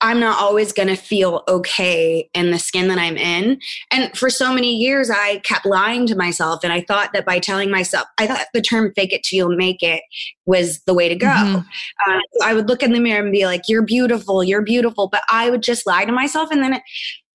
I'm 0.01 0.22
not 0.22 0.39
always 0.39 0.72
going 0.72 0.88
to 0.88 0.95
feel 0.95 1.43
okay 1.49 2.30
in 2.34 2.51
the 2.51 2.60
skin 2.60 2.88
that 2.88 2.97
I'm 2.97 3.18
in. 3.18 3.60
And 3.91 4.18
for 4.18 4.30
so 4.30 4.53
many 4.53 4.74
years, 4.74 5.10
I 5.10 5.39
kept 5.39 5.66
lying 5.66 6.05
to 6.07 6.16
myself. 6.16 6.64
And 6.64 6.72
I 6.72 6.80
thought 6.80 7.12
that 7.12 7.26
by 7.26 7.39
telling 7.39 7.70
myself, 7.70 8.07
I 8.18 8.26
thought 8.26 8.45
the 8.53 8.62
term 8.62 8.93
fake 8.95 9.12
it 9.12 9.24
till 9.24 9.51
you 9.51 9.57
make 9.57 9.84
it 9.84 10.01
was 10.45 10.80
the 10.86 10.93
way 10.93 11.10
to 11.10 11.16
go. 11.16 11.28
Mhm. 11.28 11.66
Uh, 12.07 12.20
so 12.32 12.45
I 12.45 12.53
would 12.53 12.70
look 12.70 12.82
in 12.82 12.93
the 12.93 13.01
mirror 13.01 13.22
and 13.22 13.30
be 13.34 13.45
like, 13.45 13.64
you're 13.68 13.82
beautiful, 13.82 14.41
you're 14.41 14.62
beautiful. 14.62 15.10
But 15.10 15.24
I 15.30 15.49
would 15.49 15.64
just 15.64 15.86
lie 15.86 16.05
to 16.05 16.14
myself. 16.14 16.49
And 16.49 16.64
then, 16.64 16.76
it, 16.76 16.82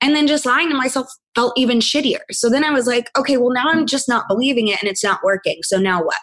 and 0.00 0.14
then 0.14 0.26
just 0.26 0.44
lying 0.44 0.68
to 0.68 0.74
myself 0.74 1.08
felt 1.34 1.52
even 1.56 1.78
shittier. 1.78 2.20
So 2.30 2.48
then 2.48 2.64
I 2.64 2.70
was 2.70 2.86
like, 2.86 3.10
okay, 3.18 3.36
well, 3.36 3.52
now 3.52 3.64
I'm 3.66 3.86
just 3.86 4.08
not 4.08 4.28
believing 4.28 4.68
it 4.68 4.80
and 4.80 4.88
it's 4.88 5.02
not 5.02 5.20
working. 5.24 5.58
So 5.62 5.78
now 5.78 6.02
what? 6.02 6.16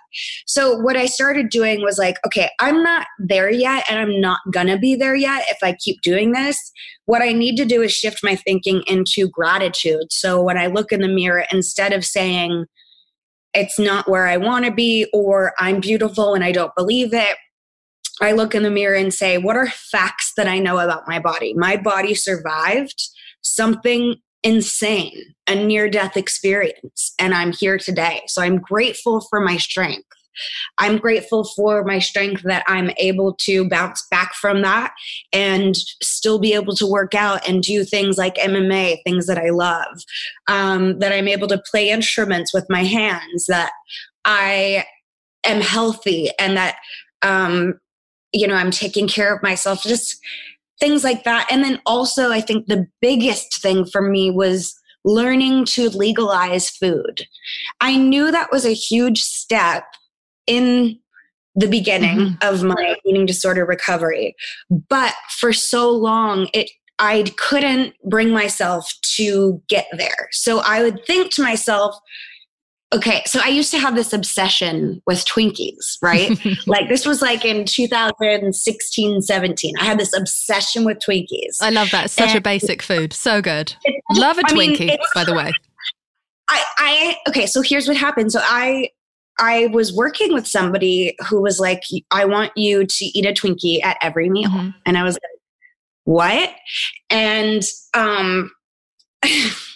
So 0.46 0.78
what 0.78 0.96
I 0.96 1.06
started 1.06 1.50
doing 1.50 1.82
was 1.82 1.98
like, 1.98 2.18
okay, 2.26 2.50
I'm 2.60 2.82
not 2.84 3.08
there 3.20 3.50
yet 3.50 3.86
and 3.90 4.00
I'm 4.00 4.22
not 4.22 4.40
gonna 4.52 4.78
be 4.78 4.96
there 4.96 5.16
yet 5.16 5.46
if 5.50 5.58
I 5.64 5.76
keep 5.84 6.02
doing 6.02 6.32
this. 6.32 6.58
What 7.06 7.22
I 7.22 7.34
need 7.34 7.56
to 7.58 7.66
do 7.66 7.82
is 7.82 7.92
shift 7.92 8.20
my 8.24 8.36
thinking 8.36 8.84
into 8.88 9.30
gratitude. 9.30 10.12
So 10.12 10.42
when 10.42 10.58
I 10.58 10.68
look 10.68 10.92
in 10.92 11.02
the 11.02 11.08
mirror, 11.08 11.46
instead 11.52 11.94
of 11.94 12.06
saying, 12.06 12.66
it's 13.54 13.78
not 13.78 14.10
where 14.10 14.28
I 14.28 14.38
wanna 14.38 14.72
be 14.72 15.08
or 15.12 15.54
I'm 15.60 15.82
beautiful 15.82 16.36
and 16.36 16.44
I 16.44 16.52
don't 16.52 16.76
believe 16.76 17.14
it, 17.14 17.36
I 18.22 18.34
look 18.34 18.54
in 18.54 18.64
the 18.64 18.70
mirror 18.70 18.96
and 18.96 19.14
say, 19.14 19.40
what 19.40 19.58
are 19.58 19.68
facts 19.68 20.34
that 20.38 20.48
I 20.48 20.60
know 20.60 20.78
about 20.78 21.08
my 21.08 21.20
body? 21.20 21.54
My 21.56 21.76
body 21.76 22.14
survived 22.14 23.10
something 23.42 24.16
insane, 24.44 25.36
a 25.48 25.56
near 25.56 25.90
death 25.90 26.18
experience, 26.18 27.14
and 27.20 27.34
I'm 27.34 27.54
here 27.54 27.78
today. 27.78 28.22
So 28.28 28.42
I'm 28.42 28.58
grateful 28.58 29.22
for 29.30 29.40
my 29.40 29.58
strength. 29.58 30.08
I'm 30.78 30.98
grateful 30.98 31.44
for 31.44 31.84
my 31.84 32.00
strength 32.00 32.44
that 32.44 32.64
I'm 32.66 32.92
able 32.98 33.36
to 33.42 33.68
bounce 33.68 34.08
back 34.10 34.34
from 34.34 34.62
that 34.62 34.94
and 35.34 35.76
still 36.02 36.40
be 36.40 36.54
able 36.54 36.74
to 36.78 36.88
work 36.88 37.14
out 37.14 37.46
and 37.48 37.62
do 37.62 37.84
things 37.84 38.18
like 38.18 38.36
MMA, 38.36 39.00
things 39.04 39.28
that 39.28 39.38
I 39.38 39.50
love. 39.50 40.02
Um, 40.48 41.00
that 41.00 41.12
I'm 41.12 41.28
able 41.28 41.50
to 41.50 41.62
play 41.70 41.90
instruments 41.90 42.54
with 42.54 42.66
my 42.70 42.84
hands, 42.84 43.46
that 43.48 43.72
I 44.24 44.86
am 45.46 45.62
healthy 45.62 46.30
and 46.40 46.58
that 46.58 46.78
um 47.22 47.80
you 48.34 48.48
know 48.48 48.56
i'm 48.56 48.72
taking 48.72 49.08
care 49.08 49.34
of 49.36 49.44
myself 49.44 49.84
just 49.84 50.20
things 50.82 51.04
like 51.06 51.24
that. 51.24 51.48
And 51.50 51.64
then 51.64 51.80
also 51.86 52.32
i 52.32 52.42
think 52.42 52.68
the 52.68 52.86
biggest 53.02 53.62
thing 53.62 53.86
for 53.86 54.02
me 54.02 54.30
was 54.32 54.76
learning 55.06 55.66
to 55.66 55.90
legalize 55.90 56.70
food. 56.70 57.26
I 57.80 57.98
knew 57.98 58.32
that 58.32 58.52
was 58.52 58.66
a 58.66 58.74
huge 58.74 59.22
step 59.22 59.84
in 60.46 61.00
the 61.56 61.68
beginning 61.68 62.18
Mhm. 62.18 62.44
of 62.50 62.64
my 62.64 62.96
eating 63.06 63.26
disorder 63.26 63.66
recovery. 63.66 64.36
But 64.90 65.14
for 65.40 65.54
so 65.54 65.90
long 65.90 66.50
it 66.54 66.70
i 67.00 67.24
couldn't 67.38 67.94
bring 68.08 68.30
myself 68.32 68.92
to 69.18 69.62
get 69.70 69.88
there. 69.98 70.28
So 70.32 70.60
i 70.60 70.84
would 70.84 71.00
think 71.08 71.32
to 71.34 71.42
myself 71.44 71.96
okay 72.94 73.22
so 73.26 73.40
i 73.44 73.48
used 73.48 73.72
to 73.72 73.78
have 73.80 73.96
this 73.96 74.12
obsession 74.14 75.02
with 75.08 75.24
twinkies 75.26 75.98
right 76.02 76.38
like 76.68 76.90
this 76.90 77.06
was 77.06 77.22
like 77.22 77.46
in 77.46 77.64
2016 77.66 79.22
17 79.22 79.74
i 79.80 79.84
had 79.86 80.00
this 80.00 80.14
obsession 80.18 80.84
with 80.84 80.98
twinkies 81.00 81.58
I 81.62 81.70
love 81.70 81.92
that. 81.92 82.06
It's 82.06 82.14
such 82.14 82.36
a 82.36 82.42
basic 82.42 82.82
food. 82.82 83.14
So 83.14 83.42
good. 83.42 83.74
Love 84.12 84.38
a 84.38 84.42
I 84.46 84.50
Twinkie, 84.52 84.82
it's- 84.90 85.10
by 85.16 85.24
the 85.24 85.34
way. 85.34 85.52
I, 86.50 86.64
I 86.78 87.18
okay 87.30 87.46
so 87.46 87.62
here's 87.62 87.88
what 87.88 87.96
happened 87.96 88.32
so 88.34 88.42
i 88.44 88.90
i 89.40 89.68
was 89.68 89.94
working 89.96 90.34
with 90.34 90.46
somebody 90.46 91.16
who 91.30 91.42
was 91.42 91.60
like 91.62 91.82
i 92.12 92.26
want 92.26 92.52
you 92.58 92.86
to 92.86 93.06
eat 93.06 93.26
a 93.26 93.32
twinkie 93.32 93.82
at 93.84 93.96
every 94.02 94.30
meal 94.30 94.50
Mhm. 94.50 94.74
and 94.86 94.98
i 94.98 95.04
was 95.04 95.14
like 95.14 95.40
what 96.04 96.50
and 97.10 97.64
um 97.94 98.52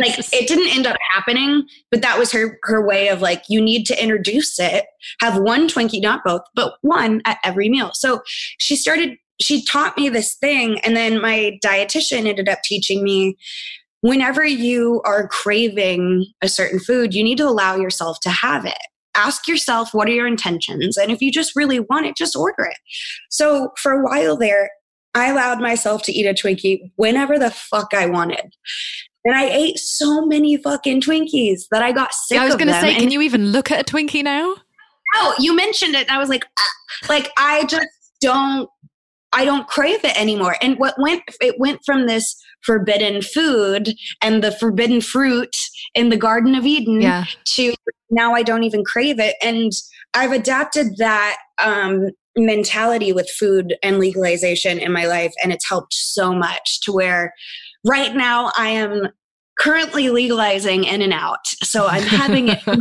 like 0.00 0.18
it 0.18 0.48
didn't 0.48 0.74
end 0.74 0.86
up 0.86 0.96
happening 1.10 1.64
but 1.90 2.02
that 2.02 2.18
was 2.18 2.32
her 2.32 2.58
her 2.62 2.84
way 2.84 3.08
of 3.08 3.20
like 3.20 3.42
you 3.48 3.60
need 3.60 3.84
to 3.86 4.02
introduce 4.02 4.58
it. 4.58 4.86
Have 5.20 5.40
one 5.40 5.68
twinkie 5.68 6.02
not 6.02 6.24
both 6.24 6.42
but 6.54 6.74
one 6.82 7.20
at 7.24 7.38
every 7.44 7.68
meal. 7.68 7.90
So 7.94 8.22
she 8.58 8.76
started 8.76 9.16
she 9.40 9.64
taught 9.64 9.96
me 9.96 10.08
this 10.08 10.34
thing 10.36 10.78
and 10.80 10.96
then 10.96 11.20
my 11.20 11.58
dietitian 11.64 12.26
ended 12.26 12.48
up 12.48 12.60
teaching 12.64 13.02
me 13.02 13.36
whenever 14.00 14.44
you 14.44 15.00
are 15.04 15.28
craving 15.28 16.26
a 16.42 16.48
certain 16.48 16.78
food 16.78 17.14
you 17.14 17.22
need 17.22 17.38
to 17.38 17.46
allow 17.48 17.76
yourself 17.76 18.18
to 18.20 18.30
have 18.30 18.64
it. 18.64 18.78
Ask 19.14 19.46
yourself 19.46 19.92
what 19.92 20.08
are 20.08 20.12
your 20.12 20.26
intentions 20.26 20.96
and 20.96 21.10
if 21.10 21.20
you 21.20 21.30
just 21.30 21.54
really 21.54 21.80
want 21.80 22.06
it 22.06 22.16
just 22.16 22.36
order 22.36 22.64
it. 22.64 22.78
So 23.30 23.72
for 23.76 23.92
a 23.92 24.02
while 24.02 24.36
there 24.36 24.70
i 25.14 25.30
allowed 25.30 25.60
myself 25.60 26.02
to 26.02 26.12
eat 26.12 26.24
a 26.24 26.32
twinkie 26.32 26.90
whenever 26.96 27.38
the 27.38 27.50
fuck 27.50 27.92
i 27.92 28.06
wanted 28.06 28.54
and 29.24 29.34
i 29.34 29.44
ate 29.48 29.78
so 29.78 30.24
many 30.26 30.56
fucking 30.56 31.00
twinkies 31.00 31.62
that 31.70 31.82
i 31.82 31.92
got 31.92 32.12
sick 32.12 32.38
I 32.42 32.46
was 32.46 32.56
going 32.56 32.68
to 32.68 32.80
say, 32.80 32.94
can 32.94 33.10
you 33.10 33.20
even 33.20 33.52
look 33.52 33.70
at 33.70 33.80
a 33.80 33.84
Twinkie 33.84 34.24
now? 34.24 34.54
Oh, 35.14 35.34
you 35.38 35.54
mentioned 35.54 35.94
it. 35.94 36.08
And 36.08 36.10
I 36.10 36.18
was 36.18 36.28
like, 36.28 36.44
ah. 36.58 37.06
like 37.08 37.30
I 37.36 37.64
just 37.64 37.86
don't, 38.20 38.68
I 39.32 39.44
don't 39.44 39.66
crave 39.66 40.04
it 40.04 40.18
anymore. 40.20 40.56
And 40.62 40.78
what 40.78 40.94
went, 40.98 41.22
it 41.40 41.58
went 41.58 41.80
from 41.84 42.06
this 42.06 42.34
forbidden 42.62 43.22
food 43.22 43.94
and 44.22 44.42
the 44.42 44.52
forbidden 44.52 45.00
fruit 45.00 45.54
in 45.94 46.08
the 46.08 46.16
Garden 46.16 46.54
of 46.54 46.64
Eden 46.66 47.00
Yeah. 47.00 47.24
to 47.54 47.74
now 48.10 48.34
I 48.34 48.42
don't 48.42 48.64
even 48.64 48.84
crave 48.84 49.18
it. 49.18 49.36
And 49.42 49.72
I've 50.14 50.32
adapted 50.32 50.96
that 50.98 51.38
um, 51.62 52.10
mentality 52.36 53.12
with 53.12 53.28
food 53.30 53.74
and 53.82 53.98
legalization 53.98 54.78
in 54.78 54.92
my 54.92 55.06
life, 55.06 55.32
and 55.42 55.52
it's 55.52 55.68
helped 55.68 55.94
so 55.94 56.34
much 56.34 56.80
to 56.82 56.92
where 56.92 57.32
right 57.84 58.14
now 58.14 58.52
I 58.56 58.70
am 58.70 59.08
currently 59.58 60.10
legalizing 60.10 60.84
In-N-Out. 60.84 61.46
So 61.62 61.86
I'm 61.86 62.02
having 62.02 62.48
it. 62.48 62.60
but, 62.64 62.78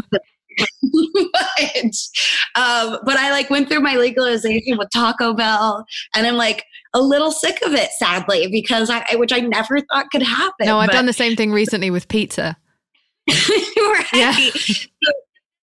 um, 2.55 2.99
but 3.05 3.17
I 3.17 3.31
like 3.31 3.49
went 3.49 3.69
through 3.69 3.81
my 3.81 3.95
legalization 3.95 4.77
with 4.77 4.89
Taco 4.93 5.33
Bell, 5.33 5.85
and 6.15 6.27
I'm 6.27 6.35
like 6.35 6.65
a 6.93 7.01
little 7.01 7.31
sick 7.31 7.59
of 7.65 7.73
it, 7.73 7.89
sadly, 7.97 8.47
because 8.47 8.89
I, 8.89 9.15
which 9.15 9.31
I 9.31 9.39
never 9.39 9.79
thought 9.91 10.11
could 10.11 10.23
happen. 10.23 10.65
No, 10.65 10.77
I've 10.77 10.87
but- 10.87 10.93
done 10.93 11.05
the 11.05 11.13
same 11.13 11.35
thing 11.35 11.51
recently 11.51 11.89
with 11.89 12.07
pizza. 12.07 12.57
right. 13.29 14.05
Yeah. 14.13 14.33
So 14.33 15.11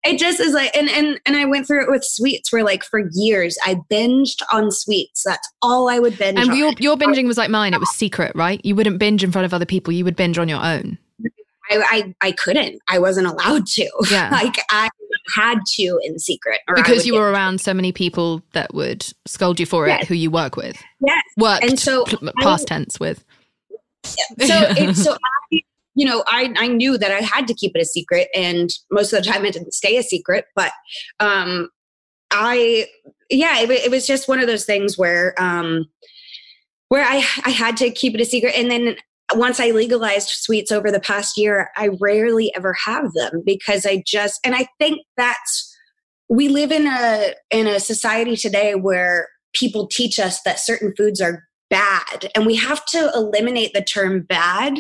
it 0.08 0.20
just 0.20 0.40
is 0.40 0.54
like 0.54 0.76
and 0.76 0.90
and 0.90 1.20
and 1.26 1.36
I 1.36 1.46
went 1.46 1.68
through 1.68 1.84
it 1.84 1.90
with 1.92 2.04
sweets 2.04 2.52
where 2.52 2.64
like 2.64 2.84
for 2.84 3.04
years 3.14 3.58
I 3.66 3.76
binged 3.92 4.42
on 4.52 4.72
sweets. 4.72 5.24
That's 5.24 5.48
all 5.62 5.90
I 5.90 6.00
would 6.00 6.18
binge 6.18 6.40
And 6.40 6.52
on. 6.52 6.58
your, 6.58 6.72
your 6.80 6.96
binging 6.98 7.28
was 7.28 7.38
like 7.38 7.50
mine. 7.50 7.74
It 7.74 7.80
was 7.80 7.90
secret, 7.92 8.32
right? 8.36 8.60
You 8.64 8.76
wouldn't 8.76 9.00
binge 9.00 9.24
in 9.24 9.32
front 9.32 9.46
of 9.46 9.54
other 9.54 9.66
people. 9.66 9.94
You 9.94 10.04
would 10.06 10.16
binge 10.16 10.38
on 10.38 10.48
your 10.50 10.64
own. 10.64 10.98
I, 11.70 11.84
I 12.22 12.28
I 12.28 12.32
couldn't. 12.32 12.82
I 12.88 13.00
wasn't 13.00 13.28
allowed 13.28 13.68
to. 13.68 13.90
Yeah. 14.10 14.30
like 14.32 14.56
I 14.72 14.90
had 15.36 15.60
to 15.76 16.00
in 16.04 16.18
secret. 16.18 16.60
Because 16.76 17.06
you 17.06 17.16
were 17.16 17.30
around 17.32 17.60
so 17.60 17.74
many 17.74 17.92
people 17.92 18.42
that 18.54 18.74
would 18.74 19.06
scold 19.26 19.60
you 19.60 19.66
for 19.66 19.88
it, 19.88 20.06
who 20.06 20.14
you 20.16 20.32
work 20.32 20.56
with. 20.56 20.82
Yes. 21.06 21.22
Worked, 21.38 21.64
And 21.66 21.78
so 21.80 22.06
p- 22.06 22.18
I- 22.26 22.32
past 22.44 22.68
tense 22.68 23.00
with. 23.00 23.26
so 24.06 24.16
it, 24.40 24.96
so 24.96 25.18
I, 25.54 25.60
you 25.98 26.06
know 26.06 26.24
I 26.28 26.54
I 26.58 26.68
knew 26.68 26.98
that 26.98 27.12
I 27.12 27.22
had 27.22 27.48
to 27.48 27.56
keep 27.56 27.76
it 27.76 27.82
a 27.82 27.86
secret, 27.86 28.28
and 28.36 28.70
most 28.92 29.12
of 29.12 29.24
the 29.24 29.30
time 29.30 29.44
it 29.46 29.54
didn't 29.54 29.74
stay 29.74 29.98
a 29.98 30.04
secret. 30.04 30.46
But 30.56 30.72
um, 31.20 31.70
I 32.32 32.88
yeah, 33.32 33.60
it, 33.60 33.72
it 33.72 33.92
was 33.92 34.06
just 34.06 34.30
one 34.30 34.40
of 34.40 34.46
those 34.46 34.64
things 34.64 34.96
where 34.96 35.34
um, 35.42 35.86
where 36.90 37.04
I 37.04 37.26
I 37.44 37.50
had 37.50 37.76
to 37.78 37.90
keep 37.90 38.14
it 38.14 38.22
a 38.22 38.26
secret, 38.26 38.54
and 38.56 38.70
then 38.70 38.96
once 39.34 39.60
I 39.60 39.72
legalized 39.72 40.30
sweets 40.30 40.72
over 40.72 40.92
the 40.92 41.00
past 41.00 41.36
year, 41.36 41.72
I 41.76 41.90
rarely 42.00 42.54
ever 42.56 42.76
have 42.86 43.12
them 43.14 43.42
because 43.44 43.84
I 43.84 44.04
just 44.06 44.40
and 44.46 44.54
I 44.54 44.68
think 44.78 45.00
that's 45.18 45.76
we 46.30 46.48
live 46.48 46.72
in 46.72 46.86
a 46.86 47.34
in 47.50 47.66
a 47.66 47.80
society 47.80 48.38
today 48.38 48.76
where 48.76 49.30
people 49.54 49.88
teach 49.88 50.20
us 50.20 50.44
that 50.44 50.60
certain 50.60 50.94
foods 50.96 51.20
are 51.20 51.44
bad 51.72 52.30
and 52.36 52.46
we 52.46 52.56
have 52.56 52.86
to 52.86 53.12
eliminate 53.16 53.74
the 53.74 53.82
term 53.82 54.22
bad 54.22 54.78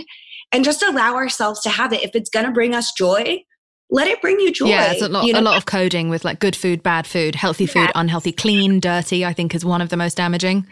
and 0.51 0.63
just 0.63 0.81
allow 0.83 1.15
ourselves 1.15 1.61
to 1.61 1.69
have 1.69 1.93
it 1.93 2.03
if 2.03 2.11
it's 2.15 2.29
going 2.29 2.45
to 2.45 2.51
bring 2.51 2.73
us 2.73 2.91
joy 2.93 3.41
let 3.89 4.05
it 4.09 4.21
bring 4.21 4.37
you 4.37 4.51
joy 4.51 4.67
Yeah, 4.67 4.91
it's 4.91 5.01
a 5.01 5.07
lot, 5.07 5.25
you 5.25 5.31
know? 5.31 5.39
a 5.39 5.41
lot 5.41 5.55
of 5.55 5.65
coding 5.65 6.09
with 6.09 6.25
like 6.25 6.41
good 6.41 6.57
food, 6.57 6.83
bad 6.83 7.07
food, 7.07 7.35
healthy 7.35 7.65
food, 7.65 7.83
Yeah. 7.85 7.91
unhealthy, 7.95 8.33
clean, 8.33 8.81
dirty. 8.81 9.23
I 9.23 9.31
think 9.31 9.55
is 9.55 9.63
one 9.63 9.81
of 9.81 9.87
the 9.87 9.95
most 9.95 10.17
damaging. 10.17 10.67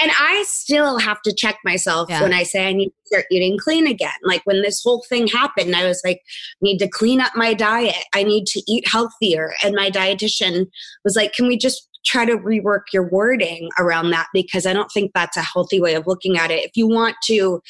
and 0.00 0.12
i 0.20 0.44
still 0.46 0.98
have 0.98 1.20
to 1.22 1.32
check 1.34 1.56
myself 1.64 2.08
Yeah. 2.08 2.22
when 2.22 2.32
i 2.34 2.42
say 2.44 2.68
i 2.68 2.72
need 2.72 2.88
to 2.90 2.92
start 3.06 3.24
eating 3.32 3.56
clean 3.58 3.86
again 3.88 4.12
like 4.22 4.42
when 4.44 4.62
this 4.62 4.80
whole 4.84 5.02
thing 5.08 5.26
happened 5.26 5.74
i 5.74 5.84
was 5.86 6.00
like 6.04 6.20
need 6.60 6.78
to 6.78 6.88
clean 6.88 7.20
up 7.20 7.32
my 7.34 7.52
diet 7.54 7.96
i 8.14 8.22
need 8.22 8.44
to 8.48 8.62
eat 8.68 8.84
healthier 8.86 9.54
and 9.64 9.74
my 9.74 9.90
dietitian 9.90 10.66
was 11.02 11.16
like 11.16 11.32
can 11.32 11.48
we 11.48 11.56
just 11.56 11.88
try 12.06 12.24
to 12.24 12.38
rework 12.38 12.82
your 12.92 13.08
wording 13.10 13.68
around 13.78 14.10
that 14.10 14.26
because 14.32 14.64
i 14.64 14.72
don't 14.72 14.90
think 14.92 15.10
that's 15.14 15.36
a 15.36 15.42
healthy 15.42 15.80
way 15.80 15.94
of 15.94 16.06
looking 16.06 16.38
at 16.38 16.50
it 16.50 16.64
if 16.64 16.70
you 16.74 16.86
want 16.88 17.16
to 17.24 17.60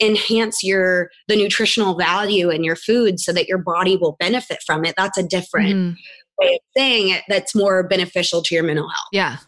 enhance 0.00 0.62
your 0.62 1.10
the 1.28 1.36
nutritional 1.36 1.96
value 1.96 2.50
in 2.50 2.62
your 2.62 2.76
food 2.76 3.18
so 3.18 3.32
that 3.32 3.48
your 3.48 3.58
body 3.58 3.96
will 3.96 4.16
benefit 4.20 4.58
from 4.66 4.84
it 4.84 4.94
that's 4.96 5.18
a 5.18 5.22
different 5.22 5.74
Mhm. 5.74 5.96
way 6.38 6.54
of 6.54 6.60
saying 6.76 7.08
it 7.10 7.22
that's 7.28 7.54
more 7.54 7.86
beneficial 7.88 8.42
to 8.42 8.54
your 8.54 8.64
mental 8.64 8.88
health 8.88 9.08
Yeah. 9.12 9.38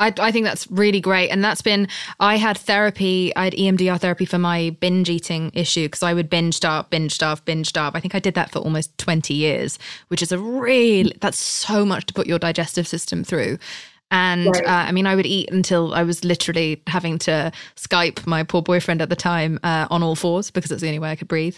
I, 0.00 0.12
I 0.18 0.32
think 0.32 0.44
that's 0.44 0.70
really 0.70 1.00
great. 1.00 1.28
And 1.30 1.44
that's 1.44 1.62
been, 1.62 1.88
I 2.20 2.36
had 2.36 2.58
therapy, 2.58 3.34
I 3.36 3.44
had 3.44 3.52
EMDR 3.54 4.00
therapy 4.00 4.24
for 4.24 4.38
my 4.38 4.70
binge 4.80 5.08
eating 5.08 5.50
issue 5.54 5.86
because 5.86 6.02
I 6.02 6.14
would 6.14 6.28
binge 6.28 6.54
starve, 6.56 6.90
binge 6.90 7.14
starve, 7.14 7.44
binge 7.44 7.68
starve. 7.68 7.94
I 7.94 8.00
think 8.00 8.14
I 8.14 8.18
did 8.18 8.34
that 8.34 8.50
for 8.50 8.58
almost 8.58 8.96
20 8.98 9.32
years, 9.34 9.78
which 10.08 10.22
is 10.22 10.32
a 10.32 10.38
real, 10.38 11.10
that's 11.20 11.40
so 11.40 11.84
much 11.84 12.06
to 12.06 12.14
put 12.14 12.26
your 12.26 12.38
digestive 12.38 12.88
system 12.88 13.22
through. 13.24 13.58
And 14.10 14.46
Right. 14.46 14.66
uh, 14.66 14.70
I 14.88 14.92
mean, 14.92 15.06
I 15.06 15.16
would 15.16 15.26
eat 15.26 15.50
until 15.50 15.94
I 15.94 16.02
was 16.02 16.24
literally 16.24 16.82
having 16.86 17.18
to 17.20 17.50
Skype 17.76 18.26
my 18.26 18.42
poor 18.42 18.62
boyfriend 18.62 19.00
at 19.00 19.08
the 19.10 19.16
time 19.16 19.58
uh, 19.64 19.86
on 19.90 20.02
all 20.02 20.14
fours 20.14 20.50
because 20.50 20.70
it's 20.70 20.82
the 20.82 20.88
only 20.88 20.98
way 20.98 21.10
I 21.10 21.16
could 21.16 21.28
breathe. 21.28 21.56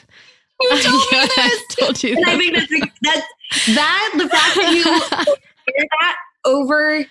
you 0.60 0.68
told 0.82 0.84
me 0.84 1.06
Yeah, 1.12 1.26
I 1.36 1.60
told 1.78 2.02
you 2.02 2.16
And 2.16 2.24
I 2.26 2.36
think 2.38 2.54
that's 2.54 2.70
like, 2.70 2.92
that's 3.02 3.26
that 3.74 4.12
the 4.16 4.28
fact 4.28 4.54
that 4.56 4.72
you 4.74 4.84
hear 5.76 5.86
that 6.00 6.16
over 6.44 7.04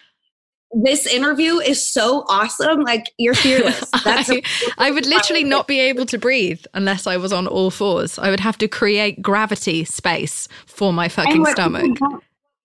this 0.84 1.08
interview 1.08 1.58
is 1.60 1.88
so 1.88 2.26
awesome. 2.28 2.82
Like 2.82 3.12
you're 3.18 3.34
fearless. 3.34 3.90
That's 4.04 4.30
I, 4.30 4.42
I 4.78 4.92
would 4.92 5.06
literally 5.06 5.44
not 5.46 5.68
be 5.68 5.80
able 5.80 6.06
to 6.08 6.18
breathe 6.18 6.64
unless 6.74 7.08
I 7.08 7.16
was 7.18 7.32
on 7.32 7.48
all 7.48 7.72
fours. 7.72 8.20
I 8.20 8.30
would 8.30 8.42
have 8.42 8.58
to 8.58 8.68
create 8.68 9.22
gravity 9.22 9.86
space 9.86 10.48
for 10.66 10.92
my 10.92 11.08
fucking 11.08 11.42
what 11.42 11.52
stomach. 11.54 11.84
people 11.86 12.20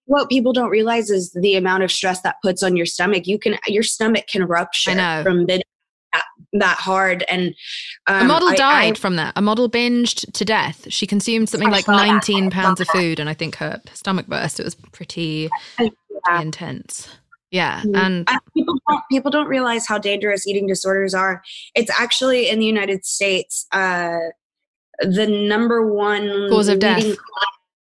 What 0.06 0.28
people 0.28 0.52
don't 0.52 0.70
realize 0.70 1.08
is 1.08 1.30
the 1.32 1.54
amount 1.54 1.84
of 1.84 1.92
stress 1.92 2.20
that 2.22 2.36
puts 2.42 2.62
on 2.64 2.76
your 2.76 2.86
stomach. 2.86 3.26
You 3.28 3.38
can 3.38 3.56
your 3.68 3.84
stomach 3.84 4.26
can 4.26 4.44
rupture 4.44 4.90
I 4.90 4.94
know. 4.94 5.22
from 5.22 5.46
that, 5.46 5.62
that 6.54 6.78
hard. 6.78 7.22
And 7.28 7.54
um, 8.08 8.22
a 8.22 8.24
model 8.24 8.48
I- 8.48 8.56
died 8.56 8.92
I- 8.96 8.98
from 8.98 9.14
that. 9.16 9.34
A 9.36 9.42
model 9.42 9.70
binged 9.70 10.32
to 10.32 10.44
death. 10.44 10.86
She 10.92 11.06
consumed 11.06 11.48
something 11.48 11.68
I 11.68 11.72
like 11.72 11.84
saw 11.84 11.96
that. 11.96 12.06
19 12.06 12.50
pounds 12.50 12.80
of 12.80 12.88
food, 12.92 13.20
and 13.20 13.28
I 13.28 13.34
think 13.34 13.54
her 13.56 13.80
stomach 13.94 14.26
burst. 14.26 14.58
It 14.58 14.64
was 14.64 14.74
pretty, 14.74 15.48
pretty 15.76 15.94
intense. 16.40 17.08
Yeah, 17.50 17.82
Mm. 17.82 18.24
and 18.28 18.40
people 18.54 18.76
don't 18.88 19.02
people 19.10 19.30
don't 19.30 19.48
realize 19.48 19.86
how 19.86 19.98
dangerous 19.98 20.46
eating 20.46 20.66
disorders 20.66 21.14
are. 21.14 21.42
It's 21.74 21.90
actually 21.98 22.48
in 22.48 22.58
the 22.60 22.66
United 22.66 23.04
States 23.04 23.66
uh, 23.72 24.18
the 25.00 25.26
number 25.26 25.92
one 25.92 26.48
Cause 26.50 26.68
of 26.68 26.78
death. 26.78 27.02
cause 27.02 27.10
of 27.12 27.16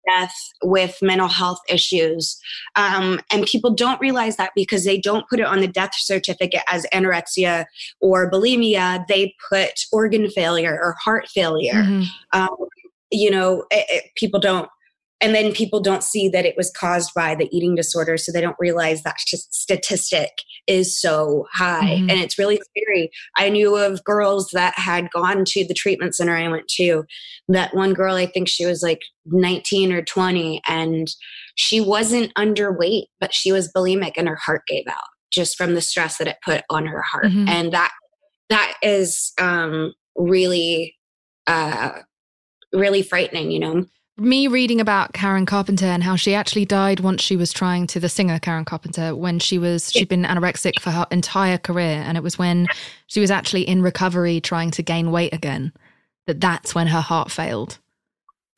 death 0.07 0.35
with 0.63 0.97
mental 1.03 1.27
health 1.27 1.59
issues. 1.69 2.39
Um, 2.75 3.19
and 3.31 3.45
people 3.45 3.69
don't 3.71 3.99
realize 4.01 4.37
that 4.37 4.51
because 4.55 4.85
they 4.85 4.97
don't 4.97 5.27
put 5.29 5.39
it 5.39 5.45
on 5.45 5.59
the 5.59 5.67
death 5.67 5.91
certificate 5.95 6.63
as 6.67 6.85
anorexia 6.93 7.65
or 8.01 8.31
bulimia. 8.31 9.05
They 9.07 9.35
put 9.51 9.71
organ 9.91 10.29
failure 10.31 10.79
or 10.81 10.95
heart 11.03 11.27
failure. 11.27 11.83
Mhm. 11.83 12.05
Um, 12.33 12.55
you 13.11 13.29
know, 13.29 13.65
it, 13.69 13.85
it- 13.89 14.03
people 14.15 14.39
don't. 14.39 14.67
And 15.21 15.35
then 15.35 15.51
people 15.51 15.81
don't 15.81 16.03
see 16.03 16.29
that 16.29 16.45
it 16.45 16.55
was 16.55 16.71
caused 16.71 17.13
by 17.13 17.35
the 17.35 17.49
eating 17.55 17.75
disorder, 17.75 18.17
so 18.17 18.31
they 18.31 18.39
don't 18.39 18.55
realize 18.59 19.03
that 19.03 19.19
st- 19.19 19.41
statistic 19.51 20.29
is 20.65 20.97
so 20.99 21.45
high, 21.51 21.97
Mhm. 21.97 22.11
and 22.11 22.21
it's 22.21 22.37
really 22.39 22.57
scary. 22.69 23.11
I 23.35 23.49
knew 23.49 23.75
of 23.75 24.03
girls 24.05 24.49
that 24.53 24.77
had 24.79 25.11
gone 25.11 25.43
to 25.45 25.65
the 25.65 25.73
treatment 25.73 26.15
center 26.15 26.37
I 26.37 26.47
went 26.47 26.67
to. 26.75 27.03
That 27.49 27.73
one 27.75 27.93
girl, 27.93 28.15
I 28.15 28.27
think 28.27 28.47
she 28.47 28.65
was 28.65 28.81
like 28.81 29.01
19 29.25 29.91
or 29.91 30.01
20, 30.01 30.61
and 30.67 31.07
she 31.55 31.81
wasn't 31.81 32.33
underweight, 32.35 33.07
but 33.19 33.33
she 33.33 33.51
was 33.51 33.71
bulimic, 33.73 34.13
and 34.15 34.27
her 34.29 34.37
heart 34.37 34.61
gave 34.67 34.85
out 34.87 35.03
just 35.31 35.57
from 35.57 35.75
the 35.75 35.81
stress 35.81 36.17
that 36.17 36.27
it 36.27 36.37
put 36.45 36.63
on 36.69 36.85
her 36.85 37.01
heart, 37.01 37.25
Mhm. 37.25 37.49
and 37.49 37.71
that 37.73 37.91
that 38.49 38.73
is 38.81 39.31
um, 39.39 39.93
really, 40.15 40.95
uh, 41.45 41.91
really 42.73 43.01
frightening. 43.03 43.51
You 43.51 43.59
know. 43.59 43.85
Me 44.19 44.47
reading 44.47 44.81
about 44.81 45.13
Karen 45.13 45.45
Carpenter 45.45 45.85
and 45.85 46.03
how 46.03 46.15
she 46.15 46.33
actually 46.33 46.65
died 46.65 46.99
once 46.99 47.21
she 47.21 47.35
was 47.35 47.51
trying 47.51 47.87
to 47.87 47.99
the 47.99 48.09
singer 48.09 48.39
Karen 48.39 48.65
Carpenter 48.65 49.15
when 49.15 49.39
she 49.39 49.57
was 49.57 49.91
she'd 49.91 50.09
been 50.09 50.23
anorexic 50.23 50.79
for 50.79 50.91
her 50.91 51.07
entire 51.11 51.57
career. 51.57 52.03
And 52.05 52.17
it 52.17 52.23
was 52.23 52.37
when 52.37 52.67
she 53.07 53.19
was 53.19 53.31
actually 53.31 53.67
in 53.67 53.81
recovery 53.81 54.41
trying 54.41 54.71
to 54.71 54.83
gain 54.83 55.11
weight 55.11 55.33
again 55.33 55.73
that 56.27 56.39
that's 56.39 56.75
when 56.75 56.87
her 56.87 57.01
heart 57.01 57.31
failed 57.31 57.79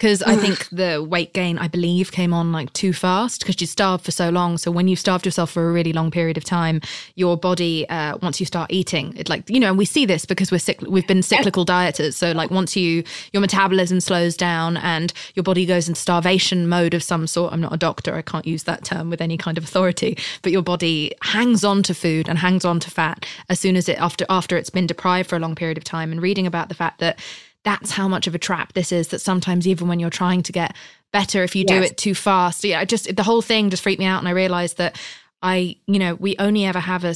because 0.02 0.24
I 0.24 0.36
think 0.36 0.68
the 0.72 1.06
weight 1.08 1.32
gain 1.32 1.60
I 1.60 1.68
believe 1.68 2.12
came 2.12 2.34
on 2.34 2.52
like 2.52 2.74
too 2.74 2.91
fast 2.91 3.41
because 3.41 3.62
you 3.62 3.68
starved 3.68 4.04
for 4.04 4.12
so 4.12 4.30
long. 4.30 4.58
So 4.58 4.72
when 4.72 4.88
you 4.88 4.95
starved 4.95 5.26
yourself 5.26 5.52
for 5.52 5.70
a 5.70 5.72
really 5.72 5.93
long 5.93 6.10
period 6.10 6.38
of 6.38 6.43
time 6.43 6.82
your 7.14 7.38
body 7.38 7.88
uh, 7.88 8.18
once 8.18 8.39
you 8.39 8.45
start 8.45 8.72
eating 8.72 9.16
it 9.16 9.30
like 9.30 9.47
you 9.47 9.60
know 9.60 9.70
and 9.70 9.78
we 9.78 9.86
see 9.86 10.08
this 10.08 10.26
because 10.26 10.52
we're 10.52 10.58
cycl- 10.58 10.88
we've 10.88 11.06
been 11.06 11.22
cyclical 11.22 11.66
dieters. 11.66 12.16
So 12.16 12.32
like 12.32 12.49
once 12.49 12.76
you 12.76 13.04
your 13.32 13.41
metabolism 13.41 14.02
slows 14.02 14.36
down 14.36 14.78
and 14.78 15.14
your 15.36 15.43
body 15.43 15.68
goes 15.68 15.88
in 15.88 15.93
starvation 15.93 16.68
mode 16.68 16.93
of 16.93 17.04
some 17.04 17.28
sort 17.28 17.54
i'm 17.54 17.62
not 17.62 17.74
a 17.74 17.78
doctor 17.78 18.16
i 18.16 18.22
can't 18.22 18.47
use 18.47 18.64
that 18.64 18.84
term 18.84 19.10
with 19.10 19.22
any 19.22 19.38
kind 19.38 19.58
of 19.58 19.64
authority 19.64 20.18
but 20.41 20.52
your 20.52 20.62
body 20.62 21.14
hangs 21.22 21.64
on 21.64 21.84
to 21.84 21.93
food 21.93 22.28
and 22.28 22.39
hangs 22.39 22.66
on 22.66 22.80
to 22.80 22.89
fat 22.89 23.26
as 23.49 23.60
soon 23.60 23.76
as 23.76 23.88
it 23.88 23.97
after 23.99 24.26
after 24.30 24.58
it's 24.58 24.70
been 24.70 24.88
deprived 24.88 25.30
for 25.30 25.36
a 25.36 25.39
long 25.39 25.56
period 25.56 25.78
of 25.78 25.84
time. 25.84 26.12
And 26.12 26.22
reading 26.22 26.47
about 26.47 26.70
the 26.70 26.76
fact 26.76 26.99
that 26.99 27.20
that's 27.64 27.91
how 27.91 28.07
much 28.07 28.28
of 28.28 28.36
a 28.36 28.39
trap 28.39 28.74
this 28.74 28.91
is 28.91 29.09
that 29.09 29.20
sometimes 29.20 29.68
even 29.68 29.88
when 29.88 29.99
you're 29.99 30.09
trying 30.09 30.41
to 30.43 30.51
get 30.51 30.76
better 31.12 31.43
if 31.43 31.55
you 31.55 31.66
do 31.66 31.82
it 31.82 31.97
too 31.97 32.16
fast 32.16 32.64
yeah 32.64 32.80
I 32.80 32.86
just 32.86 33.16
the 33.16 33.24
whole 33.24 33.41
thing 33.41 33.70
just 33.70 33.84
freaked 33.84 33.99
me 33.99 34.05
out 34.05 34.20
and 34.20 34.28
i 34.28 34.32
realized 34.32 34.78
that 34.78 34.99
i 35.41 35.76
you 35.88 35.99
know 35.99 36.16
we 36.16 36.36
only 36.39 36.66
ever 36.66 36.80
have 36.80 37.03
a 37.03 37.16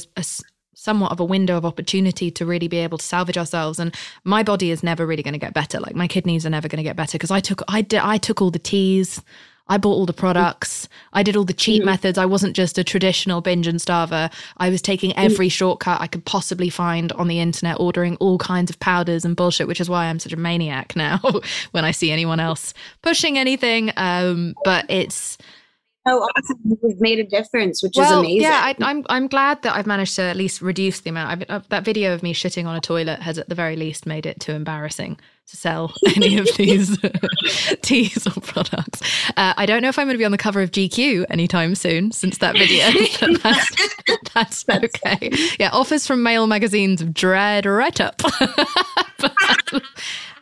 somewhat 0.76 1.10
of 1.10 1.18
a 1.18 1.24
window 1.24 1.56
of 1.56 1.64
opportunity 1.64 2.30
to 2.30 2.46
really 2.46 2.68
be 2.68 2.76
able 2.76 2.98
to 2.98 3.04
salvage 3.04 3.38
ourselves. 3.38 3.78
And 3.78 3.94
my 4.24 4.42
body 4.42 4.70
is 4.70 4.82
never 4.82 5.06
really 5.06 5.22
going 5.22 5.32
to 5.32 5.38
get 5.38 5.54
better. 5.54 5.80
Like 5.80 5.96
my 5.96 6.06
kidneys 6.06 6.44
are 6.46 6.50
never 6.50 6.68
going 6.68 6.76
to 6.76 6.84
get 6.84 6.96
better 6.96 7.16
because 7.16 7.30
i 7.30 7.40
took 7.40 7.62
i 7.66 7.80
did 7.80 8.00
i 8.00 8.18
took 8.18 8.40
all 8.40 8.50
the 8.50 8.58
teas 8.58 9.22
I 9.68 9.78
bought 9.78 9.94
all 9.94 10.06
the 10.06 10.12
products. 10.12 10.88
I 11.12 11.22
did 11.22 11.36
all 11.36 11.44
the 11.44 11.52
cheat 11.52 11.84
methods. 11.84 12.18
I 12.18 12.26
wasn't 12.26 12.54
just 12.54 12.78
a 12.78 12.84
traditional 12.84 13.40
binge 13.40 13.66
and 13.66 13.80
starver. 13.80 14.30
I 14.58 14.70
was 14.70 14.80
taking 14.80 15.16
every 15.16 15.48
shortcut 15.48 16.00
I 16.00 16.06
could 16.06 16.24
possibly 16.24 16.70
find 16.70 17.12
on 17.12 17.28
the 17.28 17.40
internet, 17.40 17.80
ordering 17.80 18.16
all 18.16 18.38
kinds 18.38 18.70
of 18.70 18.78
powders 18.78 19.24
and 19.24 19.34
bullshit, 19.34 19.66
which 19.66 19.80
is 19.80 19.90
why 19.90 20.06
I'm 20.06 20.18
such 20.18 20.32
a 20.32 20.36
maniac 20.36 20.94
now 20.96 21.20
when 21.72 21.84
I 21.84 21.90
see 21.90 22.10
anyone 22.10 22.40
else 22.40 22.74
pushing 23.02 23.38
anything. 23.38 23.92
Um, 23.96 24.54
but 24.64 24.86
it's 24.88 25.36
Oh, 26.08 26.28
awesome! 26.36 26.78
You've 26.82 27.00
made 27.00 27.18
a 27.18 27.24
difference, 27.24 27.82
which 27.82 27.98
is 27.98 28.10
amazing. 28.10 28.42
yeah, 28.42 28.60
I, 28.62 28.76
I'm 28.80 29.04
I'm 29.08 29.26
glad 29.26 29.62
that 29.62 29.74
I've 29.74 29.86
managed 29.86 30.14
to 30.16 30.22
at 30.22 30.36
least 30.36 30.62
reduce 30.62 31.00
the 31.00 31.10
amount. 31.10 31.30
I've, 31.30 31.50
uh, 31.50 31.60
that 31.70 31.84
video 31.84 32.14
of 32.14 32.22
me 32.22 32.32
shitting 32.32 32.66
on 32.66 32.76
a 32.76 32.80
toilet 32.80 33.20
has 33.20 33.38
at 33.38 33.48
the 33.48 33.56
very 33.56 33.74
least 33.74 34.06
made 34.06 34.24
it 34.24 34.38
too 34.38 34.52
embarrassing 34.52 35.18
to 35.48 35.56
sell 35.56 35.92
any 36.16 36.38
of 36.38 36.48
these 36.56 36.96
teas 37.82 38.26
or 38.26 38.40
products. 38.40 39.00
Uh, 39.36 39.54
I 39.56 39.66
don't 39.66 39.82
know 39.82 39.88
if 39.88 39.98
I'm 39.98 40.06
going 40.06 40.14
to 40.14 40.18
be 40.18 40.24
on 40.24 40.32
the 40.32 40.38
cover 40.38 40.62
of 40.62 40.70
GQ 40.70 41.26
anytime 41.30 41.74
soon 41.74 42.12
since 42.12 42.38
that 42.38 42.54
video. 42.54 42.90
that's, 43.42 44.64
that's 44.64 44.64
okay. 44.68 45.30
Yeah, 45.58 45.70
offers 45.72 46.06
from 46.06 46.22
male 46.22 46.46
magazines 46.46 47.00
of 47.00 47.14
dread 47.14 47.66
right 47.66 48.00
up. 48.00 48.22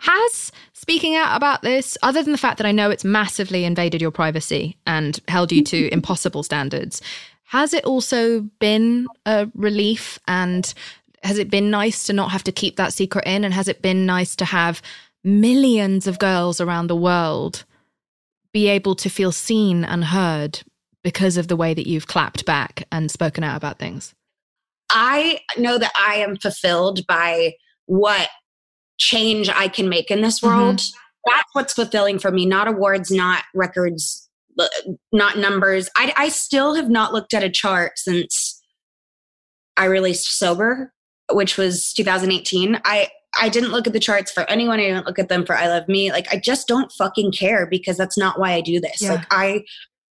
Has 0.01 0.53
speaking 0.85 1.17
out 1.17 1.35
about 1.35 1.63
this, 1.63 1.97
other 2.03 2.23
than 2.23 2.33
the 2.33 2.37
fact 2.37 2.59
that 2.59 2.67
I 2.67 2.71
know 2.71 2.91
it's 2.91 3.07
massively 3.07 3.65
invaded 3.65 4.03
your 4.03 4.11
privacy 4.11 4.77
and 4.87 5.19
held 5.29 5.51
you 5.51 5.65
to 5.65 5.89
impossible 5.93 6.43
standards, 6.43 7.01
has 7.45 7.73
it 7.73 7.87
also 7.87 8.41
been 8.61 9.07
a 9.25 9.49
relief 9.55 10.19
and 10.29 10.75
has 11.23 11.39
it 11.39 11.49
been 11.49 11.71
nice 11.71 12.05
to 12.05 12.13
not 12.13 12.33
have 12.33 12.45
to 12.45 12.53
keep 12.53 12.77
that 12.77 12.93
secret 12.93 13.25
in? 13.27 13.45
And 13.45 13.55
has 13.55 13.67
it 13.67 13.81
been 13.81 14.05
nice 14.05 14.37
to 14.37 14.45
have 14.45 14.83
millions 15.25 16.07
of 16.07 16.19
girls 16.19 16.61
around 16.61 16.89
the 16.89 16.97
world 16.97 17.65
be 18.53 18.69
able 18.69 18.95
to 18.97 19.09
feel 19.09 19.33
seen 19.33 19.87
and 19.87 20.05
heard 20.05 20.61
because 21.03 21.39
of 21.39 21.49
the 21.49 21.57
way 21.57 21.73
that 21.73 21.87
you've 21.87 22.09
clapped 22.09 22.45
back 22.45 22.87
and 22.93 23.11
spoken 23.11 23.43
out 23.43 23.57
about 23.57 23.79
things? 23.79 24.15
I 24.91 25.41
know 25.57 25.79
that 25.79 25.93
I 25.99 26.17
am 26.17 26.37
fulfilled 26.37 27.07
by 27.07 27.55
what 27.87 28.29
change 29.05 29.49
I 29.49 29.69
can 29.69 29.89
make 29.89 30.11
in 30.11 30.23
this 30.23 30.43
world. 30.43 30.81
That's 31.27 31.49
what's 31.53 31.73
fulfilling 31.73 32.19
for 32.19 32.31
me, 32.31 32.47
not 32.47 32.69
awards, 32.69 33.11
not 33.11 33.45
records, 33.55 34.29
uh, 34.59 34.67
not 35.13 35.39
numbers. 35.39 35.89
I, 35.97 36.13
I 36.17 36.29
still 36.29 36.75
have 36.75 36.91
not 36.91 37.13
looked 37.13 37.35
at 37.35 37.43
a 37.43 37.51
chart 37.51 37.93
since 37.97 38.61
I 39.77 39.87
released 39.87 40.39
Sober, 40.39 40.93
which 41.33 41.57
was 41.57 41.93
2018. 41.95 42.81
I, 42.85 43.09
I 43.41 43.49
didn't 43.49 43.71
look 43.71 43.87
at 43.87 43.93
the 43.93 44.01
charts 44.01 44.31
for 44.31 44.49
anyone. 44.51 44.81
I 44.81 44.85
didn't 44.85 45.07
look 45.07 45.19
at 45.19 45.29
them 45.29 45.45
for 45.45 45.57
I 45.57 45.67
Love 45.67 45.89
Me. 45.89 46.13
Like, 46.13 46.33
I 46.33 46.37
just 46.39 46.69
don't 46.69 46.93
fucking 46.93 47.33
care 47.33 47.67
because 47.67 47.97
that's 47.97 48.19
not 48.19 48.39
why 48.39 48.53
I 48.53 48.61
do 48.61 48.81
this. 48.81 49.01
Yeah. 49.01 49.15
Like, 49.15 49.27
I 49.31 49.65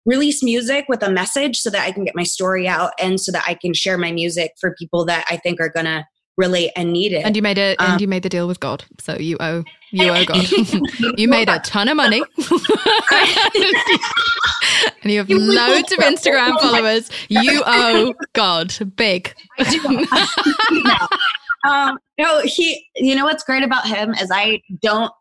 release 0.06 0.42
music 0.42 0.86
with 0.88 1.04
a 1.04 1.12
message 1.12 1.60
so 1.60 1.70
that 1.70 1.86
I 1.86 1.92
can 1.92 2.06
get 2.06 2.16
my 2.16 2.24
story 2.24 2.68
out 2.68 2.92
and 3.00 3.20
so 3.20 3.32
that 3.32 3.44
I 3.46 3.54
can 3.54 3.74
share 3.74 3.98
my 3.98 4.12
music 4.12 4.54
for 4.60 4.76
people 4.78 5.06
that 5.06 5.26
I 5.30 5.38
think 5.38 5.60
are 5.60 5.70
gonna 5.70 6.06
relate 6.40 6.72
and 6.76 6.92
need 6.94 7.12
it. 7.12 7.26
And 7.26 7.36
you 7.36 7.42
made 7.42 7.58
it, 7.58 7.80
Um, 7.80 7.92
and 7.92 8.02
you 8.02 8.08
made 8.08 8.24
the 8.24 8.30
deal 8.30 8.48
with 8.48 8.60
God, 8.60 8.86
so 8.98 9.16
you 9.18 9.38
owe 9.40 9.64
you 9.92 10.10
owe 10.10 10.26
God. 10.26 10.46
you 11.18 11.28
made 11.28 11.50
a 11.50 11.60
ton 11.60 11.88
of 11.90 11.98
money, 11.98 12.24
and 15.04 15.12
you 15.12 15.18
have 15.20 15.30
loads 15.30 15.92
of 15.92 16.00
Instagram 16.00 16.60
followers. 16.62 17.10
You 17.28 17.62
owe 17.66 18.14
God 18.34 18.74
big. 18.96 19.34
um, 21.68 21.98
no, 22.18 22.42
he. 22.42 22.86
You 22.96 23.16
know 23.16 23.26
what's 23.26 23.44
great 23.44 23.64
about 23.64 23.86
him 23.88 24.14
is 24.14 24.32
I 24.34 24.62
don't 24.82 25.12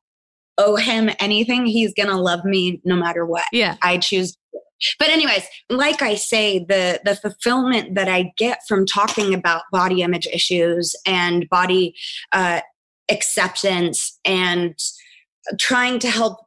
owe 0.58 0.76
him 0.76 1.10
anything. 1.18 1.66
He's 1.66 1.92
gonna 1.94 2.20
love 2.20 2.44
me 2.44 2.80
no 2.84 2.94
matter 2.96 3.26
what. 3.26 3.44
Yeah, 3.52 3.76
I 3.82 3.98
choose. 3.98 4.36
But 4.98 5.08
anyways, 5.08 5.44
like 5.68 6.02
I 6.02 6.14
say, 6.14 6.58
the 6.60 7.00
the 7.04 7.16
fulfillment 7.16 7.94
that 7.94 8.08
I 8.08 8.32
get 8.36 8.60
from 8.68 8.86
talking 8.86 9.34
about 9.34 9.62
body 9.72 10.02
image 10.02 10.26
issues 10.26 10.94
and 11.06 11.48
body 11.48 11.94
uh, 12.32 12.60
acceptance 13.10 14.18
and 14.24 14.74
trying 15.58 15.98
to 16.00 16.08
help 16.08 16.38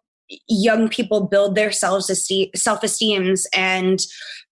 young 0.48 0.88
people 0.88 1.28
build 1.28 1.56
their 1.56 1.72
self 1.72 2.10
esteems 2.10 3.48
and 3.54 4.00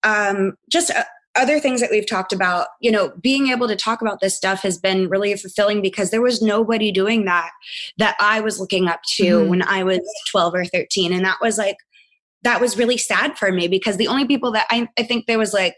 um, 0.03 0.53
just 0.69 0.91
uh, 0.91 1.03
other 1.35 1.59
things 1.59 1.79
that 1.79 1.91
we've 1.91 2.07
talked 2.07 2.33
about. 2.33 2.67
You 2.81 2.91
know, 2.91 3.13
being 3.21 3.47
able 3.49 3.67
to 3.67 3.75
talk 3.75 4.01
about 4.01 4.19
this 4.19 4.35
stuff 4.35 4.61
has 4.63 4.77
been 4.77 5.07
really 5.09 5.35
fulfilling 5.35 5.81
because 5.81 6.09
there 6.11 6.21
was 6.21 6.41
nobody 6.41 6.91
doing 6.91 7.25
that 7.25 7.51
that 7.97 8.15
I 8.19 8.41
was 8.41 8.59
looking 8.59 8.87
up 8.87 9.01
to 9.17 9.23
Mhm. 9.23 9.47
when 9.47 9.61
I 9.61 9.83
was 9.83 9.99
twelve 10.31 10.53
or 10.53 10.65
thirteen, 10.65 11.13
and 11.13 11.23
that 11.23 11.37
was 11.41 11.57
like 11.57 11.77
that 12.43 12.61
was 12.61 12.77
really 12.77 12.97
sad 12.97 13.37
for 13.37 13.51
me 13.51 13.67
because 13.67 13.97
the 13.97 14.07
only 14.07 14.25
people 14.25 14.51
that 14.51 14.65
I, 14.69 14.87
I 14.97 15.03
think 15.03 15.25
there 15.27 15.39
was 15.39 15.53
like 15.53 15.75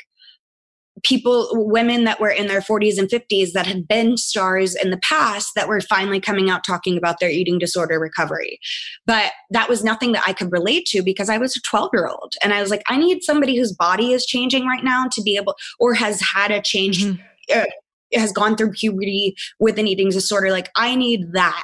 people 1.03 1.47
women 1.53 2.03
that 2.03 2.20
were 2.20 2.30
in 2.30 2.47
their 2.47 2.59
40s 2.62 2.97
and 2.97 3.09
50s 3.09 3.53
that 3.53 3.66
had 3.66 3.88
been 3.88 4.18
stars 4.18 4.76
in 4.76 4.91
the 4.91 4.99
past 4.99 5.51
that 5.55 5.68
were 5.68 5.80
finally 5.82 6.20
coming 6.20 6.49
out 6.49 6.64
talking 6.66 6.97
about 6.97 7.20
their 7.20 7.30
eating 7.30 7.57
disorder 7.57 7.97
recovery. 7.99 8.59
But 9.07 9.32
that 9.51 9.70
was 9.70 9.84
nothing 9.84 10.12
that 10.12 10.24
i 10.28 10.34
could 10.34 10.51
relate 10.51 10.86
to 10.88 11.01
because 11.01 11.30
i 11.30 11.38
was 11.38 11.55
a 11.55 11.62
12 11.62 11.89
year 11.93 12.07
old 12.07 12.34
and 12.43 12.53
i 12.53 12.62
was 12.62 12.70
like 12.70 12.84
i 12.89 12.97
need 12.97 13.24
somebody 13.24 13.57
whose 13.57 13.74
body 13.74 14.12
is 14.12 14.26
changing 14.26 14.66
right 14.68 14.84
now 14.84 15.05
to 15.12 15.22
be 15.22 15.38
able 15.38 15.55
or 15.80 15.93
has 15.93 16.22
had 16.22 16.51
a 16.51 16.62
change 16.62 17.03
Mhm. 17.03 17.20
uh, 17.55 17.66
has 18.14 18.34
gone 18.34 18.57
through 18.57 18.72
puberty 18.74 19.36
with 19.59 19.80
an 19.80 19.88
eating 19.88 20.09
disorder. 20.09 20.51
Like 20.51 20.70
i 20.76 20.95
need 20.95 21.32
that 21.34 21.64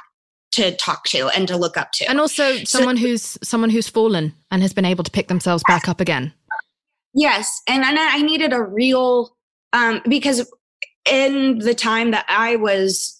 to 0.52 0.74
talk 0.76 1.04
to 1.04 1.28
and 1.28 1.46
to 1.48 1.56
look 1.56 1.76
up 1.76 1.92
to 1.92 2.08
and 2.08 2.18
also 2.20 2.56
So- 2.58 2.64
someone 2.64 2.96
who's 2.96 3.36
someone 3.42 3.70
who's 3.70 3.88
fallen 3.88 4.34
and 4.50 4.62
has 4.62 4.72
been 4.72 4.84
able 4.86 5.04
to 5.04 5.10
pick 5.10 5.28
themselves 5.28 5.62
back 5.68 5.88
up 5.88 6.00
again. 6.00 6.32
Yes, 7.14 7.60
and 7.68 7.84
and 7.84 7.98
I 7.98 8.22
needed 8.22 8.52
a 8.52 8.62
real 8.62 9.36
um 9.72 10.00
because 10.08 10.50
in 11.10 11.58
the 11.58 11.74
time 11.74 12.10
that 12.12 12.26
I 12.28 12.56
was 12.56 13.14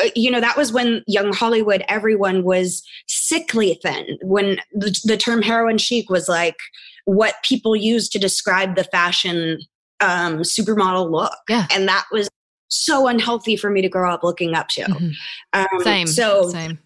uh, 0.00 0.08
you 0.16 0.30
know 0.30 0.40
that 0.40 0.56
was 0.56 0.72
when 0.72 1.02
young 1.06 1.32
hollywood 1.34 1.84
everyone 1.88 2.44
was 2.44 2.82
sickly 3.08 3.78
thin 3.82 4.18
when 4.22 4.56
the, 4.72 4.98
the 5.04 5.16
term 5.18 5.42
heroin 5.42 5.76
chic 5.78 6.08
was 6.08 6.28
like 6.28 6.56
what 7.04 7.34
people 7.42 7.76
used 7.76 8.10
to 8.12 8.18
describe 8.18 8.74
the 8.76 8.84
fashion 8.84 9.58
um, 10.00 10.38
supermodel 10.38 11.10
look 11.10 11.32
Yeah. 11.48 11.66
and 11.70 11.86
that 11.88 12.04
was 12.10 12.28
so 12.72 13.06
unhealthy 13.06 13.54
for 13.54 13.68
me 13.70 13.82
to 13.82 13.88
grow 13.88 14.10
up 14.10 14.22
looking 14.24 14.54
up 14.54 14.68
to 14.68 14.80
Mhm. 14.82 15.12
um, 15.52 15.66
Same. 15.82 16.06
so 16.06 16.48
same. 16.50 16.78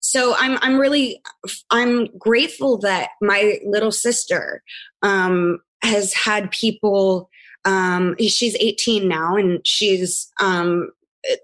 so 0.00 0.34
i'm 0.38 0.58
i'm 0.62 0.78
really 0.78 1.22
i'm 1.70 2.06
grateful 2.18 2.76
that 2.78 3.10
my 3.22 3.60
little 3.64 3.92
sister 3.92 4.62
um 5.02 5.60
has 5.82 6.12
had 6.12 6.50
people 6.50 7.30
um 7.64 8.16
she's 8.18 8.56
18 8.58 9.06
now 9.06 9.36
and 9.36 9.64
she's 9.66 10.28
um 10.40 10.90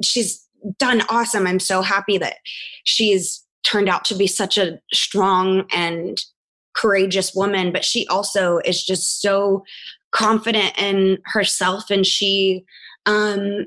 she's 0.03 0.44
done 0.78 1.03
awesome 1.09 1.47
i'm 1.47 1.61
so 1.61 1.82
happy 1.82 2.18
that 2.18 2.38
she's 2.84 3.44
turned 3.64 3.88
out 3.88 4.05
to 4.05 4.14
be 4.16 4.26
such 4.26 4.59
a 4.59 4.78
strong 4.92 5.66
and 5.72 6.18
courageous 6.74 7.32
woman 7.34 7.72
but 7.72 7.84
she 7.84 8.07
also 8.09 8.59
is 8.64 8.82
just 8.84 9.20
so 9.22 9.62
confident 10.11 10.72
in 10.78 11.18
herself 11.26 11.90
and 11.90 12.07
she 12.07 12.64
um 13.07 13.66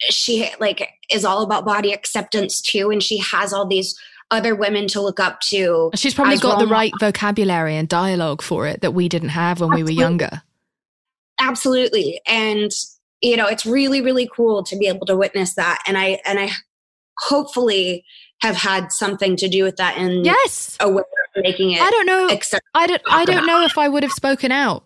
she 0.00 0.48
like 0.60 0.88
is 1.10 1.24
all 1.24 1.42
about 1.42 1.64
body 1.64 1.92
acceptance 1.92 2.60
too 2.60 2.90
and 2.90 3.02
she 3.02 3.18
has 3.18 3.52
all 3.52 3.66
these 3.66 3.98
other 4.30 4.54
women 4.54 4.86
to 4.88 5.00
look 5.00 5.20
up 5.20 5.40
to 5.40 5.90
She's 5.94 6.14
probably 6.14 6.38
got 6.38 6.58
the 6.58 6.66
right 6.66 6.92
vocabulary 6.98 7.76
and 7.76 7.88
dialogue 7.88 8.42
for 8.42 8.66
it 8.66 8.80
that 8.80 8.92
we 8.92 9.08
didn't 9.08 9.28
have 9.30 9.60
when 9.60 9.70
we 9.72 9.82
were 9.82 9.90
younger. 9.90 10.42
absolutely 11.40 12.20
and 12.26 12.70
you 13.20 13.36
know 13.36 13.46
it's 13.46 13.66
really 13.66 14.00
really 14.00 14.28
cool 14.34 14.62
to 14.64 14.76
be 14.76 14.86
able 14.86 15.06
to 15.06 15.16
witness 15.16 15.54
that 15.54 15.78
and 15.86 15.98
i 15.98 16.18
and 16.24 16.38
i 16.38 16.50
hopefully 17.18 18.04
have 18.42 18.56
had 18.56 18.90
something 18.92 19.36
to 19.36 19.48
do 19.48 19.62
with 19.62 19.76
that 19.76 19.96
in 19.96 20.24
Yes. 20.24 20.76
a 20.80 20.88
way 20.90 20.98
of 21.36 21.42
making 21.42 21.70
it 21.72 21.80
I 21.80 21.90
don't 21.90 22.06
know. 22.06 22.28
I 22.74 22.86
don't. 22.86 23.02
I 23.08 23.24
don't 23.24 23.46
know 23.46 23.64
if 23.64 23.78
I 23.78 23.88
would 23.88 24.02
have 24.02 24.12
spoken 24.12 24.52
out 24.52 24.84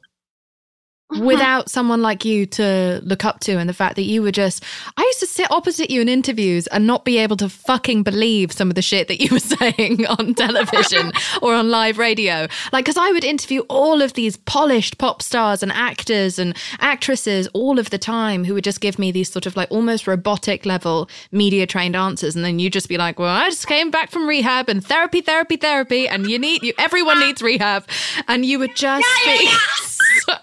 Uh-huh. 1.11 1.25
without 1.25 1.71
someone 1.71 2.03
like 2.03 2.27
you 2.27 2.45
to 2.45 3.01
look 3.03 3.25
up 3.25 3.41
to, 3.41 3.53
and 3.57 3.67
the 3.67 3.73
fact 3.73 3.97
that 3.97 4.03
you 4.03 4.21
were 4.21 4.31
just. 4.31 4.63
I 4.99 5.03
used 5.03 5.21
to 5.21 5.27
sit 5.27 5.51
opposite 5.51 5.91
you 5.91 6.03
in 6.03 6.09
interviews 6.09 6.67
and 6.67 6.87
not 6.87 7.07
be 7.07 7.17
able 7.17 7.39
to 7.39 7.49
fucking 7.49 8.03
believe 8.03 8.53
some 8.53 8.69
of 8.69 8.75
the 8.75 8.83
shit 8.83 9.09
that 9.09 9.19
you 9.19 9.31
were 9.31 9.39
saying 9.57 10.05
on 10.07 10.35
television 10.35 11.11
or 11.43 11.55
on 11.55 11.71
live 11.71 11.97
radio. 11.97 12.47
Like, 12.75 12.85
because 12.85 12.99
I 12.99 13.11
would 13.11 13.25
interview 13.25 13.61
all 13.71 14.03
of 14.03 14.13
these 14.13 14.37
polished 14.37 14.99
pop 14.99 15.23
stars 15.23 15.63
and 15.63 15.73
actors 15.73 16.39
and 16.39 16.55
actresses 16.81 17.49
all 17.55 17.79
of 17.79 17.89
the 17.89 17.99
time 17.99 18.45
who 18.45 18.53
would 18.53 18.65
just 18.65 18.83
give 18.83 18.99
me 18.99 19.11
these 19.11 19.31
sort 19.33 19.47
of 19.47 19.57
like 19.57 19.71
almost 19.71 20.07
robotic 20.07 20.67
level 20.67 21.09
media 21.33 21.67
trained 21.67 21.97
answers, 21.97 22.37
and 22.37 22.45
then 22.45 22.59
you'd 22.59 22.75
just 22.75 22.89
be 22.91 22.99
like, 22.99 23.19
"Well, 23.19 23.35
I 23.35 23.49
just 23.49 23.67
came 23.67 23.91
back 23.91 24.11
from 24.11 24.29
rehab 24.29 24.69
and 24.69 24.85
therapy, 24.85 25.23
therapy, 25.23 25.57
therapy, 25.57 26.07
and 26.07 26.29
you 26.31 26.39
need 26.39 26.63
you. 26.63 26.75
Everyone 26.79 27.19
needs 27.27 27.41
rehab," 27.41 27.89
and 28.27 28.45
you 28.45 28.59
would 28.59 28.77
just 28.77 29.07
be. 29.25 29.49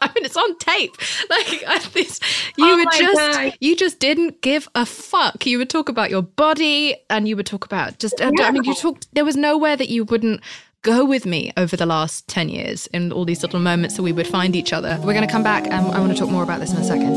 I 0.01 0.09
mean, 0.15 0.25
it's 0.25 0.37
on 0.37 0.54
tape. 0.59 0.95
Like 1.29 1.63
I- 1.67 1.79
this, 1.93 2.19
you 2.57 2.65
Oh 2.65 2.75
would 2.77 2.87
just, 2.97 3.15
God. 3.17 3.53
you 3.59 3.75
just 3.75 3.99
didn't 3.99 4.41
give 4.41 4.67
a 4.75 4.85
fuck. 4.85 5.45
You 5.45 5.57
would 5.57 5.69
talk 5.69 5.89
about 5.89 6.09
your 6.09 6.21
body, 6.21 6.95
and 7.09 7.27
you 7.27 7.35
would 7.35 7.45
talk 7.45 7.65
about 7.65 7.99
just. 7.99 8.21
I 8.21 8.31
mean, 8.51 8.63
you 8.63 8.75
talked. 8.75 9.07
There 9.13 9.25
was 9.25 9.35
nowhere 9.35 9.75
that 9.75 9.89
you 9.89 10.03
wouldn't 10.05 10.41
go 10.81 11.03
with 11.03 11.25
me 11.25 11.51
over 11.57 11.75
the 11.75 11.85
last 11.85 12.27
ten 12.27 12.47
years 12.49 12.87
in 12.87 13.11
all 13.11 13.25
these 13.25 13.41
little 13.41 13.59
moments 13.59 13.95
that 13.95 14.03
we 14.03 14.11
would 14.13 14.27
find 14.27 14.55
each 14.55 14.71
other. 14.71 14.97
We're 15.03 15.13
going 15.13 15.25
to 15.27 15.31
come 15.31 15.43
back, 15.43 15.65
and 15.65 15.73
I 15.73 15.99
want 15.99 16.13
to 16.13 16.17
talk 16.19 16.29
more 16.29 16.43
about 16.43 16.59
this 16.59 16.71
in 16.71 16.77
a 16.77 16.83
second. 16.83 17.15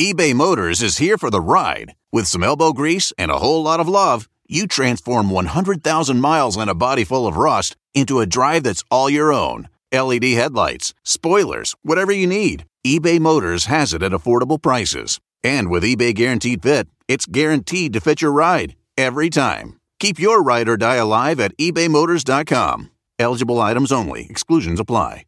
eBay 0.00 0.34
Motors 0.34 0.80
is 0.82 0.98
here 0.98 1.18
for 1.18 1.30
the 1.30 1.40
ride. 1.42 1.94
With 2.10 2.26
some 2.26 2.42
elbow 2.42 2.72
grease 2.72 3.12
and 3.18 3.30
a 3.30 3.38
whole 3.38 3.62
lot 3.62 3.80
of 3.80 3.88
love, 3.88 4.28
you 4.48 4.66
transform 4.66 5.30
100,000 5.30 6.20
miles 6.20 6.56
and 6.56 6.70
a 6.70 6.74
body 6.74 7.04
full 7.04 7.26
of 7.26 7.36
rust 7.36 7.76
into 7.94 8.20
a 8.20 8.26
drive 8.26 8.62
that's 8.62 8.82
all 8.90 9.10
your 9.10 9.32
own. 9.32 9.68
LED 9.92 10.24
headlights, 10.32 10.94
spoilers, 11.04 11.74
whatever 11.82 12.12
you 12.12 12.26
need, 12.26 12.66
eBay 12.86 13.18
Motors 13.20 13.66
has 13.66 13.92
it 13.94 14.02
at 14.02 14.12
affordable 14.12 14.60
prices. 14.60 15.20
And 15.42 15.70
with 15.70 15.82
eBay 15.82 16.14
Guaranteed 16.14 16.62
Fit, 16.62 16.88
it's 17.08 17.26
guaranteed 17.26 17.92
to 17.94 18.00
fit 18.00 18.22
your 18.22 18.32
ride 18.32 18.76
every 18.96 19.30
time. 19.30 19.78
Keep 19.98 20.18
your 20.18 20.42
ride 20.42 20.68
or 20.68 20.76
die 20.76 20.96
alive 20.96 21.40
at 21.40 21.56
ebaymotors.com. 21.58 22.90
Eligible 23.18 23.60
items 23.60 23.92
only, 23.92 24.26
exclusions 24.30 24.80
apply. 24.80 25.24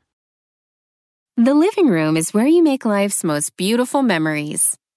The 1.38 1.54
living 1.54 1.88
room 1.88 2.18
is 2.18 2.34
where 2.34 2.46
you 2.46 2.62
make 2.62 2.84
life's 2.84 3.24
most 3.24 3.56
beautiful 3.56 4.02
memories. 4.02 4.76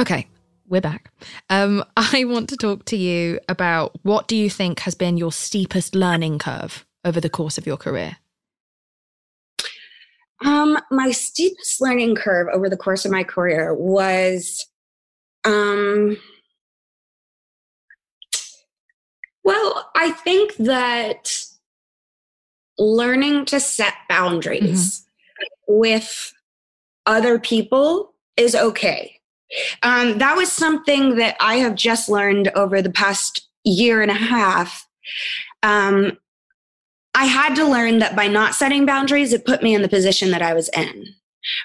Okay, 0.00 0.26
we're 0.66 0.80
back. 0.80 1.12
Um, 1.50 1.84
I 1.96 2.24
want 2.24 2.48
to 2.48 2.56
talk 2.56 2.86
to 2.86 2.96
you 2.96 3.38
about 3.50 3.92
what 4.02 4.28
do 4.28 4.36
you 4.36 4.48
think 4.48 4.80
has 4.80 4.94
been 4.94 5.18
your 5.18 5.30
steepest 5.30 5.94
learning 5.94 6.38
curve 6.38 6.86
over 7.04 7.20
the 7.20 7.28
course 7.28 7.58
of 7.58 7.66
your 7.66 7.76
career? 7.76 8.16
Um, 10.42 10.78
my 10.90 11.10
steepest 11.10 11.82
learning 11.82 12.14
curve 12.14 12.48
over 12.50 12.70
the 12.70 12.78
course 12.78 13.04
of 13.04 13.12
my 13.12 13.24
career 13.24 13.74
was, 13.74 14.66
um, 15.44 16.16
well, 19.44 19.90
I 19.94 20.12
think 20.12 20.56
that 20.56 21.44
learning 22.78 23.44
to 23.46 23.60
set 23.60 23.92
boundaries 24.08 25.04
with 25.68 26.32
other 27.04 27.38
people 27.38 28.14
is 28.38 28.54
okay. 28.54 29.19
Um, 29.82 30.18
that 30.18 30.36
was 30.36 30.52
something 30.52 31.16
that 31.16 31.36
I 31.40 31.56
have 31.56 31.74
just 31.74 32.08
learned 32.08 32.48
over 32.54 32.82
the 32.82 32.90
past 32.90 33.48
year 33.64 34.02
and 34.02 34.10
a 34.10 34.14
half. 34.14 34.86
Um, 35.62 36.18
I 37.14 37.24
had 37.24 37.54
to 37.56 37.66
learn 37.66 37.98
that 37.98 38.14
by 38.14 38.28
not 38.28 38.54
setting 38.54 38.86
boundaries, 38.86 39.32
it 39.32 39.44
put 39.44 39.62
me 39.62 39.74
in 39.74 39.82
the 39.82 39.88
position 39.88 40.30
that 40.30 40.42
I 40.42 40.54
was 40.54 40.68
in. 40.70 41.06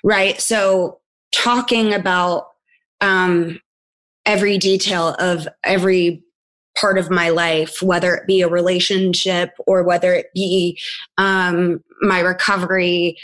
Right. 0.04 0.40
So, 0.42 1.00
talking 1.34 1.94
about 1.94 2.48
um, 3.02 3.60
every 4.26 4.58
detail 4.58 5.16
of 5.20 5.48
every 5.64 6.24
part 6.80 6.98
of 6.98 7.10
my 7.10 7.30
life, 7.30 7.82
whether 7.82 8.16
it 8.16 8.28
be 8.28 8.42
a 8.42 8.50
relationship 8.50 9.52
or 9.66 9.84
whether 9.84 10.14
it 10.14 10.28
be 10.34 10.80
um, 11.18 11.84
my 12.02 12.20
recovery, 12.20 13.18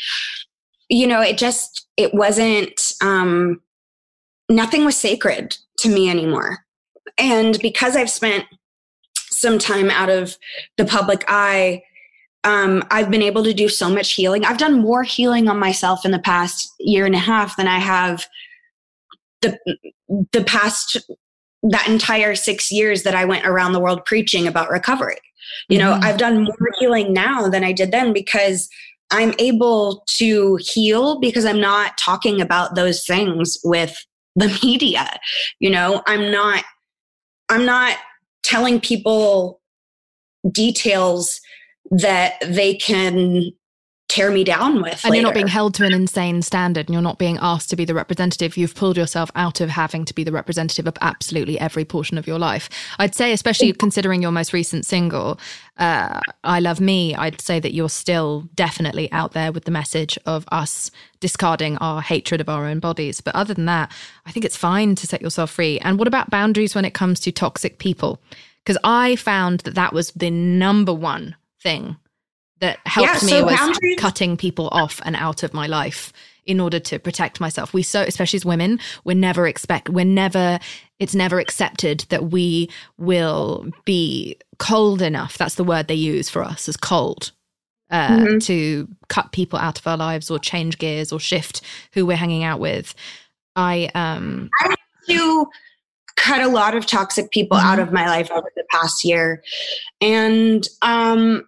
you 0.90 1.08
know, 1.08 1.22
it 1.22 1.38
just, 1.38 1.88
it 1.98 2.14
wasn't, 2.14 2.94
um, 3.02 3.62
nothing 4.56 4.86
was 4.86 4.98
sacred 4.98 5.58
to 5.80 5.90
me 5.90 6.10
anymore. 6.10 6.60
And 7.18 7.60
because 7.62 7.96
I've 7.96 8.10
spent 8.10 8.46
some 9.16 9.58
time 9.58 9.90
out 9.90 10.10
of 10.10 10.38
the 10.78 10.86
public 10.86 11.24
eye, 11.28 11.84
um, 12.44 12.84
I've 12.90 13.12
been 13.12 13.22
able 13.22 13.44
to 13.44 13.54
do 13.54 13.70
so 13.70 13.90
much 13.90 14.14
healing. 14.14 14.46
I've 14.46 14.58
done 14.58 14.80
more 14.82 15.04
healing 15.04 15.48
on 15.48 15.60
myself 15.60 16.06
in 16.06 16.12
the 16.12 16.20
past 16.20 16.72
year 16.80 17.06
and 17.06 17.16
a 17.16 17.20
half 17.20 17.58
than 17.58 17.68
I 17.68 17.80
have 17.80 18.26
the 19.42 19.58
the 20.32 20.44
past 20.44 20.98
that 21.64 21.88
entire 21.88 22.36
six 22.36 22.72
years 22.72 23.04
that 23.04 23.16
I 23.16 23.26
went 23.26 23.46
around 23.46 23.74
the 23.74 23.80
world 23.80 24.04
preaching 24.06 24.48
about 24.48 24.72
recovery. 24.72 25.18
You 25.70 25.78
know, 25.78 25.94
Mhm. 25.94 26.04
I've 26.04 26.18
done 26.18 26.44
more 26.44 26.70
healing 26.80 27.14
now 27.14 27.48
than 27.48 27.64
I 27.64 27.72
did 27.72 27.92
then 27.92 28.14
because 28.14 28.68
I'm 29.12 29.34
able 29.38 30.04
to 30.18 30.58
heal 30.62 31.20
because 31.20 31.46
I'm 31.46 31.60
not 31.60 31.98
talking 31.98 32.42
about 32.42 32.76
those 32.76 33.06
things 33.06 33.58
with 33.64 33.96
the 34.36 34.60
media. 34.64 35.08
You 35.60 35.70
know, 35.70 36.02
I'm 36.08 36.32
not 36.32 36.64
I'm 37.50 37.66
not 37.66 37.98
telling 38.44 38.80
people 38.80 39.62
details 40.50 41.42
that 41.92 42.36
they 42.46 42.76
can 42.76 43.52
tear 44.12 44.30
me 44.30 44.44
down 44.44 44.82
with. 44.82 45.06
And 45.06 45.16
you're 45.16 45.24
not 45.24 45.34
being 45.34 45.48
held 45.48 45.74
to 45.76 45.86
an 45.86 45.94
insane 45.94 46.42
standard 46.42 46.88
and 46.88 46.94
you're 46.94 47.02
not 47.02 47.18
being 47.18 47.38
asked 47.42 47.70
to 47.70 47.78
be 47.78 47.86
the 47.86 47.94
representative. 47.94 48.58
You've 48.58 48.76
pulled 48.76 48.98
yourself 48.98 49.32
out 49.36 49.62
of 49.62 49.70
having 49.70 50.04
to 50.04 50.14
be 50.14 50.26
the 50.26 50.34
representative 50.34 50.86
of 50.86 50.98
absolutely 51.00 51.58
every 51.58 51.86
portion 51.86 52.18
of 52.18 52.28
your 52.28 52.38
life. 52.38 52.70
I'd 53.00 53.16
say, 53.16 53.32
especially 53.32 53.72
considering 53.72 54.22
your 54.22 54.32
most 54.32 54.52
recent 54.52 54.86
single, 54.86 55.40
uh, 55.78 56.20
I 56.44 56.60
Love 56.60 56.82
Me, 56.82 57.16
I'd 57.16 57.40
say 57.40 57.62
that 57.62 57.74
you're 57.74 57.88
still 57.88 58.50
definitely 58.54 59.10
out 59.14 59.32
there 59.32 59.54
with 59.54 59.64
the 59.64 59.72
message 59.72 60.20
of 60.26 60.44
us 60.52 60.92
discarding 61.22 61.78
our 61.78 62.02
hatred 62.02 62.42
of 62.42 62.50
our 62.50 62.66
own 62.66 62.80
bodies. 62.80 63.22
But 63.22 63.36
other 63.36 63.54
than 63.54 63.66
that, 63.66 63.94
I 64.26 64.32
think 64.32 64.46
it's 64.46 64.58
fine 64.58 64.96
to 64.96 65.08
set 65.08 65.22
yourself 65.22 65.52
free. 65.52 65.80
And 65.80 65.98
what 65.98 66.10
about 66.10 66.30
boundaries 66.30 66.76
when 66.76 66.84
it 66.84 66.94
comes 66.94 67.22
to 67.22 67.32
toxic 67.32 67.80
people? 67.80 68.22
Because 68.66 68.78
I 68.84 69.16
found 69.16 69.62
that 69.62 69.76
that 69.76 69.94
was 69.94 70.12
the 70.12 70.30
number 70.30 70.94
one 70.94 71.36
thing 71.62 71.96
that 72.62 72.80
helped 72.86 73.10
Yeah, 73.10 73.26
me 73.26 73.32
so 73.32 73.46
was 73.46 73.56
boundaries- 73.56 74.00
cutting 74.00 74.38
people 74.38 74.70
off 74.72 75.02
and 75.04 75.16
out 75.16 75.44
of 75.44 75.54
my 75.54 75.68
life 75.68 76.14
in 76.46 76.60
order 76.60 76.80
to 76.80 76.98
protect 77.00 77.40
myself. 77.40 77.74
We 77.74 77.84
so 77.84 78.02
especially 78.02 78.38
as 78.38 78.46
women, 78.46 78.80
we're 79.04 79.16
never 79.16 79.46
expect 79.48 79.90
we're 79.90 80.06
never 80.06 80.60
it's 81.00 81.14
never 81.16 81.40
accepted 81.40 82.06
that 82.10 82.26
we 82.32 82.70
will 82.98 83.68
be 83.86 84.38
cold 84.60 85.02
enough. 85.02 85.38
That's 85.38 85.56
the 85.56 85.64
word 85.64 85.88
they 85.88 85.96
use 85.96 86.30
for 86.30 86.44
us 86.44 86.70
as 86.70 86.78
cold. 86.78 87.32
Uh, 87.92 88.08
Mm-hmm. 88.08 88.38
to 88.38 88.88
cut 89.10 89.34
people 89.34 89.60
out 89.60 89.78
of 89.78 89.86
our 89.86 89.98
lives 89.98 90.32
or 90.32 90.40
change 90.40 90.78
gears 90.78 91.12
or 91.12 91.20
shift 91.20 91.60
who 91.94 92.06
we're 92.06 92.16
hanging 92.16 92.44
out 92.46 92.60
with. 92.62 92.96
I 93.58 93.90
um 93.96 94.50
to 95.10 95.46
cut 96.16 96.42
a 96.42 96.48
lot 96.48 96.74
of 96.76 96.86
toxic 96.86 97.32
people 97.32 97.58
out 97.58 97.80
Mm-hmm. 97.80 97.88
of 97.88 97.92
my 97.94 98.08
life 98.08 98.32
over 98.32 98.50
the 98.56 98.64
past 98.72 99.04
year. 99.04 99.44
And 100.00 100.66
um 100.82 101.44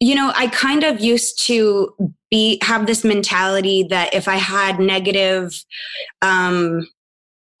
you 0.00 0.14
know, 0.14 0.32
I 0.34 0.46
kind 0.48 0.84
of 0.84 1.00
used 1.00 1.44
to 1.46 1.94
be 2.30 2.58
have 2.62 2.86
this 2.86 3.04
mentality 3.04 3.84
that 3.90 4.14
if 4.14 4.28
I 4.28 4.36
had 4.36 4.78
negative 4.78 5.64
um 6.22 6.86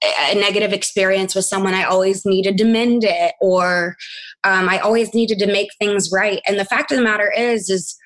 a 0.02 0.34
negative 0.34 0.72
experience 0.72 1.34
with 1.34 1.44
someone, 1.44 1.74
I 1.74 1.82
always 1.82 2.24
needed 2.24 2.56
to 2.58 2.64
mend 2.64 3.02
it 3.04 3.34
or 3.40 3.96
um, 4.44 4.68
I 4.68 4.78
always 4.78 5.12
needed 5.12 5.38
to 5.40 5.46
make 5.46 5.70
things 5.80 6.10
right. 6.12 6.40
And 6.46 6.58
the 6.58 6.64
fact 6.64 6.92
of 6.92 6.98
the 6.98 7.04
matter 7.04 7.32
is, 7.36 7.68
is, 7.68 7.96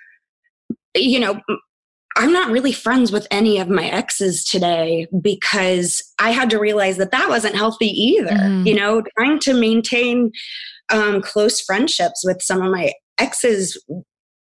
you 0.95 1.21
know, 1.21 1.41
I'm 2.17 2.33
not 2.33 2.51
really 2.51 2.73
friends 2.73 3.13
with 3.13 3.27
any 3.31 3.59
of 3.59 3.69
my 3.69 3.89
exes 3.89 4.45
today 4.45 5.07
because 5.21 6.03
I 6.19 6.31
had 6.31 6.51
to 6.51 6.59
realize 6.59 6.97
that 6.99 7.11
that 7.11 7.29
wasn't 7.29 7.57
healthy 7.57 7.89
either. 7.89 8.31
Mhm. 8.31 8.67
You 8.67 8.75
know, 8.75 9.03
trying 9.19 9.39
to 9.41 9.55
maintain 9.55 10.31
um, 10.91 11.23
close 11.23 11.61
friendships 11.61 12.23
with 12.25 12.43
some 12.43 12.61
of 12.63 12.71
my 12.71 12.93
exes, 13.19 13.83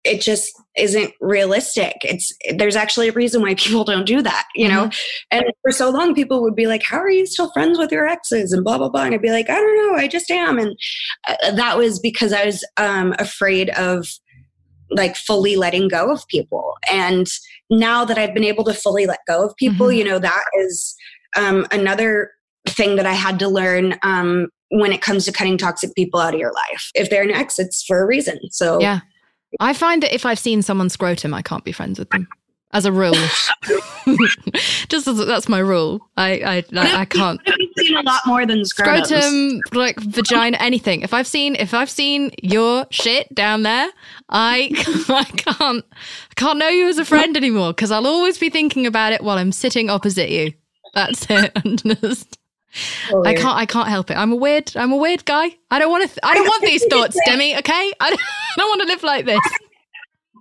it 0.09 0.21
just 0.21 0.53
isn't 0.77 1.13
realistic. 1.21 1.97
It's 2.03 2.33
there's 2.57 2.77
actually 2.77 3.09
a 3.09 3.13
reason 3.13 3.43
why 3.43 3.55
people 3.55 3.85
don't 3.85 4.07
do 4.07 4.23
that. 4.23 4.47
You 4.55 4.69
know, 4.69 4.91
and 5.31 5.45
for 5.63 5.73
so 5.73 5.91
long 5.91 6.15
people 6.15 6.43
would 6.43 6.57
be 6.57 6.67
like, 6.67 6.83
"How 6.83 6.99
are 6.99 7.11
you 7.11 7.27
still 7.27 7.51
friends 7.53 7.79
with 7.79 7.93
your 7.93 8.07
exes?" 8.07 8.53
and 8.53 8.65
blah 8.65 8.79
blah 8.79 8.89
blah, 8.89 9.03
and 9.05 9.15
I'd 9.15 9.23
be 9.23 9.31
like, 9.31 9.51
"I 9.51 9.55
don't 9.55 9.77
know, 9.77 9.99
I 9.99 10.09
just 10.09 10.31
am." 10.31 10.59
And 10.59 10.77
uh, 11.29 11.53
that 11.53 11.77
was 11.77 12.01
because 12.01 12.33
I 12.33 12.47
was 12.47 12.65
um, 12.77 13.15
afraid 13.19 13.71
of 13.71 14.07
like 14.91 15.17
fully 15.17 15.57
letting 15.57 15.89
go 15.89 16.11
of 16.11 16.27
people 16.29 16.75
and 16.91 17.27
now 17.69 18.07
that 18.07 18.17
i've 18.17 18.33
been 18.33 18.43
able 18.43 18.65
to 18.65 18.73
fully 18.73 19.05
let 19.05 19.19
go 19.27 19.45
of 19.45 19.55
people 19.57 19.89
Mhm. 19.89 19.97
you 19.99 20.05
know 20.05 20.19
that 20.19 20.45
is 20.61 20.97
um, 21.37 21.67
another 21.71 22.31
thing 22.67 22.97
that 22.97 23.05
i 23.05 23.13
had 23.13 23.39
to 23.41 23.49
learn 23.49 23.97
um, 24.03 24.49
when 24.71 24.91
it 24.93 25.03
comes 25.03 25.27
to 25.27 25.33
cutting 25.33 25.59
toxic 25.59 25.95
people 25.95 26.21
out 26.21 26.33
of 26.33 26.41
your 26.41 26.53
life 26.53 26.91
if 26.95 27.11
they're 27.11 27.23
an 27.23 27.31
ex 27.31 27.59
it's 27.59 27.85
for 27.85 28.03
a 28.03 28.07
reason 28.07 28.39
so 28.51 28.81
yeah. 28.81 29.01
I 29.61 29.73
find 29.73 30.03
that 30.03 30.15
if 30.15 30.27
I've 30.27 30.39
seen 30.39 30.63
someone 30.63 30.89
scrotum, 30.89 31.33
I 31.35 31.43
can't 31.43 31.65
be 31.65 31.73
friends 31.73 31.99
with 31.99 32.11
them. 32.11 32.29
As 32.71 32.85
a 32.85 32.93
rule, 32.93 33.15
just 34.89 35.07
as 35.09 35.17
that's 35.27 35.49
my 35.49 35.59
rule. 35.59 36.07
I 36.19 36.33
I 36.33 36.57
I, 36.77 37.01
I 37.01 37.05
can't. 37.07 37.41
I've 37.47 37.55
seen 37.79 37.97
a 37.97 38.03
lot 38.03 38.21
more 38.27 38.45
than 38.45 38.61
scrotums. 38.61 39.07
scrotum, 39.07 39.61
like 39.73 39.99
vagina, 40.01 40.59
anything. 40.61 41.01
If 41.01 41.15
I've 41.15 41.27
seen 41.27 41.55
if 41.57 41.73
I've 41.73 41.89
seen 41.89 42.31
your 42.43 42.87
shit 42.91 43.35
down 43.35 43.63
there, 43.63 43.89
I 44.29 44.69
I 45.09 45.25
can't 45.25 45.85
I 45.95 46.35
can't 46.37 46.59
know 46.59 46.69
you 46.69 46.89
as 46.89 46.99
a 46.99 47.07
friend 47.07 47.37
anymore 47.39 47.73
because 47.73 47.91
I'll 47.91 48.07
always 48.07 48.37
be 48.37 48.51
thinking 48.51 48.87
about 48.87 49.15
it 49.15 49.23
while 49.23 49.39
I'm 49.39 49.53
sitting 49.53 49.89
opposite 49.89 50.29
you. 50.29 50.53
That's 50.93 51.27
it. 51.31 51.53
I'm 51.65 51.77
just- 51.79 52.39
I 53.25 53.35
can't 53.35 53.57
I 53.57 53.67
can't 53.67 53.89
help 53.89 54.11
it. 54.11 54.17
I'm 54.17 54.33
a 54.33 54.37
weird 54.37 54.77
I'm 54.77 54.93
a 54.93 54.97
weird 54.97 55.25
guy. 55.25 55.57
I 55.71 55.79
don't 55.79 55.91
want 55.91 56.03
to. 56.03 56.09
Th- 56.09 56.19
I 56.23 56.35
don't 56.35 56.47
want 56.47 56.63
these 56.63 56.85
thoughts, 56.91 57.17
Demi. 57.27 57.57
Okay, 57.57 57.93
I 58.01 58.11
don't, 58.11 58.21
I 58.21 58.55
don't 58.57 58.69
want 58.69 58.83
to 58.83 58.89
live 58.89 59.03
like 59.03 59.25
this. 59.25 59.41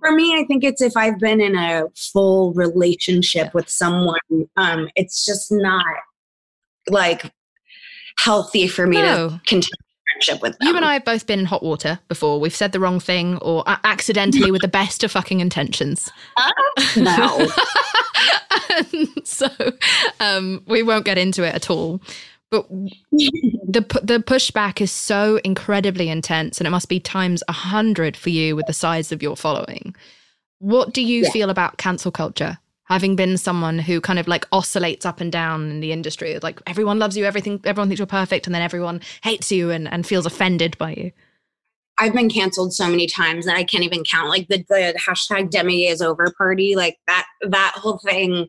for 0.00 0.12
me 0.12 0.38
i 0.38 0.44
think 0.44 0.62
it's 0.62 0.80
if 0.80 0.96
i've 0.96 1.18
been 1.18 1.40
in 1.40 1.56
a 1.56 1.82
full 1.96 2.52
relationship 2.54 3.52
with 3.52 3.68
someone 3.68 4.20
um 4.56 4.88
it's 4.94 5.24
just 5.26 5.50
not 5.50 5.84
like 6.88 7.32
healthy 8.18 8.68
for 8.68 8.86
me 8.86 8.98
No. 9.02 9.30
to 9.30 9.40
continue 9.44 9.87
friendship 10.18 10.42
with 10.42 10.58
them 10.58 10.68
You 10.68 10.76
and 10.76 10.84
I 10.84 10.94
have 10.94 11.04
both 11.04 11.26
been 11.26 11.38
in 11.40 11.44
hot 11.44 11.62
water 11.62 11.98
before. 12.08 12.40
We've 12.40 12.54
said 12.54 12.72
the 12.72 12.80
wrong 12.80 13.00
thing 13.00 13.36
or 13.38 13.62
accidentally 13.84 14.50
with 14.50 14.62
the 14.62 14.68
best 14.68 15.04
of 15.04 15.12
fucking 15.12 15.40
intentions. 15.40 16.10
no 16.96 17.48
so 19.24 19.48
um, 20.20 20.62
we 20.66 20.82
won't 20.82 21.04
get 21.04 21.18
into 21.18 21.42
it 21.42 21.54
at 21.54 21.70
all. 21.70 22.00
But 22.50 22.66
the 22.70 23.82
the 24.02 24.22
pushback 24.24 24.80
is 24.80 24.90
so 24.90 25.38
incredibly 25.44 26.08
intense, 26.08 26.58
and 26.58 26.66
it 26.66 26.70
must 26.70 26.88
be 26.88 26.98
times 26.98 27.42
a 27.46 27.52
hundred 27.52 28.16
for 28.16 28.30
you 28.30 28.56
with 28.56 28.66
the 28.66 28.72
size 28.72 29.12
of 29.12 29.22
your 29.22 29.36
following. 29.36 29.94
What 30.58 30.94
do 30.94 31.02
you 31.02 31.24
Yeah. 31.24 31.30
feel 31.30 31.50
about 31.50 31.76
cancel 31.76 32.10
culture? 32.10 32.58
Having 32.88 33.16
been 33.16 33.36
someone 33.36 33.78
who 33.78 34.00
kind 34.00 34.18
of 34.18 34.28
like 34.28 34.46
oscillates 34.50 35.04
up 35.04 35.20
and 35.20 35.30
down 35.30 35.70
in 35.70 35.80
the 35.80 35.92
industry, 35.92 36.38
like 36.42 36.60
everyone 36.66 36.98
loves 36.98 37.16
you, 37.16 37.24
everything, 37.24 37.60
everyone 37.64 37.88
thinks 37.88 37.98
you're 37.98 38.06
perfect, 38.06 38.46
and 38.46 38.54
then 38.54 38.62
everyone 38.62 39.00
hates 39.22 39.52
you 39.52 39.70
and, 39.70 39.86
and 39.92 40.06
feels 40.06 40.26
offended 40.26 40.76
by 40.78 40.92
you. 40.92 41.12
I've 41.98 42.14
been 42.14 42.30
canceled 42.30 42.72
so 42.72 42.88
many 42.88 43.06
times 43.06 43.44
that 43.44 43.56
I 43.56 43.64
can't 43.64 43.84
even 43.84 44.04
count. 44.04 44.28
Like 44.28 44.48
the, 44.48 44.64
the 44.68 44.98
hashtag 45.06 45.50
Demi 45.50 45.86
is 45.86 46.00
over 46.00 46.32
party, 46.38 46.76
like 46.76 46.96
that 47.06 47.26
that 47.42 47.72
whole 47.76 47.98
thing 47.98 48.48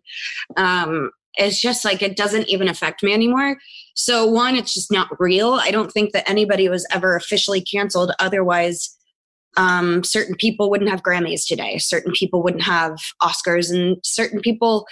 um 0.56 1.12
is 1.38 1.60
just 1.60 1.86
like 1.86 2.02
it 2.02 2.16
doesn't 2.16 2.48
even 2.48 2.68
affect 2.68 3.02
me 3.04 3.14
anymore. 3.14 3.58
So 3.96 4.26
one, 4.26 4.56
it's 4.56 4.74
just 4.74 4.92
not 4.92 5.10
real. 5.20 5.54
I 5.54 5.72
don't 5.72 5.92
think 5.92 6.14
that 6.14 6.30
anybody 6.30 6.70
was 6.70 6.86
ever 6.92 7.16
officially 7.16 7.62
canceled. 7.62 8.12
Otherwise, 8.20 8.96
um, 9.58 10.04
certain 10.04 10.36
people 10.36 10.70
wouldn't 10.70 10.90
have 10.90 11.04
Grammys 11.04 11.48
today. 11.48 11.78
Certain 11.78 12.12
people 12.12 12.44
wouldn't 12.44 12.64
have 12.64 12.98
Oscars, 13.22 13.74
and 13.74 13.98
certain 14.04 14.42
people 14.42 14.86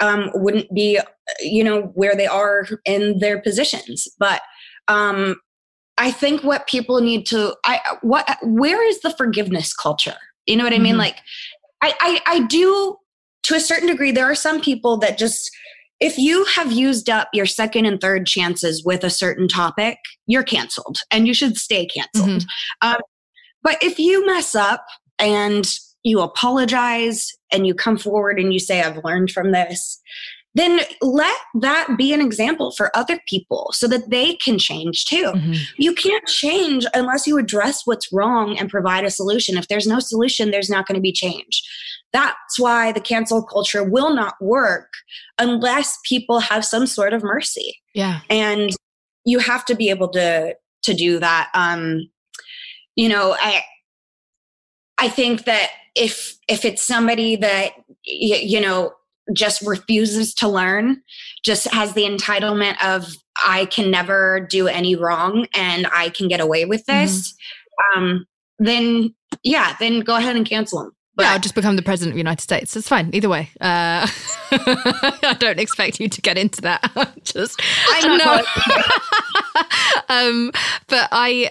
um, 0.00 0.30
wouldn't 0.34 0.72
be, 0.74 0.98
you 1.40 1.64
know, 1.64 1.82
where 1.94 2.14
they 2.16 2.26
are 2.26 2.66
in 2.84 3.18
their 3.18 3.40
positions. 3.40 4.08
But 4.18 4.42
um, 4.88 5.36
I 5.98 6.10
think 6.10 6.42
what 6.42 6.66
people 6.66 7.00
need 7.00 7.26
to 7.26 7.54
I 7.64 7.80
what 8.00 8.38
where 8.42 8.86
is 8.86 9.00
the 9.00 9.14
forgiveness 9.16 9.74
culture? 9.74 10.16
You 10.46 10.56
know 10.56 10.64
what 10.64 10.72
I 10.72 10.78
mean? 10.78 10.94
Mhm. 10.94 10.98
Like 10.98 11.18
I, 11.82 11.94
I 12.00 12.20
I 12.26 12.40
do 12.46 12.96
to 13.44 13.54
a 13.54 13.60
certain 13.60 13.88
degree 13.88 14.12
there 14.12 14.30
are 14.30 14.34
some 14.34 14.60
people 14.60 14.96
that 14.98 15.18
just 15.18 15.50
if 16.00 16.18
you 16.18 16.44
have 16.46 16.72
used 16.72 17.08
up 17.08 17.28
your 17.32 17.46
second 17.46 17.86
and 17.86 18.00
third 18.00 18.26
chances 18.26 18.84
with 18.84 19.04
a 19.04 19.10
certain 19.10 19.46
topic, 19.46 19.98
you're 20.26 20.42
canceled 20.42 20.98
and 21.12 21.28
you 21.28 21.34
should 21.34 21.56
stay 21.56 21.86
canceled. 21.86 22.44
Um, 22.80 22.96
but 23.62 23.82
if 23.82 23.98
you 23.98 24.24
mess 24.26 24.54
up 24.54 24.86
and 25.18 25.66
you 26.02 26.20
apologize 26.20 27.32
and 27.52 27.66
you 27.66 27.74
come 27.74 27.96
forward 27.96 28.38
and 28.40 28.52
you 28.52 28.58
say, 28.58 28.82
I've 28.82 29.04
learned 29.04 29.30
from 29.30 29.52
this, 29.52 30.00
then 30.54 30.80
let 31.00 31.36
that 31.60 31.96
be 31.96 32.12
an 32.12 32.20
example 32.20 32.72
for 32.72 32.94
other 32.94 33.18
people 33.26 33.70
so 33.72 33.88
that 33.88 34.10
they 34.10 34.34
can 34.34 34.58
change 34.58 35.06
too. 35.06 35.32
Mhm. 35.34 35.58
You 35.78 35.94
can't 35.94 36.26
change 36.26 36.84
unless 36.92 37.26
you 37.26 37.38
address 37.38 37.82
what's 37.86 38.12
wrong 38.12 38.58
and 38.58 38.68
provide 38.68 39.04
a 39.04 39.10
solution. 39.10 39.56
If 39.56 39.68
there's 39.68 39.86
no 39.86 39.98
solution, 39.98 40.50
there's 40.50 40.68
not 40.68 40.86
going 40.86 40.96
to 40.96 41.00
be 41.00 41.12
change. 41.12 41.62
That's 42.12 42.58
why 42.58 42.92
the 42.92 43.00
cancel 43.00 43.42
culture 43.42 43.82
will 43.82 44.14
not 44.14 44.34
work 44.42 44.92
unless 45.38 45.98
people 46.06 46.40
have 46.40 46.64
some 46.64 46.86
sort 46.86 47.14
of 47.14 47.22
mercy. 47.22 47.78
Yeah. 47.94 48.20
And 48.28 48.70
you 49.24 49.38
have 49.38 49.64
to 49.66 49.74
be 49.74 49.88
able 49.88 50.08
to 50.08 50.54
to 50.82 50.94
do 50.94 51.20
that. 51.20 51.48
Um, 51.54 52.10
you 52.96 53.08
know, 53.08 53.36
I 53.38 53.62
I 54.98 55.08
think 55.08 55.44
that 55.44 55.70
if 55.94 56.36
if 56.48 56.64
it's 56.64 56.82
somebody 56.82 57.36
that 57.36 57.72
y- 58.06 58.42
you 58.42 58.60
know 58.60 58.92
just 59.32 59.62
refuses 59.62 60.34
to 60.34 60.48
learn, 60.48 61.02
just 61.44 61.66
has 61.68 61.94
the 61.94 62.02
entitlement 62.02 62.82
of 62.84 63.06
I 63.44 63.66
can 63.66 63.90
never 63.90 64.46
do 64.50 64.68
any 64.68 64.96
wrong 64.96 65.46
and 65.54 65.86
I 65.94 66.10
can 66.10 66.28
get 66.28 66.40
away 66.40 66.64
with 66.64 66.84
this, 66.86 67.34
um, 67.94 68.26
then 68.58 69.14
yeah, 69.42 69.76
then 69.78 70.00
go 70.00 70.16
ahead 70.16 70.36
and 70.36 70.46
cancel 70.46 70.80
them. 70.80 70.92
But 71.14 71.24
yeah, 71.24 71.32
I'll 71.32 71.40
just 71.40 71.54
become 71.54 71.76
the 71.76 71.82
president 71.82 72.12
of 72.12 72.14
the 72.14 72.20
United 72.20 72.42
States. 72.42 72.74
It's 72.74 72.88
fine. 72.88 73.10
Either 73.12 73.28
way. 73.28 73.50
Uh, 73.60 74.06
I 74.50 75.36
don't 75.38 75.60
expect 75.60 76.00
you 76.00 76.08
to 76.08 76.20
get 76.22 76.38
into 76.38 76.62
that. 76.62 76.90
just 77.24 77.60
I'm 77.90 78.16
not 78.16 78.44
um, 80.08 80.52
but 80.88 81.08
I 81.12 81.50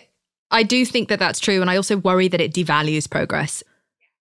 I 0.51 0.63
do 0.63 0.85
think 0.85 1.09
that 1.09 1.19
that's 1.19 1.39
true, 1.39 1.61
and 1.61 1.69
I 1.69 1.77
also 1.77 1.97
worry 1.97 2.27
that 2.27 2.41
it 2.41 2.53
devalues 2.53 3.09
progress. 3.09 3.63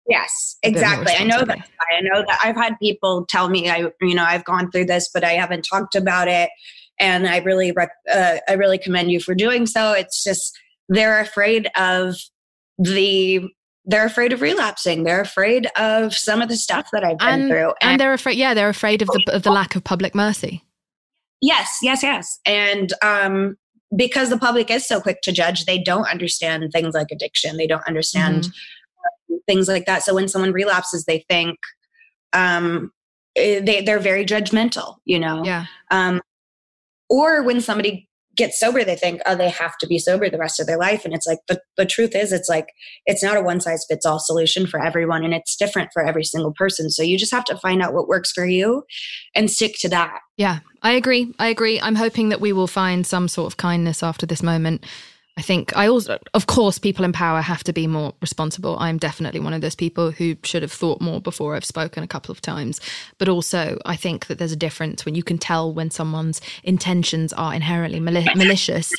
Yes, 0.10 0.56
A 0.64 0.72
bit 0.72 0.82
more 0.82 0.94
exactly. 0.94 1.14
I 1.18 1.24
know 1.26 1.44
that. 1.44 1.70
I 1.92 2.02
know 2.02 2.24
that 2.28 2.40
I've 2.44 2.56
had 2.56 2.80
people 2.80 3.26
tell 3.28 3.50
me, 3.50 3.70
I, 3.70 3.92
you 4.02 4.16
know, 4.16 4.24
I've 4.24 4.46
gone 4.46 4.72
through 4.72 4.86
this, 4.86 5.10
but 5.14 5.24
I 5.24 5.34
haven't 5.34 5.64
talked 5.64 5.96
about 5.96 6.28
it. 6.30 6.50
And 7.00 7.28
I 7.28 7.40
really, 7.40 7.74
rec- 7.74 7.92
uh, 8.12 8.38
I 8.48 8.54
really 8.54 8.78
commend 8.78 9.12
you 9.12 9.20
for 9.20 9.36
doing 9.36 9.66
so. 9.66 9.92
It's 9.92 10.24
just 10.24 10.58
they're 10.88 11.20
afraid 11.20 11.70
of 11.78 12.16
the, 12.80 13.50
they're 13.86 14.06
afraid 14.06 14.32
of 14.32 14.42
relapsing. 14.42 15.04
They're 15.04 15.22
afraid 15.22 15.68
of 15.78 16.14
some 16.14 16.42
of 16.42 16.48
the 16.48 16.56
stuff 16.56 16.88
that 16.94 17.04
I've 17.04 17.18
been 17.18 17.28
And, 17.28 17.50
through. 17.50 17.74
and 17.82 18.00
they're 18.00 18.14
afraid, 18.14 18.38
yeah, 18.38 18.54
they're 18.54 18.70
afraid 18.70 19.02
of 19.02 19.10
the, 19.10 19.32
of 19.34 19.44
the 19.44 19.52
lack 19.52 19.76
of 19.76 19.84
public 19.84 20.16
mercy. 20.16 20.64
Yes, 21.42 21.80
yes, 21.84 22.02
yes. 22.02 22.40
And 22.46 22.94
um, 23.04 23.58
because 23.96 24.30
the 24.30 24.38
public 24.38 24.70
is 24.70 24.86
so 24.88 25.00
quick 25.00 25.22
to 25.24 25.32
judge, 25.32 25.66
they 25.66 25.78
don't 25.82 26.10
understand 26.10 26.70
things 26.72 26.94
like 26.94 27.08
addiction. 27.12 27.58
They 27.58 27.68
don't 27.68 27.88
understand 27.88 28.44
Mm-hmm. 28.44 29.36
uh, 29.36 29.38
things 29.48 29.68
like 29.68 29.86
that. 29.86 30.04
So 30.04 30.14
when 30.14 30.28
someone 30.28 30.52
relapses, 30.52 31.06
they 31.06 31.26
think 31.30 31.58
um, 32.34 32.92
eh, 33.36 33.62
they 33.62 33.82
they're 33.82 34.00
very 34.00 34.26
judgmental. 34.26 34.96
You 35.06 35.20
know. 35.20 35.44
Yeah. 35.44 35.66
Um, 35.92 36.22
or 37.10 37.44
when 37.44 37.62
somebody 37.62 38.07
gets 38.38 38.60
sober, 38.60 38.84
they 38.84 38.96
think, 38.96 39.22
oh, 39.26 39.36
they 39.36 39.50
have 39.50 39.78
to 39.80 39.88
be 39.88 40.00
sober 40.00 40.30
the 40.30 40.38
rest 40.38 40.60
of 40.60 40.68
their 40.68 40.78
life. 40.78 41.04
And 41.04 41.14
it's 41.14 41.28
like 41.28 41.40
the 41.48 41.60
the 41.76 41.86
truth 41.86 42.16
is, 42.16 42.32
it's 42.32 42.50
like 42.50 42.68
it's 43.06 43.24
not 43.24 43.38
a 43.38 43.42
one 43.42 43.60
size 43.60 43.86
fits 43.90 44.06
all 44.06 44.20
solution 44.20 44.68
for 44.68 44.82
everyone, 44.82 45.24
and 45.24 45.34
it's 45.34 45.56
different 45.56 45.90
for 45.94 46.06
every 46.06 46.24
single 46.24 46.54
person. 46.54 46.90
So 46.90 47.04
you 47.04 47.18
just 47.18 47.34
have 47.34 47.46
to 47.46 47.58
find 47.58 47.82
out 47.82 47.94
what 47.94 48.08
works 48.08 48.32
for 48.32 48.46
you 48.46 48.84
and 49.36 49.52
stick 49.52 49.76
to 49.80 49.90
that. 49.90 50.20
Yeah, 50.38 50.60
I 50.82 50.92
agree. 50.92 51.34
I 51.40 51.48
agree. 51.48 51.82
I'm 51.82 51.96
hoping 51.96 52.30
that 52.30 52.42
we 52.42 52.54
will 52.54 52.68
find 52.68 53.06
some 53.06 53.28
sort 53.28 53.52
of 53.52 53.58
kindness 53.58 54.04
after 54.04 54.26
this 54.26 54.44
moment. 54.44 54.86
I 55.38 55.42
think 55.42 55.76
I 55.78 55.88
also, 55.88 56.18
of 56.34 56.48
course, 56.48 56.80
people 56.80 57.06
in 57.06 57.14
power 57.14 57.42
have 57.42 57.64
to 57.66 57.74
be 57.74 57.86
more 57.86 58.14
responsible. 58.22 58.76
I'm 58.80 58.98
definitely 58.98 59.40
one 59.40 59.54
of 59.54 59.62
those 59.62 59.76
people 59.76 60.10
who 60.10 60.36
should 60.44 60.64
have 60.64 60.72
thought 60.72 61.00
more 61.00 61.22
before 61.22 61.56
I've 61.56 61.64
spoken 61.64 62.02
a 62.04 62.08
couple 62.08 62.32
of 62.32 62.42
times. 62.42 62.82
But 63.20 63.30
also, 63.30 63.78
I 63.86 63.96
think 63.96 64.26
that 64.28 64.40
there's 64.40 64.52
a 64.52 64.56
difference 64.58 65.06
when 65.06 65.14
you 65.14 65.22
can 65.22 65.38
tell 65.38 65.72
when 65.72 65.92
someone's 65.92 66.42
intentions 66.64 67.34
are 67.34 67.54
inherently 67.54 68.00
mali- 68.00 68.28
malicious. 68.36 68.92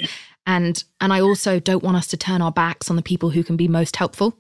And 0.47 0.82
and 1.01 1.12
I 1.12 1.20
also 1.20 1.59
don't 1.59 1.82
want 1.82 1.97
us 1.97 2.07
to 2.09 2.16
turn 2.16 2.41
our 2.41 2.53
backs 2.53 2.89
on 2.89 2.95
the 2.97 3.03
people 3.03 3.30
who 3.30 3.43
can 3.43 3.57
be 3.57 3.66
most 3.66 3.97
helpful. 3.97 4.36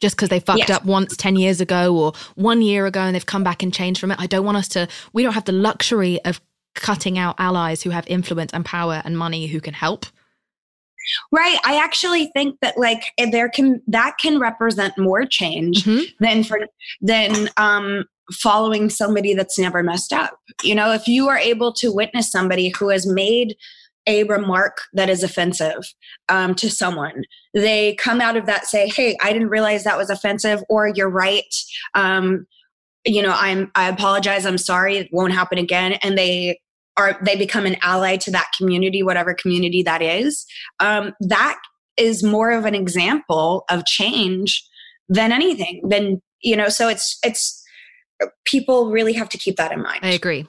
Just 0.00 0.16
because 0.16 0.28
they 0.28 0.40
fucked 0.40 0.58
Yes. 0.68 0.70
up 0.70 0.84
once 0.84 1.16
10 1.16 1.36
years 1.36 1.60
ago 1.62 1.96
or 1.96 2.12
one 2.34 2.60
year 2.60 2.84
ago 2.86 3.00
and 3.00 3.14
they've 3.14 3.24
come 3.24 3.44
back 3.44 3.62
and 3.62 3.72
changed 3.72 4.00
from 4.00 4.10
it. 4.10 4.18
I 4.20 4.26
don't 4.26 4.44
want 4.44 4.58
us 4.58 4.68
to, 4.68 4.88
we 5.14 5.22
don't 5.22 5.32
have 5.32 5.46
the 5.46 5.52
luxury 5.52 6.22
of 6.24 6.40
cutting 6.74 7.16
out 7.18 7.36
allies 7.38 7.82
who 7.82 7.88
have 7.90 8.04
influence 8.06 8.52
and 8.52 8.62
power 8.64 9.00
and 9.06 9.16
money 9.16 9.46
who 9.46 9.60
can 9.60 9.72
help. 9.72 10.04
Right. 11.32 11.58
I 11.64 11.82
actually 11.82 12.26
think 12.34 12.58
that 12.62 12.78
like 12.78 13.12
eh, 13.18 13.30
there 13.30 13.48
can 13.48 13.80
that 13.86 14.16
can 14.20 14.38
represent 14.38 14.96
more 14.98 15.24
change 15.24 15.84
Mhm. 15.84 16.04
than 16.20 16.44
for 16.44 16.60
than 17.00 17.48
um 17.56 18.04
following 18.32 18.90
somebody 18.90 19.34
that's 19.34 19.58
never 19.58 19.82
messed 19.82 20.12
up. 20.12 20.38
You 20.62 20.74
know, 20.74 20.92
if 20.92 21.06
you 21.06 21.28
are 21.28 21.38
able 21.38 21.72
to 21.74 21.92
witness 21.92 22.30
somebody 22.30 22.70
who 22.70 22.88
has 22.88 23.06
made 23.06 23.56
a 24.08 24.24
remark 24.24 24.82
that 24.92 25.08
is 25.08 25.22
offensive 25.22 25.92
um, 26.28 26.54
to 26.56 26.70
someone, 26.70 27.24
they 27.54 27.94
come 27.96 28.20
out 28.20 28.36
of 28.36 28.46
that 28.46 28.66
say, 28.66 28.88
"Hey, 28.88 29.16
I 29.22 29.32
didn't 29.32 29.48
realize 29.48 29.84
that 29.84 29.98
was 29.98 30.10
offensive," 30.10 30.60
or 30.68 30.88
"You're 30.88 31.10
right." 31.10 31.54
Um, 31.94 32.46
you 33.04 33.22
know, 33.22 33.34
I'm 33.36 33.70
I 33.76 33.88
apologize. 33.88 34.44
I'm 34.44 34.58
sorry. 34.58 34.96
It 34.96 35.08
won't 35.12 35.32
happen 35.32 35.58
again. 35.58 35.92
And 36.02 36.18
they 36.18 36.60
are 36.96 37.18
they 37.22 37.36
become 37.36 37.66
an 37.66 37.76
ally 37.82 38.16
to 38.16 38.30
that 38.30 38.46
community, 38.56 39.02
whatever 39.02 39.34
community 39.34 39.82
that 39.82 40.02
is. 40.02 40.46
Um, 40.80 41.14
that 41.20 41.58
is 41.96 42.22
more 42.22 42.50
of 42.50 42.64
an 42.64 42.74
example 42.74 43.64
of 43.70 43.84
change 43.86 44.66
than 45.08 45.32
anything. 45.32 45.82
Than 45.88 46.20
you 46.42 46.56
know, 46.56 46.68
so 46.68 46.88
it's 46.88 47.18
it's 47.22 47.62
people 48.44 48.90
really 48.90 49.12
have 49.12 49.28
to 49.30 49.38
keep 49.38 49.56
that 49.56 49.72
in 49.72 49.82
mind. 49.82 50.00
I 50.02 50.10
agree. 50.10 50.46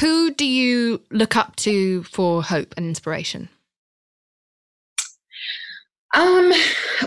Who 0.00 0.30
do 0.32 0.46
you 0.46 1.02
look 1.10 1.36
up 1.36 1.56
to 1.56 2.02
for 2.04 2.42
hope 2.42 2.74
and 2.76 2.86
inspiration? 2.86 3.48
Um, 6.14 6.52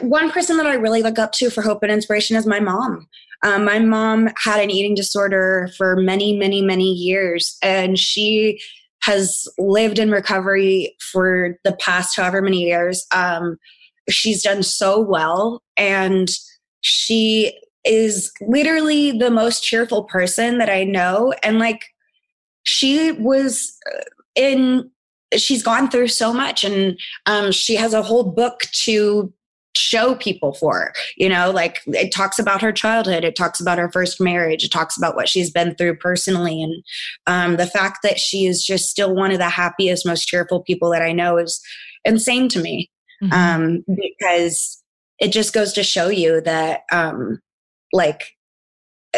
one 0.02 0.32
person 0.32 0.58
that 0.58 0.68
I 0.68 0.76
really 0.76 1.02
look 1.02 1.18
up 1.18 1.32
to 1.34 1.50
for 1.50 1.62
hope 1.62 1.82
and 1.82 1.92
inspiration 1.92 2.36
is 2.36 2.46
my 2.46 2.60
mom. 2.60 3.08
Um, 3.44 3.66
my 3.66 3.80
mom 3.80 4.30
had 4.38 4.62
an 4.62 4.70
eating 4.70 4.94
disorder 4.94 5.70
for 5.76 5.96
many, 5.96 6.38
many, 6.38 6.62
many 6.62 6.92
years, 6.92 7.58
and 7.64 7.98
she 7.98 8.62
has 9.04 9.48
lived 9.58 10.00
in 10.00 10.12
recovery 10.12 10.96
for 11.12 11.58
the 11.64 11.74
past 11.74 12.16
however 12.16 12.42
many 12.42 12.62
years. 12.62 13.06
Um, 13.14 13.58
she's 14.10 14.44
done 14.44 14.64
so 14.64 15.00
well, 15.00 15.62
and 15.78 16.30
she 16.82 17.60
is 17.84 18.32
literally 18.42 19.12
the 19.12 19.32
most 19.32 19.64
cheerful 19.64 20.04
person 20.04 20.60
that 20.60 20.70
I 20.70 20.84
know. 20.84 21.34
And 21.44 21.60
like, 21.60 21.82
she 22.64 23.12
was 23.14 23.78
uh, 23.92 24.02
in 24.36 24.90
she's 25.38 25.64
gone 25.64 25.90
through 25.90 26.10
so 26.10 26.34
much 26.34 26.64
and 26.64 27.00
um, 27.26 27.52
she 27.52 27.76
has 27.76 27.94
a 27.94 28.02
whole 28.02 28.24
book 28.24 28.62
to 28.74 29.32
show 29.76 30.16
people 30.16 30.54
for 30.54 30.92
you 31.16 31.30
know 31.30 31.50
like 31.50 31.80
it 31.88 32.12
talks 32.12 32.38
about 32.38 32.62
her 32.62 32.74
childhood 32.74 33.24
it 33.24 33.36
talks 33.38 33.60
about 33.62 33.78
her 33.78 33.90
first 33.92 34.20
marriage 34.20 34.66
it 34.66 34.72
talks 34.72 34.98
about 34.98 35.16
what 35.16 35.30
she's 35.30 35.50
been 35.50 35.74
through 35.76 35.96
personally 35.96 36.62
and 36.62 36.84
um, 37.28 37.56
the 37.58 37.66
fact 37.68 38.00
that 38.04 38.20
she 38.20 38.46
is 38.46 38.66
just 38.66 38.90
still 38.90 39.16
one 39.16 39.32
of 39.32 39.38
the 39.38 39.48
happiest 39.50 40.06
most 40.06 40.26
cheerful 40.28 40.62
people 40.62 40.90
that 40.92 41.02
i 41.02 41.14
know 41.14 41.38
is 41.38 41.62
insane 42.04 42.50
to 42.50 42.60
me 42.62 42.90
Mhm. 43.24 43.32
um, 43.34 43.86
because 43.88 44.82
it 45.20 45.32
just 45.32 45.54
goes 45.54 45.74
to 45.74 45.84
show 45.84 46.10
you 46.10 46.42
that 46.42 46.82
um, 46.92 47.40
like 47.94 48.36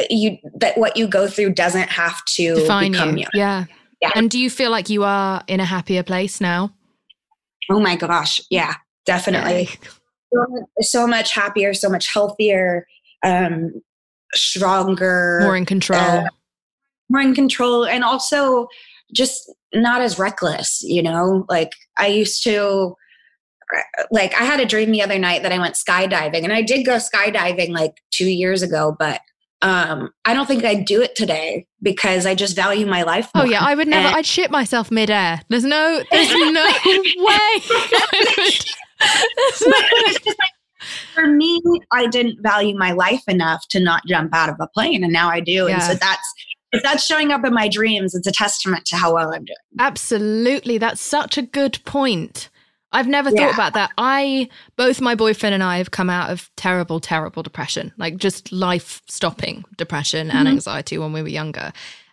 you 0.10 0.38
that 0.56 0.78
what 0.78 0.98
you 0.98 1.08
go 1.08 1.28
through 1.28 1.54
doesn't 1.54 1.90
have 1.90 2.24
to 2.26 2.56
Define 2.56 2.92
become 2.92 3.16
you. 3.18 3.22
you. 3.34 3.40
Yeah. 3.40 3.66
Yeah. 4.02 4.12
And 4.16 4.30
do 4.30 4.38
you 4.38 4.50
feel 4.50 4.72
like 4.72 4.90
you 4.90 5.06
are 5.06 5.42
in 5.48 5.62
a 5.62 5.66
happier 5.66 6.04
place 6.04 6.42
now? 6.42 6.74
Oh 7.72 7.80
my 7.80 7.96
gosh, 7.96 8.42
yeah, 8.50 8.74
definitely. 9.06 9.70
so, 10.34 10.66
so 10.82 11.08
much 11.08 11.34
happier, 11.34 11.74
so 11.74 11.90
much 11.90 12.12
healthier, 12.14 12.86
um, 13.26 13.72
stronger, 14.34 15.40
More 15.44 15.56
in 15.56 15.66
control. 15.66 16.00
uh, 16.00 16.24
more 17.10 17.22
in 17.22 17.36
control, 17.36 17.86
and 17.86 18.04
also 18.04 18.68
just 19.14 19.52
not 19.74 20.02
as 20.02 20.18
reckless. 20.18 20.82
You 20.84 21.04
know, 21.04 21.46
like 21.50 21.72
I 21.98 22.08
used 22.08 22.44
to. 22.44 22.96
Like 24.12 24.36
I 24.40 24.44
had 24.44 24.60
a 24.60 24.66
dream 24.66 24.92
the 24.92 25.02
other 25.02 25.18
night 25.18 25.42
that 25.42 25.52
I 25.52 25.58
went 25.58 25.76
skydiving, 25.76 26.44
and 26.44 26.54
I 26.54 26.62
did 26.62 26.86
go 26.86 26.98
skydiving 26.98 27.70
like 27.70 27.94
two 28.12 28.30
years 28.30 28.62
ago, 28.62 28.96
but 29.00 29.20
um, 29.64 30.12
I 30.26 30.34
don't 30.36 30.46
think 30.46 30.64
I'd 30.64 30.86
do 30.86 31.02
it 31.02 31.16
today 31.16 31.66
because 31.82 32.26
I 32.28 32.36
just 32.36 32.56
value 32.56 32.86
my 32.86 33.02
life. 33.04 33.30
Oh 33.34 33.46
yeah, 33.46 33.64
I 33.64 33.74
would 33.74 33.88
never. 33.88 34.08
And- 34.10 34.18
I'd 34.18 34.26
shit 34.28 34.52
myself 34.52 34.92
midair. 34.92 35.42
There's 35.50 35.64
no. 35.64 36.04
There's 36.12 36.30
no 36.34 36.72
way. 37.18 37.62
There's 39.38 39.62
no- 39.62 39.74
It's 40.06 40.20
just 40.26 40.38
like, 40.40 40.90
for 41.14 41.28
me, 41.28 41.62
I 41.92 42.08
didn't 42.08 42.42
value 42.42 42.78
my 42.78 42.92
life 42.92 43.24
enough 43.28 43.66
to 43.70 43.80
not 43.80 44.02
jump 44.08 44.34
out 44.36 44.50
of 44.50 44.56
a 44.60 44.68
plane, 44.68 45.04
and 45.04 45.14
now 45.14 45.30
I 45.30 45.40
do. 45.40 45.68
And 45.68 45.82
so 45.82 45.94
that's 45.94 46.34
if 46.74 46.82
that's 46.82 47.06
showing 47.06 47.32
up 47.32 47.46
in 47.46 47.54
my 47.54 47.68
dreams, 47.68 48.16
it's 48.16 48.26
a 48.28 48.32
testament 48.32 48.86
to 48.88 48.96
how 48.98 49.14
well 49.14 49.32
I'm 49.34 49.46
doing. 49.46 49.56
Absolutely, 49.80 50.78
that's 50.80 51.02
such 51.02 51.38
a 51.38 51.42
good 51.44 51.78
point. 51.86 52.50
I've 52.92 53.08
never 53.08 53.32
thought 53.32 53.54
about 53.54 53.74
that. 53.74 53.92
I 53.98 54.50
both 54.76 55.00
my 55.02 55.16
boyfriend 55.16 55.54
and 55.54 55.64
I 55.64 55.78
have 55.78 55.92
come 55.92 56.10
out 56.10 56.30
of 56.30 56.50
terrible, 56.58 57.00
terrible 57.00 57.42
depression, 57.44 57.92
like 57.98 58.18
just 58.18 58.52
life 58.52 59.02
stopping 59.08 59.66
depression 59.78 60.30
and 60.30 60.40
Mm-hmm. 60.48 60.56
anxiety 60.56 60.98
when 60.98 61.14
we 61.14 61.22
were 61.22 61.28
younger. 61.28 61.72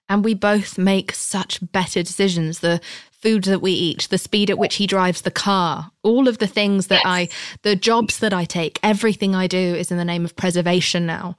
And 0.09 0.25
we 0.25 0.35
both 0.35 0.77
make 0.79 1.13
such 1.13 1.61
better 1.73 2.03
decisions. 2.03 2.61
The 2.61 2.81
food 3.21 3.45
that 3.45 3.61
we 3.61 3.73
eat, 3.73 4.09
the 4.11 4.19
speed 4.19 4.51
at 4.51 4.59
which 4.59 4.77
he 4.77 4.87
drives 4.87 5.23
the 5.23 5.31
car, 5.31 5.91
all 6.03 6.29
of 6.29 6.39
the 6.39 6.47
things 6.47 6.87
that 6.89 7.03
I, 7.05 7.29
the 7.63 7.77
jobs 7.77 8.19
that 8.21 8.33
I 8.33 8.45
take, 8.45 8.79
everything 8.83 9.35
I 9.35 9.47
do 9.47 9.59
is 9.59 9.91
in 9.91 9.99
the 9.99 10.05
name 10.05 10.25
of 10.25 10.37
preservation 10.37 11.07
now 11.07 11.37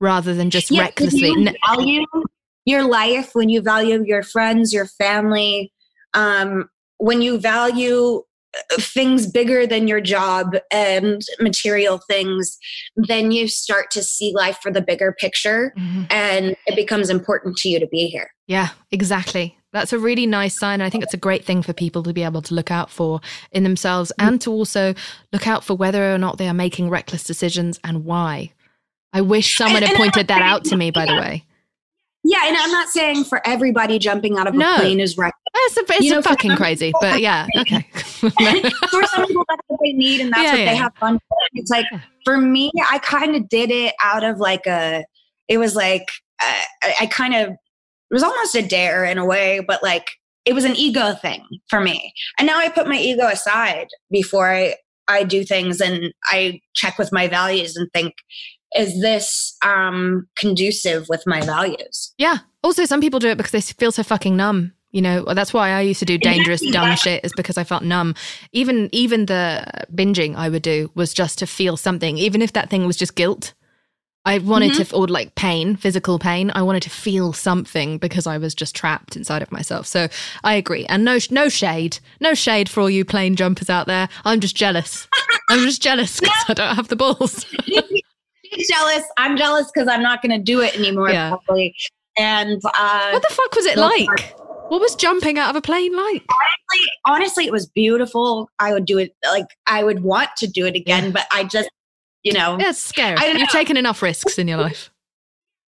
rather 0.00 0.34
than 0.34 0.50
just 0.50 0.70
Yeah, 0.70 0.82
recklessly. 0.82 1.28
you 1.28 1.54
value 1.66 2.04
your 2.64 2.84
life, 2.84 3.30
when 3.34 3.48
you 3.48 3.60
value 3.60 4.02
your 4.06 4.22
friends, 4.22 4.72
your 4.72 4.86
family, 4.86 5.72
um, 6.14 6.68
when 6.98 7.20
you 7.20 7.38
value 7.38 8.22
uh, 8.56 8.76
things 8.78 9.26
bigger 9.26 9.66
than 9.66 9.88
your 9.88 10.00
job 10.00 10.56
and 10.72 11.22
material 11.40 12.00
things, 12.08 12.56
then 12.96 13.32
you 13.32 13.48
start 13.48 13.90
to 13.90 14.02
see 14.02 14.32
life 14.34 14.58
for 14.62 14.70
the 14.70 14.80
bigger 14.80 15.12
picture, 15.18 15.74
Mhm. 15.76 16.06
and 16.10 16.56
it 16.66 16.76
becomes 16.76 17.10
important 17.10 17.56
to 17.58 17.68
you 17.68 17.80
to 17.80 17.86
be 17.88 18.06
here. 18.06 18.30
Yeah, 18.46 18.68
exactly. 18.92 19.58
That's 19.74 19.92
a 19.92 19.98
really 19.98 20.24
nice 20.24 20.56
sign. 20.56 20.80
I 20.80 20.88
think 20.88 21.02
it's 21.04 21.12
a 21.14 21.18
great 21.18 21.44
thing 21.44 21.60
for 21.62 21.72
people 21.74 22.02
to 22.04 22.12
be 22.14 22.22
able 22.22 22.40
to 22.42 22.54
look 22.54 22.70
out 22.70 22.90
for 22.90 23.20
in 23.50 23.64
themselves 23.64 24.12
and 24.20 24.40
to 24.42 24.50
also 24.52 24.94
look 25.32 25.46
out 25.48 25.64
for 25.64 25.74
whether 25.74 26.14
or 26.14 26.16
not 26.16 26.38
they 26.38 26.48
are 26.48 26.54
making 26.54 26.88
reckless 26.88 27.24
decisions 27.24 27.78
and 27.84 28.04
why. 28.04 28.52
I 29.12 29.20
wish 29.20 29.58
someone 29.58 29.82
And- 29.82 29.86
had 29.86 29.90
and 29.90 29.98
pointed 29.98 30.28
that 30.28 30.38
not 30.38 30.48
out 30.48 30.64
to 30.66 30.76
me, 30.76 30.90
by 30.92 31.04
the 31.06 31.14
way. 31.14 31.44
Yeah, 32.22 32.46
and 32.46 32.56
I'm 32.56 32.70
not 32.70 32.88
saying 32.88 33.24
for 33.24 33.46
everybody 33.46 33.98
jumping 33.98 34.38
out 34.38 34.46
of 34.46 34.54
a 34.54 34.56
No. 34.56 34.76
plane 34.76 34.98
is 35.00 35.18
reckless. 35.18 35.34
It's, 35.56 35.76
a, 35.76 35.80
it's 35.94 36.04
You 36.04 36.10
know, 36.12 36.22
fucking 36.22 36.56
crazy, 36.56 36.92
but 37.00 37.20
yeah, 37.20 37.46
okay. 37.58 37.86
for 37.92 38.30
some 38.30 39.26
people, 39.26 39.44
that's 39.48 39.60
what 39.66 39.80
they 39.84 39.92
need, 39.92 40.20
and 40.20 40.32
that's 40.32 40.42
Yeah, 40.42 40.50
what 40.52 40.58
yeah. 40.60 40.64
they 40.70 40.76
have 40.76 40.94
fun. 41.00 41.14
With. 41.14 41.20
It's 41.54 41.70
like 41.70 41.84
for 42.24 42.38
me, 42.38 42.70
I 42.90 42.98
kind 42.98 43.36
of 43.36 43.48
did 43.48 43.70
it 43.70 43.92
out 44.00 44.24
of 44.24 44.38
like 44.38 44.66
a. 44.66 45.04
It 45.48 45.58
was 45.58 45.74
like 45.76 46.08
uh, 46.40 46.60
I, 46.84 46.94
I 47.02 47.06
kind 47.06 47.34
of. 47.34 47.56
It 48.14 48.22
was 48.22 48.22
almost 48.22 48.54
a 48.54 48.62
dare 48.62 49.04
in 49.04 49.18
a 49.18 49.26
way, 49.26 49.58
but 49.58 49.82
like 49.82 50.08
it 50.44 50.52
was 50.52 50.64
an 50.64 50.76
ego 50.76 51.14
thing 51.14 51.42
for 51.68 51.80
me. 51.80 52.12
And 52.38 52.46
now 52.46 52.58
I 52.58 52.68
put 52.68 52.86
my 52.86 52.96
ego 52.96 53.26
aside 53.26 53.88
before 54.08 54.54
I 54.54 54.76
I 55.08 55.24
do 55.24 55.42
things, 55.42 55.80
and 55.80 56.14
I 56.26 56.60
check 56.76 56.96
with 56.96 57.10
my 57.12 57.26
values 57.26 57.74
and 57.74 57.90
think, 57.92 58.14
is 58.76 59.00
this 59.00 59.56
um 59.64 60.28
conducive 60.36 61.08
with 61.08 61.24
my 61.26 61.40
values? 61.40 62.14
Yeah. 62.16 62.36
Also, 62.62 62.84
some 62.84 63.00
people 63.00 63.18
do 63.18 63.30
it 63.30 63.36
because 63.36 63.50
they 63.50 63.60
feel 63.60 63.90
so 63.90 64.04
fucking 64.04 64.36
numb. 64.36 64.74
You 64.92 65.02
know, 65.02 65.24
that's 65.34 65.52
why 65.52 65.70
I 65.70 65.80
used 65.80 65.98
to 65.98 66.06
do 66.06 66.16
dangerous, 66.16 66.62
dumb 66.70 66.94
shit, 66.94 67.24
is 67.24 67.32
because 67.36 67.58
I 67.58 67.64
felt 67.64 67.82
numb. 67.82 68.14
Even 68.52 68.88
even 68.92 69.26
the 69.26 69.66
binging 69.92 70.36
I 70.36 70.48
would 70.48 70.62
do 70.62 70.92
was 70.94 71.12
just 71.12 71.40
to 71.40 71.48
feel 71.48 71.76
something, 71.76 72.16
even 72.16 72.40
if 72.42 72.52
that 72.52 72.70
thing 72.70 72.86
was 72.86 72.96
just 72.96 73.16
guilt. 73.16 73.54
I 74.26 74.38
wanted 74.38 74.74
to, 74.74 74.96
or 74.96 75.06
like 75.06 75.34
pain, 75.34 75.76
physical 75.76 76.18
pain. 76.18 76.50
I 76.54 76.62
wanted 76.62 76.82
to 76.84 76.90
feel 76.90 77.32
something 77.34 77.98
because 77.98 78.26
I 78.26 78.38
was 78.38 78.54
just 78.54 78.74
trapped 78.74 79.16
inside 79.16 79.42
of 79.42 79.52
myself. 79.52 79.86
So 79.86 80.08
I 80.42 80.54
agree. 80.54 80.86
And 80.86 81.04
no, 81.04 81.18
no 81.30 81.48
shade, 81.50 81.98
no 82.20 82.32
shade 82.34 82.68
for 82.68 82.80
all 82.80 82.88
you 82.88 83.04
plane 83.04 83.36
jumpers 83.36 83.68
out 83.68 83.86
there. 83.86 84.08
I'm 84.24 84.40
just 84.40 84.56
jealous. 84.56 85.06
I'm 85.50 85.60
just 85.60 85.82
jealous 85.82 86.20
because 86.20 86.44
I 86.48 86.54
don't 86.54 86.74
have 86.74 86.88
the 86.88 86.96
balls. 86.96 87.44
She's 88.54 88.68
jealous. 88.68 89.02
I'm 89.18 89.36
jealous 89.36 89.70
because 89.74 89.88
I'm 89.88 90.02
not 90.02 90.22
going 90.22 90.32
to 90.38 90.42
do 90.42 90.60
it 90.60 90.74
anymore. 90.78 91.10
Yeah. 91.10 91.30
Probably. 91.44 91.74
And 92.16 92.62
uh, 92.64 93.10
What 93.10 93.22
the 93.28 93.34
fuck 93.34 93.54
was 93.54 93.66
it 93.66 93.76
like? 93.76 94.36
What 94.68 94.80
was 94.80 94.94
jumping 94.96 95.38
out 95.38 95.50
of 95.50 95.56
a 95.56 95.60
plane 95.60 95.94
like? 95.94 96.24
honestly, 96.30 96.86
honestly, 97.06 97.46
it 97.46 97.52
was 97.52 97.66
beautiful. 97.66 98.48
I 98.58 98.72
would 98.72 98.86
do 98.86 98.96
it 98.98 99.14
like 99.30 99.46
I 99.66 99.84
would 99.84 100.02
want 100.02 100.30
to 100.38 100.46
do 100.46 100.64
it 100.64 100.74
again, 100.76 101.04
Yeah. 101.04 101.10
but 101.10 101.26
I 101.30 101.44
just, 101.44 101.68
you 102.24 102.32
know, 102.32 102.56
Yeah, 102.58 102.70
it's 102.70 102.80
scary. 102.80 103.16
I 103.16 103.26
don't 103.28 103.38
You've 103.38 103.48
taken 103.50 103.76
enough 103.76 104.02
risks 104.02 104.38
in 104.38 104.48
your 104.48 104.58
life. 104.58 104.90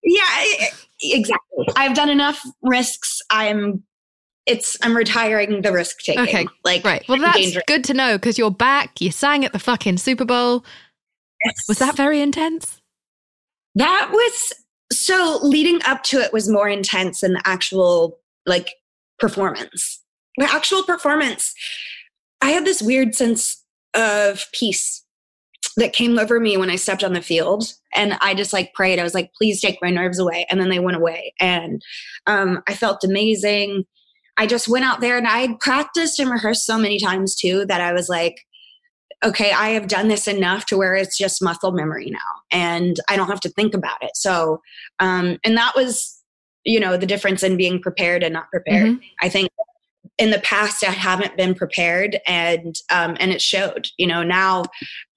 yeah, 0.03 0.67
exactly. 1.01 1.67
I've 1.75 1.95
done 1.95 2.09
enough 2.09 2.43
risks. 2.61 3.21
I'm, 3.29 3.83
it's, 4.45 4.75
I'm 4.81 4.95
retiring 4.95 5.61
the 5.61 5.71
risk 5.71 5.99
taking. 5.99 6.23
Okay, 6.23 6.45
like 6.65 6.83
Right. 6.83 7.07
Well, 7.07 7.19
that's 7.19 7.37
dangerous. 7.37 7.63
good 7.67 7.83
to 7.85 7.93
know 7.93 8.17
because 8.17 8.37
you're 8.37 8.51
back. 8.51 8.99
You 9.01 9.11
sang 9.11 9.45
at 9.45 9.53
the 9.53 9.59
fucking 9.59 9.97
Super 9.97 10.25
Bowl. 10.25 10.65
Was 11.67 11.79
that 11.79 11.95
very 11.95 12.19
intense? 12.21 12.81
That 13.75 14.09
was 14.11 14.53
so 14.91 15.39
leading 15.43 15.79
up 15.85 16.01
to 16.05 16.17
it 16.19 16.33
was 16.33 16.49
more 16.49 16.67
intense 16.67 17.21
than 17.21 17.33
the 17.33 17.41
actual 17.45 18.17
like 18.47 18.73
performance. 19.19 20.01
The 20.37 20.45
actual 20.51 20.83
performance, 20.83 21.53
I 22.41 22.49
had 22.51 22.65
this 22.65 22.81
weird 22.81 23.13
sense 23.15 23.63
of 23.93 24.45
peace 24.53 25.03
that 25.77 25.93
came 25.93 26.19
over 26.19 26.39
me 26.39 26.57
when 26.57 26.69
I 26.69 26.75
stepped 26.75 27.03
on 27.03 27.13
the 27.13 27.21
field. 27.21 27.71
And 27.95 28.17
I 28.19 28.33
just 28.33 28.51
like 28.51 28.73
prayed. 28.73 28.99
I 28.99 29.03
was 29.03 29.13
like, 29.13 29.31
please 29.37 29.61
take 29.61 29.79
my 29.81 29.89
nerves 29.89 30.19
away. 30.19 30.45
And 30.49 30.59
then 30.59 30.69
they 30.69 30.79
went 30.79 30.97
away. 30.97 31.33
And 31.39 31.81
um, 32.25 32.61
I 32.67 32.73
felt 32.73 33.03
amazing. 33.03 33.85
I 34.37 34.47
just 34.47 34.67
went 34.67 34.85
out 34.85 35.01
there 35.01 35.17
and 35.17 35.27
I 35.27 35.55
practiced 35.59 36.19
and 36.19 36.29
rehearsed 36.29 36.65
so 36.65 36.77
many 36.77 36.99
times 36.99 37.35
too 37.35 37.65
that 37.67 37.81
I 37.81 37.93
was 37.93 38.09
like, 38.09 38.43
okay, 39.23 39.51
I 39.51 39.69
have 39.69 39.87
done 39.87 40.09
this 40.09 40.27
enough 40.27 40.65
to 40.67 40.77
where 40.77 40.93
it's 40.93 41.17
just 41.17 41.41
muscle 41.43 41.71
memory 41.71 42.09
now 42.11 42.19
and 42.51 42.99
I 43.09 43.15
don't 43.15 43.29
have 43.29 43.39
to 43.41 43.49
think 43.49 43.73
about 43.73 43.97
it. 44.03 44.11
So, 44.15 44.61
um, 44.99 45.39
and 45.43 45.57
that 45.57 45.73
was, 45.75 46.21
you 46.65 46.79
know, 46.79 46.97
the 46.97 47.07
difference 47.07 47.41
in 47.41 47.57
being 47.57 47.81
prepared 47.81 48.23
and 48.23 48.33
not 48.33 48.51
prepared. 48.51 48.89
I 49.21 49.29
think 49.29 49.49
in 50.17 50.31
the 50.31 50.39
past 50.39 50.83
I 50.83 50.91
haven't 50.91 51.37
been 51.37 51.53
prepared 51.53 52.19
and, 52.25 52.75
um, 52.91 53.17
and 53.19 53.31
it 53.31 53.41
showed, 53.41 53.89
you 53.97 54.07
know, 54.07 54.23
now 54.23 54.63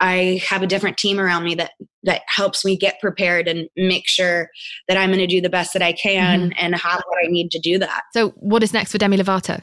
I 0.01 0.43
have 0.47 0.63
a 0.63 0.67
different 0.67 0.99
team 0.99 1.19
around 1.19 1.45
me 1.45 1.55
that, 1.55 1.73
that 2.03 2.23
helps 2.27 2.65
me 2.65 2.77
get 2.77 3.01
prepared 3.01 3.49
and 3.49 3.69
make 3.77 4.07
sure 4.07 4.51
that 4.89 4.97
I'm 4.97 5.11
going 5.11 5.21
to 5.21 5.27
do 5.27 5.41
the 5.41 5.49
best 5.49 5.73
that 5.73 5.83
I 5.83 5.93
can 5.93 6.53
and 6.59 6.75
have 6.75 7.03
what 7.07 7.25
I 7.25 7.29
need 7.29 7.51
to 7.53 7.59
do 7.59 7.79
that. 7.79 8.03
So, 8.13 8.31
what 8.37 8.63
is 8.63 8.73
next 8.73 8.93
for 8.93 8.99
Demi 8.99 9.17
Lovato? 9.17 9.63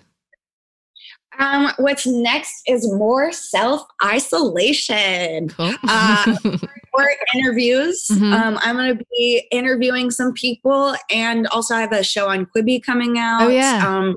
Um, 1.39 1.71
what's 1.77 2.07
next 2.07 2.63
is 2.67 2.91
more 2.93 3.31
self 3.31 3.83
isolation. 4.03 5.49
Cool. 5.49 5.75
Uh, 5.87 6.35
More 6.97 7.11
interviews. 7.35 8.07
Mhm. 8.09 8.33
Um, 8.33 8.59
I'm 8.61 8.75
going 8.75 8.97
to 8.97 9.03
be 9.11 9.47
interviewing 9.51 10.09
some 10.09 10.33
people, 10.33 10.95
and 11.11 11.45
also 11.47 11.75
I 11.75 11.81
have 11.81 11.91
a 11.91 12.03
show 12.03 12.27
on 12.27 12.47
Quibi 12.47 12.81
coming 12.83 13.19
out. 13.19 13.43
Oh, 13.43 13.49
yeah. 13.49 13.83
Um, 13.87 14.15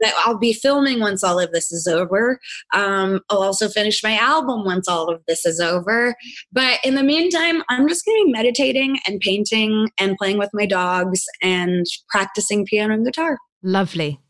that 0.00 0.14
I'll 0.24 0.38
be 0.38 0.52
filming 0.52 1.00
once 1.00 1.22
all 1.22 1.38
of 1.38 1.52
this 1.52 1.72
is 1.72 1.86
over. 1.86 2.38
Um, 2.74 3.20
I'll 3.30 3.42
also 3.42 3.68
finish 3.68 4.02
my 4.02 4.16
album 4.16 4.64
once 4.64 4.88
all 4.88 5.08
of 5.08 5.22
this 5.26 5.44
is 5.44 5.60
over. 5.60 6.14
But 6.52 6.80
in 6.84 6.94
the 6.94 7.02
meantime, 7.02 7.62
I'm 7.68 7.88
just 7.88 8.04
going 8.04 8.20
to 8.20 8.26
be 8.26 8.32
meditating 8.32 8.98
and 9.06 9.20
painting 9.20 9.90
and 9.98 10.16
playing 10.16 10.38
with 10.38 10.50
my 10.52 10.66
dogs 10.66 11.24
and 11.42 11.86
practicing 12.08 12.66
piano 12.66 12.94
and 12.94 13.04
guitar. 13.04 13.38
Lovely. 13.62 14.20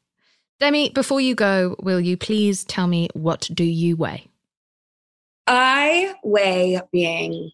Demi, 0.58 0.90
before 0.90 1.20
you 1.20 1.34
go, 1.34 1.76
will 1.80 2.00
you 2.00 2.16
please 2.16 2.64
tell 2.64 2.86
me 2.86 3.08
what 3.12 3.48
do 3.52 3.64
you 3.64 3.96
weigh? 3.96 4.28
I 5.46 6.14
weigh 6.24 6.80
being 6.92 7.50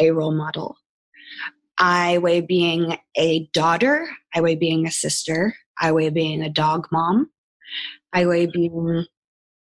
a 0.00 0.10
role 0.10 0.34
model. 0.34 0.76
I 1.78 2.18
weigh 2.18 2.40
being 2.40 2.98
a 3.16 3.48
daughter. 3.52 4.08
I 4.34 4.40
weigh 4.40 4.56
being 4.56 4.86
a 4.86 4.90
sister. 4.90 5.54
I 5.78 5.92
weigh 5.92 6.10
being 6.10 6.42
a 6.42 6.48
dog 6.48 6.88
mom. 6.90 7.30
I 8.12 8.26
weigh 8.26 8.46
being 8.46 9.04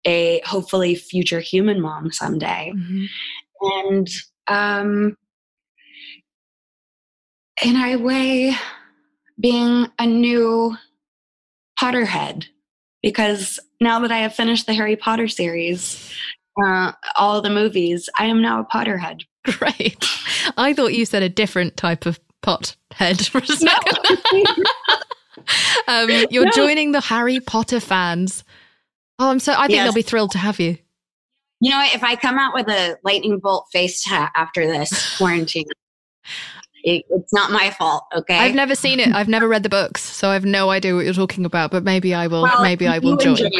a 0.06 0.42
hopefully 0.46 0.96
future 0.96 1.40
human 1.40 1.82
mom 1.82 2.12
someday. 2.12 2.72
And 3.62 4.08
um 4.48 5.18
and 7.64 7.78
I 7.78 7.98
weigh 7.98 8.56
being 9.40 9.88
a 10.00 10.06
new 10.06 10.78
Potterhead 11.80 12.46
because 13.02 13.60
now 13.80 14.00
that 14.00 14.12
I 14.12 14.18
have 14.20 14.36
finished 14.36 14.66
the 14.66 14.74
Harry 14.74 14.96
Potter 14.96 15.28
series, 15.28 16.14
uh, 16.62 16.92
all 17.16 17.42
the 17.42 17.50
movies, 17.50 18.10
I 18.18 18.26
am 18.26 18.42
now 18.42 18.60
a 18.60 18.66
Potterhead. 18.66 19.22
Great. 19.46 20.06
I 20.58 20.74
thought 20.74 20.94
you 20.94 21.06
said 21.06 21.24
a 21.24 21.30
different 21.30 21.78
type 21.78 22.06
of 22.06 22.20
pot 22.42 22.76
head 22.92 23.26
for 23.26 23.40
a 23.40 23.46
second. 23.46 24.18
um, 25.88 26.10
you're 26.30 26.46
No. 26.46 26.52
joining 26.52 26.92
the 26.92 27.02
Harry 27.02 27.40
Potter 27.40 27.80
fans. 27.80 28.44
Oh, 29.18 29.30
I'm 29.30 29.40
so. 29.40 29.54
I 29.54 29.68
think 29.68 29.72
Yes. 29.72 29.86
they'll 29.86 29.94
be 29.94 30.02
thrilled 30.02 30.32
to 30.32 30.38
have 30.38 30.60
you. 30.60 30.78
You 31.60 31.72
know? 31.72 31.84
If 31.94 32.04
I 32.04 32.16
come 32.16 32.38
out 32.38 32.54
with 32.54 32.68
a 32.70 32.98
lightning 33.04 33.40
bolt 33.40 33.66
face 33.72 34.04
tat 34.04 34.32
after 34.36 34.66
this 34.66 35.16
quarantine, 35.18 35.66
it, 36.84 37.04
it's 37.10 37.34
not 37.34 37.52
my 37.52 37.70
fault. 37.72 38.06
Okay. 38.16 38.38
I've 38.38 38.56
never 38.56 38.76
seen 38.76 39.00
it. 39.02 39.10
I've 39.14 39.28
never 39.28 39.48
read 39.48 39.64
the 39.64 39.70
books, 39.70 40.02
so 40.02 40.30
I've 40.30 40.46
no 40.46 40.70
idea 40.70 40.96
what 40.96 41.04
you're 41.04 41.14
talking 41.14 41.44
about. 41.46 41.72
But 41.72 41.84
maybe 41.84 42.14
I 42.14 42.28
will. 42.28 42.44
Well, 42.44 42.62
maybe 42.64 42.88
I 42.88 43.00
will 43.00 43.18
join. 43.18 43.36
James- 43.36 43.54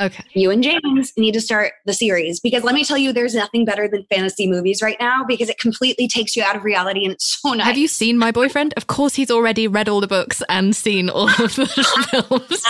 Okay. 0.00 0.24
You 0.32 0.50
and 0.50 0.62
James 0.62 1.12
need 1.18 1.32
to 1.32 1.42
start 1.42 1.74
the 1.84 1.92
series 1.92 2.40
because 2.40 2.64
let 2.64 2.74
me 2.74 2.84
tell 2.84 2.96
you, 2.96 3.12
there's 3.12 3.34
nothing 3.34 3.66
better 3.66 3.86
than 3.86 4.04
fantasy 4.04 4.46
movies 4.46 4.80
right 4.80 4.96
now 4.98 5.24
because 5.24 5.50
it 5.50 5.58
completely 5.58 6.08
takes 6.08 6.34
you 6.34 6.42
out 6.42 6.56
of 6.56 6.64
reality 6.64 7.04
and 7.04 7.12
it's 7.12 7.38
so 7.40 7.52
nice. 7.52 7.66
Have 7.66 7.76
you 7.76 7.86
seen 7.86 8.16
my 8.16 8.32
boyfriend? 8.32 8.72
Of 8.78 8.86
course, 8.86 9.14
he's 9.14 9.30
already 9.30 9.68
read 9.68 9.90
all 9.90 10.00
the 10.00 10.06
books 10.06 10.42
and 10.48 10.74
seen 10.74 11.10
all 11.10 11.28
of 11.28 11.36
the 11.54 11.66
films. 12.10 12.64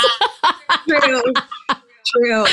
True. 0.89 1.33
True. 2.07 2.45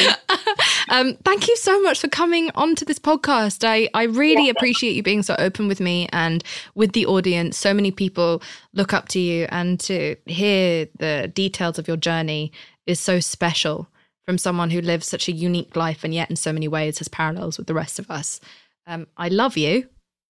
um, 0.89 1.17
thank 1.23 1.47
you 1.47 1.55
so 1.57 1.81
much 1.81 1.99
for 1.99 2.07
coming 2.07 2.51
onto 2.53 2.85
this 2.85 2.99
podcast. 2.99 3.67
I, 3.67 3.89
I 3.95 4.03
really 4.03 4.49
appreciate 4.49 4.95
you 4.95 5.01
being 5.01 5.23
so 5.23 5.35
open 5.39 5.67
with 5.67 5.79
me 5.79 6.07
and 6.11 6.43
with 6.75 6.91
the 6.91 7.07
audience. 7.07 7.57
So 7.57 7.73
many 7.73 7.89
people 7.89 8.43
look 8.73 8.93
up 8.93 9.07
to 9.09 9.19
you, 9.19 9.47
and 9.49 9.79
to 9.79 10.15
hear 10.25 10.87
the 10.99 11.31
details 11.33 11.79
of 11.79 11.87
your 11.87 11.97
journey 11.97 12.51
is 12.85 12.99
so 12.99 13.19
special 13.19 13.89
from 14.27 14.37
someone 14.37 14.69
who 14.69 14.81
lives 14.81 15.07
such 15.07 15.29
a 15.29 15.31
unique 15.31 15.75
life 15.77 16.03
and 16.03 16.13
yet 16.13 16.29
in 16.29 16.35
so 16.35 16.51
many 16.51 16.67
ways 16.67 16.97
has 16.97 17.07
parallels 17.07 17.57
with 17.57 17.65
the 17.65 17.73
rest 17.73 17.97
of 17.97 18.11
us. 18.11 18.41
Um, 18.85 19.07
I 19.15 19.29
love 19.29 19.55
you, 19.55 19.87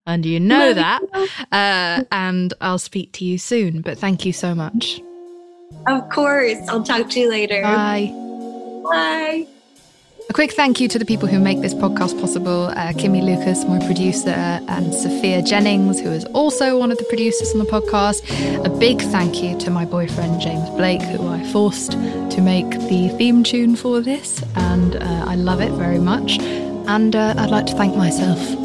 and 0.06 0.26
you 0.26 0.40
know 0.40 0.74
that. 0.74 1.02
Uh, 1.52 2.04
and 2.12 2.54
I'll 2.60 2.78
speak 2.78 3.14
to 3.14 3.26
you 3.26 3.38
soon. 3.38 3.82
But 3.82 3.98
thank 3.98 4.26
you 4.26 4.34
so 4.34 4.54
much. 4.54 5.02
Of 5.88 6.10
course. 6.10 6.58
I'll 6.68 6.84
talk 6.84 7.10
to 7.12 7.20
you 7.20 7.30
later. 7.30 7.62
Bye. 7.62 8.12
Bye. 8.84 9.48
A 10.28 10.34
quick 10.34 10.54
thank 10.54 10.80
you 10.80 10.88
to 10.88 10.98
the 10.98 11.06
people 11.06 11.28
who 11.28 11.40
make 11.40 11.62
this 11.62 11.76
podcast 11.76 12.20
possible 12.20 12.66
uh, 12.66 12.94
Kimmy 12.94 13.22
Lucas, 13.22 13.64
my 13.66 13.78
producer, 13.86 14.32
and 14.32 14.94
Sophia 14.94 15.42
Jennings, 15.42 16.00
who 16.00 16.10
is 16.10 16.26
also 16.26 16.80
one 16.80 16.92
of 16.92 16.98
the 16.98 17.04
producers 17.06 17.54
on 17.54 17.60
the 17.60 17.66
podcast. 17.66 18.24
A 18.66 18.70
big 18.70 19.00
thank 19.02 19.44
you 19.44 19.58
to 19.60 19.70
my 19.70 19.86
boyfriend, 19.86 20.42
James 20.42 20.68
Blake, 20.72 21.02
who 21.04 21.28
I 21.28 21.44
forced 21.52 21.92
to 21.92 22.42
make 22.42 22.70
the 22.72 23.14
theme 23.18 23.44
tune 23.44 23.76
for 23.76 24.02
this, 24.02 24.44
and 24.56 24.96
uh, 24.96 25.26
I 25.28 25.36
love 25.36 25.62
it 25.62 25.72
very 25.74 26.00
much. 26.00 26.40
And 26.40 27.16
uh, 27.16 27.36
I'd 27.38 27.52
like 27.52 27.68
to 27.68 27.74
thank 27.74 27.96
myself. 27.96 28.65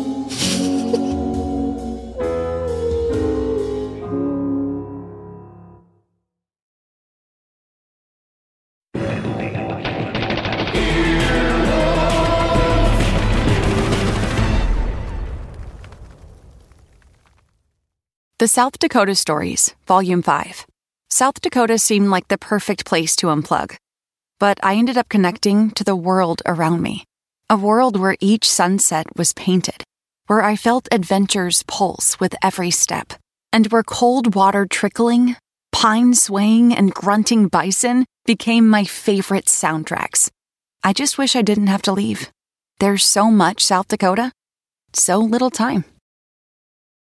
The 18.41 18.49
South 18.49 18.79
Dakota 18.79 19.15
Stories, 19.17 19.75
Volume 19.87 20.23
5. 20.23 20.67
South 21.11 21.43
Dakota 21.43 21.79
seemed 21.79 22.09
like 22.09 22.29
the 22.29 22.39
perfect 22.39 22.87
place 22.87 23.15
to 23.17 23.27
unplug. 23.27 23.77
But 24.39 24.59
I 24.63 24.77
ended 24.77 24.97
up 24.97 25.11
connecting 25.11 25.73
to 25.73 25.85
the 25.85 25.95
world 25.95 26.41
around 26.47 26.81
me. 26.81 27.05
A 27.51 27.59
world 27.59 28.01
where 28.01 28.17
each 28.19 28.51
sunset 28.51 29.15
was 29.15 29.35
painted, 29.35 29.85
where 30.27 30.43
I 30.43 30.57
felt 30.57 30.89
adventure's 30.91 31.63
pulse 31.65 32.19
with 32.19 32.35
every 32.43 32.71
step, 32.71 33.13
and 33.53 33.67
where 33.67 33.83
cold 33.83 34.35
water 34.35 34.65
trickling, 34.65 35.37
pine 35.71 36.15
swaying, 36.15 36.75
and 36.75 36.95
grunting 36.95 37.49
bison 37.49 38.07
became 38.25 38.67
my 38.67 38.85
favorite 38.85 39.49
soundtracks. 39.49 40.31
I 40.83 40.95
just 40.95 41.19
wish 41.19 41.37
I 41.37 41.43
didn't 41.43 41.67
have 41.67 41.83
to 41.83 41.93
leave. 41.93 42.31
There's 42.79 43.05
so 43.05 43.31
much 43.31 43.63
South 43.63 43.89
Dakota, 43.89 44.33
so 44.95 45.19
little 45.19 45.51
time. 45.51 45.85